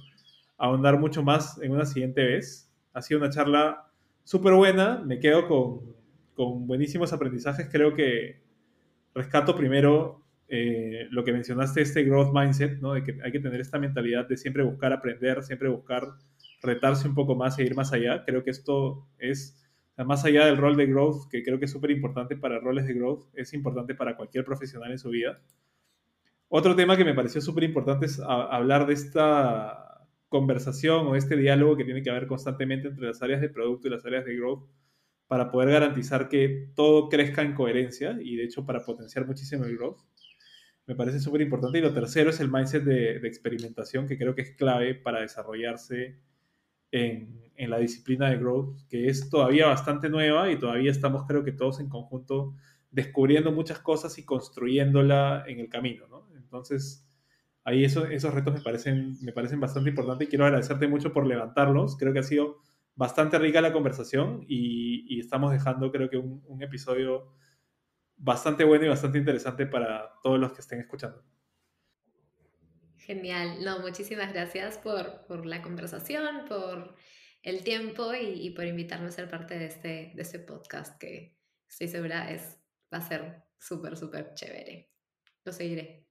ahondar 0.56 0.98
mucho 0.98 1.22
más 1.22 1.60
en 1.60 1.72
una 1.72 1.84
siguiente 1.84 2.24
vez. 2.24 2.72
Ha 2.94 3.02
sido 3.02 3.20
una 3.20 3.28
charla 3.28 3.92
súper 4.22 4.54
buena, 4.54 5.02
me 5.04 5.20
quedo 5.20 5.46
con, 5.46 5.94
con 6.32 6.66
buenísimos 6.66 7.12
aprendizajes. 7.12 7.68
Creo 7.70 7.92
que 7.92 8.40
rescato 9.14 9.54
primero 9.54 10.22
eh, 10.48 11.06
lo 11.10 11.22
que 11.22 11.34
mencionaste, 11.34 11.82
este 11.82 12.02
growth 12.02 12.32
mindset, 12.34 12.80
¿no? 12.80 12.94
de 12.94 13.02
que 13.02 13.18
hay 13.22 13.30
que 13.30 13.40
tener 13.40 13.60
esta 13.60 13.78
mentalidad 13.78 14.26
de 14.26 14.38
siempre 14.38 14.62
buscar 14.62 14.94
aprender, 14.94 15.42
siempre 15.42 15.68
buscar 15.68 16.14
retarse 16.62 17.06
un 17.06 17.14
poco 17.14 17.34
más 17.34 17.58
e 17.58 17.64
ir 17.64 17.74
más 17.74 17.92
allá. 17.92 18.24
Creo 18.24 18.42
que 18.42 18.52
esto 18.52 19.06
es, 19.18 19.62
más 19.98 20.24
allá 20.24 20.46
del 20.46 20.56
rol 20.56 20.78
de 20.78 20.86
growth, 20.86 21.28
que 21.30 21.42
creo 21.42 21.58
que 21.58 21.66
es 21.66 21.70
súper 21.70 21.90
importante 21.90 22.36
para 22.36 22.58
roles 22.58 22.86
de 22.86 22.94
growth, 22.94 23.26
es 23.34 23.52
importante 23.52 23.94
para 23.94 24.16
cualquier 24.16 24.46
profesional 24.46 24.92
en 24.92 24.98
su 24.98 25.10
vida. 25.10 25.42
Otro 26.56 26.76
tema 26.76 26.96
que 26.96 27.04
me 27.04 27.14
pareció 27.14 27.40
súper 27.40 27.64
importante 27.64 28.06
es 28.06 28.20
hablar 28.20 28.86
de 28.86 28.94
esta 28.94 30.06
conversación 30.28 31.04
o 31.08 31.16
este 31.16 31.36
diálogo 31.36 31.76
que 31.76 31.82
tiene 31.84 32.00
que 32.00 32.10
haber 32.10 32.28
constantemente 32.28 32.86
entre 32.86 33.08
las 33.08 33.20
áreas 33.22 33.40
de 33.40 33.48
producto 33.48 33.88
y 33.88 33.90
las 33.90 34.06
áreas 34.06 34.24
de 34.24 34.36
growth 34.36 34.70
para 35.26 35.50
poder 35.50 35.70
garantizar 35.70 36.28
que 36.28 36.70
todo 36.76 37.08
crezca 37.08 37.42
en 37.42 37.54
coherencia 37.54 38.16
y 38.22 38.36
de 38.36 38.44
hecho 38.44 38.64
para 38.64 38.84
potenciar 38.84 39.26
muchísimo 39.26 39.64
el 39.64 39.76
growth 39.76 39.98
me 40.86 40.94
parece 40.94 41.18
súper 41.18 41.40
importante. 41.40 41.78
Y 41.78 41.80
lo 41.80 41.92
tercero 41.92 42.30
es 42.30 42.38
el 42.38 42.52
mindset 42.52 42.84
de, 42.84 43.16
experimentación, 43.26 44.06
que 44.06 44.16
creo 44.16 44.36
que 44.36 44.42
es 44.42 44.52
clave 44.52 44.94
para 44.94 45.22
desarrollarse 45.22 46.20
en, 46.92 47.50
en, 47.56 47.68
la 47.68 47.80
disciplina 47.80 48.30
de 48.30 48.36
growth, 48.36 48.78
que 48.88 49.08
es 49.08 49.28
todavía 49.28 49.66
bastante 49.66 50.08
nueva 50.08 50.52
y 50.52 50.58
todavía 50.60 50.92
estamos, 50.92 51.24
creo 51.26 51.42
que 51.42 51.50
todos 51.50 51.80
en 51.80 51.88
conjunto, 51.88 52.54
descubriendo 52.92 53.50
muchas 53.50 53.80
cosas 53.80 54.16
y 54.18 54.24
construyéndola 54.24 55.46
en 55.48 55.58
el 55.58 55.68
camino, 55.68 56.06
¿no? 56.06 56.32
Entonces, 56.54 57.04
ahí 57.64 57.84
eso, 57.84 58.06
esos 58.06 58.32
retos 58.32 58.54
me 58.54 58.60
parecen, 58.60 59.16
me 59.22 59.32
parecen 59.32 59.58
bastante 59.58 59.90
importantes 59.90 60.28
y 60.28 60.30
quiero 60.30 60.44
agradecerte 60.44 60.86
mucho 60.86 61.12
por 61.12 61.26
levantarlos. 61.26 61.96
Creo 61.96 62.12
que 62.12 62.20
ha 62.20 62.24
sido 62.24 62.62
bastante 62.94 63.40
rica 63.40 63.60
la 63.60 63.72
conversación 63.72 64.44
y, 64.46 65.18
estamos 65.18 65.50
dejando, 65.52 65.90
creo 65.90 66.08
que, 66.08 66.16
un, 66.16 66.62
episodio 66.62 67.34
bastante 68.16 68.62
bueno 68.62 68.84
y 68.84 68.88
bastante 68.88 69.18
interesante 69.18 69.66
para 69.66 70.12
todos 70.22 70.38
los 70.38 70.52
que 70.52 70.60
estén 70.60 70.78
escuchando. 70.78 71.24
Genial, 72.98 73.64
no, 73.64 73.80
muchísimas 73.80 74.32
gracias 74.32 74.78
por, 74.78 75.26
por 75.26 75.44
la 75.44 75.60
conversación, 75.60 76.44
por 76.48 76.94
el 77.42 77.64
tiempo 77.64 78.14
y, 78.14 78.46
y, 78.46 78.50
por 78.50 78.64
invitarme 78.64 79.08
a 79.08 79.10
ser 79.10 79.28
parte 79.28 79.58
de 79.58 79.66
este, 79.66 80.12
de 80.14 80.22
este 80.22 80.38
podcast 80.38 80.98
que 81.00 81.36
estoy 81.68 81.88
segura 81.88 82.30
es, 82.30 82.60
va 82.92 82.98
a 82.98 83.08
ser 83.08 83.42
súper, 83.58 83.96
súper 83.96 84.34
chévere. 84.34 84.92
Lo 85.44 85.52
seguiré. 85.52 86.03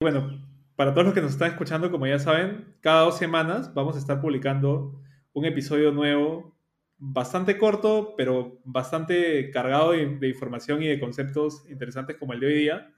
Bueno, 0.00 0.30
para 0.76 0.94
todos 0.94 1.04
los 1.04 1.14
que 1.14 1.20
nos 1.20 1.32
están 1.32 1.50
escuchando, 1.50 1.90
como 1.90 2.06
ya 2.06 2.18
saben, 2.18 2.74
cada 2.80 3.02
dos 3.02 3.18
semanas 3.18 3.74
vamos 3.74 3.96
a 3.96 3.98
estar 3.98 4.20
publicando 4.20 4.98
un 5.34 5.44
episodio 5.44 5.92
nuevo 5.92 6.56
bastante 6.96 7.58
corto, 7.58 8.14
pero 8.16 8.60
bastante 8.64 9.50
cargado 9.50 9.92
de, 9.92 10.28
información 10.28 10.82
y 10.82 10.86
de 10.86 10.98
conceptos 10.98 11.68
interesantes 11.68 12.16
como 12.16 12.32
el 12.32 12.40
de 12.40 12.46
hoy 12.46 12.54
día, 12.54 12.94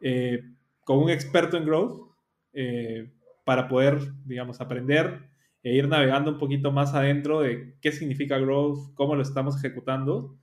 eh, 0.00 0.44
con 0.84 0.98
un 0.98 1.10
experto 1.10 1.56
en 1.56 1.66
growth, 1.66 2.08
eh, 2.52 3.10
para 3.44 3.66
poder, 3.66 3.98
digamos, 4.24 4.60
aprender 4.60 5.28
e 5.64 5.74
ir 5.74 5.88
navegando 5.88 6.30
un 6.30 6.38
poquito 6.38 6.70
más 6.70 6.94
adentro 6.94 7.40
de 7.40 7.74
qué 7.80 7.90
significa 7.90 8.38
growth, 8.38 8.94
cómo 8.94 9.16
lo 9.16 9.22
estamos 9.22 9.56
ejecutando. 9.56 10.38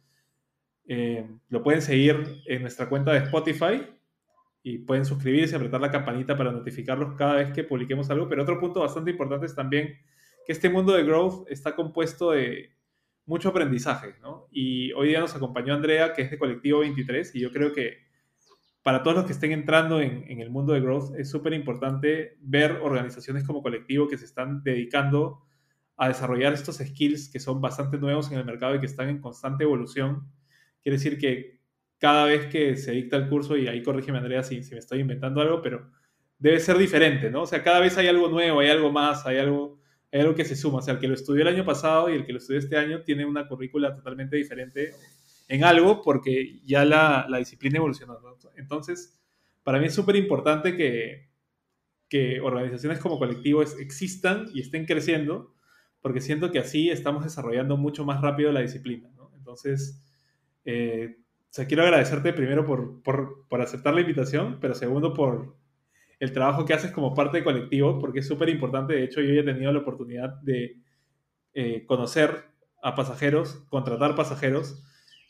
Eh, 0.88 1.26
lo 1.48 1.64
pueden 1.64 1.82
seguir 1.82 2.42
en 2.48 2.64
nuestra 2.64 2.90
cuenta 2.90 3.14
de 3.14 3.20
Spotify 3.20 3.95
y 4.68 4.80
pueden 4.80 5.06
suscribirse 5.06 5.54
y 5.54 5.58
apretar 5.58 5.80
la 5.80 5.92
campanita 5.92 6.36
para 6.36 6.52
notificarlos 6.52 7.14
cada 7.14 7.36
vez 7.36 7.52
que 7.52 7.64
publiquemos 7.64 8.10
algo. 8.10 8.28
Pero 8.28 8.42
otro 8.42 8.60
punto 8.60 8.80
bastante 8.80 9.12
importante 9.12 9.46
es 9.46 9.54
también 9.54 10.00
que 10.44 10.52
este 10.52 10.70
mundo 10.70 10.94
de 10.94 11.04
growth 11.04 11.46
está 11.52 11.76
compuesto 11.76 12.32
de 12.32 12.76
mucho 13.28 13.50
aprendizaje, 13.50 14.16
¿no? 14.24 14.48
Y 14.50 14.92
hoy 14.94 15.10
día 15.10 15.20
nos 15.20 15.36
acompañó 15.36 15.76
Andrea, 15.76 16.14
que 16.14 16.24
es 16.24 16.32
de 16.32 16.40
Colectivo 16.40 16.80
23, 16.80 17.36
y 17.36 17.42
yo 17.42 17.52
creo 17.52 17.74
que 17.74 18.08
para 18.82 19.04
todos 19.04 19.18
los 19.18 19.26
que 19.28 19.34
estén 19.34 19.52
entrando 19.52 20.02
en, 20.02 20.24
en 20.32 20.40
el 20.40 20.50
mundo 20.50 20.74
de 20.74 20.82
growth 20.82 21.14
es 21.16 21.30
súper 21.30 21.54
importante 21.54 22.36
ver 22.42 22.80
organizaciones 22.82 23.44
como 23.44 23.62
Colectivo 23.62 24.08
que 24.08 24.18
se 24.18 24.26
están 24.26 24.64
dedicando 24.64 25.44
a 25.96 26.08
desarrollar 26.08 26.54
estos 26.54 26.78
skills 26.78 27.30
que 27.30 27.40
son 27.40 27.62
bastante 27.62 28.00
nuevos 28.00 28.32
en 28.32 28.40
el 28.40 28.46
mercado 28.46 28.74
y 28.74 28.80
que 28.80 28.88
están 28.88 29.10
en 29.10 29.22
constante 29.22 29.64
evolución. 29.64 30.28
Quiere 30.82 30.98
decir 30.98 31.20
que 31.20 31.55
cada 32.00 32.26
vez 32.26 32.48
que 32.48 32.78
se 32.78 32.92
dicta 32.92 33.18
el 33.18 33.30
curso, 33.30 33.58
y 33.58 33.68
ahí 33.68 33.82
corrígeme 33.84 34.18
Andrea 34.18 34.44
si, 34.44 34.64
si 34.64 34.74
me 34.74 34.80
estoy 34.80 35.00
inventando 35.00 35.42
algo, 35.42 35.62
pero 35.62 35.90
debe 36.38 36.60
ser 36.60 36.78
diferente, 36.78 37.30
¿no? 37.30 37.44
O 37.44 37.48
sea, 37.48 37.64
cada 37.64 37.80
vez 37.80 37.98
hay 37.98 38.08
algo 38.08 38.28
nuevo, 38.28 38.60
hay 38.60 38.70
algo 38.70 38.92
más, 38.92 39.26
hay 39.26 39.38
algo 39.38 39.80
hay 40.16 40.22
algo 40.22 40.36
que 40.36 40.46
se 40.46 40.56
suma. 40.56 40.78
O 40.78 40.82
sea, 40.82 40.94
el 40.94 41.00
que 41.00 41.10
lo 41.10 41.14
estudió 41.14 41.42
el 41.42 41.50
año 41.50 41.66
pasado 41.66 42.10
y 42.10 42.14
el 42.14 42.26
que 42.26 42.32
lo 42.32 42.38
estudió 42.38 42.60
este 42.60 42.78
año 42.78 43.04
tiene 43.04 43.26
una 43.26 43.50
currícula 43.50 43.94
totalmente 43.94 44.38
diferente 44.38 44.94
en 45.50 45.66
algo 45.66 46.02
porque 46.02 46.62
ya 46.64 46.86
la, 46.86 47.26
la 47.28 47.38
disciplina 47.38 47.78
evolucionó. 47.78 48.18
Entonces, 48.56 49.22
para 49.64 49.78
mí 49.78 49.88
es 49.88 49.94
súper 49.94 50.16
importante 50.16 50.78
que, 50.78 51.30
que 52.08 52.40
organizaciones 52.40 53.00
como 53.00 53.20
colectivos 53.20 53.78
existan 53.78 54.48
y 54.54 54.62
estén 54.62 54.86
creciendo 54.86 55.54
porque 56.02 56.22
siento 56.22 56.50
que 56.50 56.60
así 56.60 56.90
estamos 56.90 57.24
desarrollando 57.24 57.76
mucho 57.76 58.06
más 58.06 58.22
rápido 58.22 58.54
la 58.54 58.62
disciplina. 58.62 59.10
¿no? 59.18 59.32
Entonces, 59.36 60.02
eh, 60.64 61.18
sea, 61.56 61.68
quiero 61.68 61.84
agradecerte 61.84 62.34
primero 62.34 62.66
por, 62.66 63.02
por, 63.02 63.48
por 63.48 63.62
aceptar 63.62 63.94
la 63.94 64.02
invitación, 64.02 64.60
pero 64.60 64.76
segundo 64.76 65.14
por, 65.14 65.56
el 66.20 66.32
trabajo 66.32 66.66
que 66.66 66.74
haces 66.74 66.92
como 66.92 67.14
parte 67.14 67.38
de 67.38 67.44
colectivo, 67.44 68.00
porque 68.00 68.20
es 68.20 68.28
súper 68.28 68.50
importante. 68.50 68.94
De 68.94 69.04
hecho, 69.04 69.22
yo 69.22 69.34
ya 69.34 69.42
he 69.42 69.44
tenido 69.46 69.72
la 69.72 69.80
oportunidad 69.80 70.42
de 70.42 70.78
eh, 71.54 71.86
conocer 71.86 72.46
a 72.82 72.96
pasajeros, 72.96 73.66
contratar 73.70 74.16
pasajeros 74.16 74.84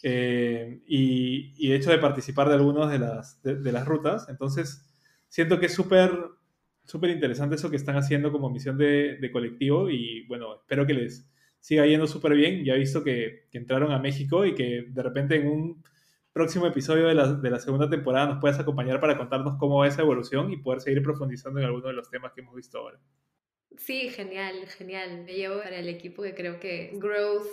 eh, 0.03 0.81
y, 0.87 1.53
y, 1.57 1.69
de 1.69 1.75
hecho 1.75 1.89
de 1.89 1.97
participar 1.97 2.49
de 2.49 2.55
algunas 2.55 2.91
de 2.91 2.99
las, 2.99 3.41
de, 3.41 3.71
las 3.71 3.85
rutas. 3.85 4.27
Entonces, 4.29 4.85
siento 5.27 5.59
que 5.59 5.67
es 5.67 5.73
súper 5.73 6.11
súper 6.83 7.09
interesante 7.09 7.55
eso 7.55 7.71
que 7.71 7.77
están 7.77 7.97
haciendo 7.97 8.31
como 8.31 8.51
misión 8.51 8.77
de, 8.77 9.17
de, 9.19 9.31
colectivo 9.31 9.89
y 9.89 10.23
bueno, 10.27 10.53
espero 10.55 10.85
que 10.85 10.93
les 10.93 11.27
siga 11.59 11.87
yendo 11.87 12.05
súper 12.05 12.35
bien. 12.35 12.63
Ya 12.63 12.75
he 12.75 12.79
visto 12.79 13.03
que, 13.03 13.47
que 13.49 13.57
entraron 13.57 13.91
a 13.91 13.97
México 13.97 14.45
y 14.45 14.53
que 14.53 14.85
de 14.87 15.03
repente 15.03 15.35
en 15.37 15.47
un 15.47 15.83
próximo 16.35 16.67
episodio 16.67 17.07
de 17.07 17.15
la, 17.15 17.31
de 17.31 17.49
la, 17.49 17.59
segunda 17.59 17.89
temporada 17.89 18.27
nos 18.27 18.41
puedas 18.41 18.59
acompañar 18.59 18.99
para 18.99 19.17
contarnos 19.17 19.57
cómo 19.57 19.79
va 19.79 19.87
esa 19.87 20.01
evolución 20.01 20.51
y 20.51 20.57
poder 20.57 20.81
seguir 20.81 21.01
profundizando 21.01 21.61
en 21.61 21.65
algunos 21.65 21.87
de 21.87 21.93
los 21.93 22.09
temas 22.09 22.33
que 22.33 22.41
hemos 22.41 22.53
visto 22.53 22.77
ahora. 22.77 22.99
Sí, 23.77 24.09
genial, 24.09 24.67
genial. 24.67 25.23
Me 25.23 25.33
llevo 25.33 25.59
para 25.59 25.77
el 25.77 25.87
equipo 25.87 26.23
que 26.23 26.35
creo 26.35 26.59
que 26.59 26.91
growth 26.95 27.47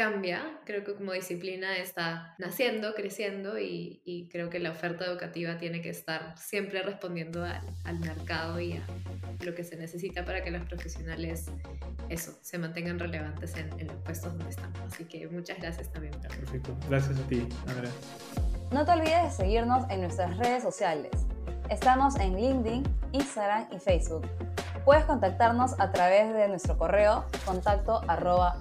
cambia, 0.00 0.58
creo 0.64 0.82
que 0.82 0.94
como 0.94 1.12
disciplina 1.12 1.76
está 1.76 2.34
naciendo, 2.38 2.94
creciendo 2.94 3.58
y, 3.58 4.00
y, 4.06 4.30
creo 4.30 4.48
que 4.48 4.58
la 4.58 4.70
oferta 4.70 5.04
educativa 5.04 5.58
tiene 5.58 5.82
que 5.82 5.90
estar 5.90 6.38
siempre 6.38 6.82
respondiendo 6.82 7.44
al, 7.44 7.60
al 7.84 8.00
mercado 8.00 8.58
y 8.60 8.78
a 8.78 8.86
lo 9.44 9.54
que 9.54 9.62
se 9.62 9.76
necesita 9.76 10.24
para 10.24 10.42
que 10.42 10.50
los 10.50 10.64
profesionales 10.64 11.50
eso, 12.08 12.32
se 12.40 12.56
mantengan 12.56 12.98
relevantes 12.98 13.54
en, 13.58 13.78
en 13.78 13.88
los 13.88 13.96
puestos 13.96 14.32
donde 14.32 14.48
están. 14.48 14.72
Así 14.86 15.04
que 15.04 15.28
muchas 15.28 15.58
gracias 15.58 15.92
también. 15.92 16.14
Perfecto. 16.22 16.74
Gracias 16.88 17.18
a 17.18 17.22
ti, 17.28 17.46
Andrea. 17.66 17.90
No 18.72 18.86
te 18.86 18.92
olvides 18.92 19.22
de 19.24 19.30
seguirnos 19.32 19.84
en 19.90 20.00
nuestras 20.00 20.34
redes 20.38 20.62
sociales. 20.62 21.10
Estamos 21.70 22.16
en 22.16 22.34
LinkedIn, 22.34 22.82
Instagram 23.12 23.68
y 23.70 23.78
Facebook. 23.78 24.26
Puedes 24.84 25.04
contactarnos 25.04 25.78
a 25.78 25.92
través 25.92 26.34
de 26.34 26.48
nuestro 26.48 26.76
correo 26.76 27.24
contacto 27.46 28.02
arroba. 28.08 28.56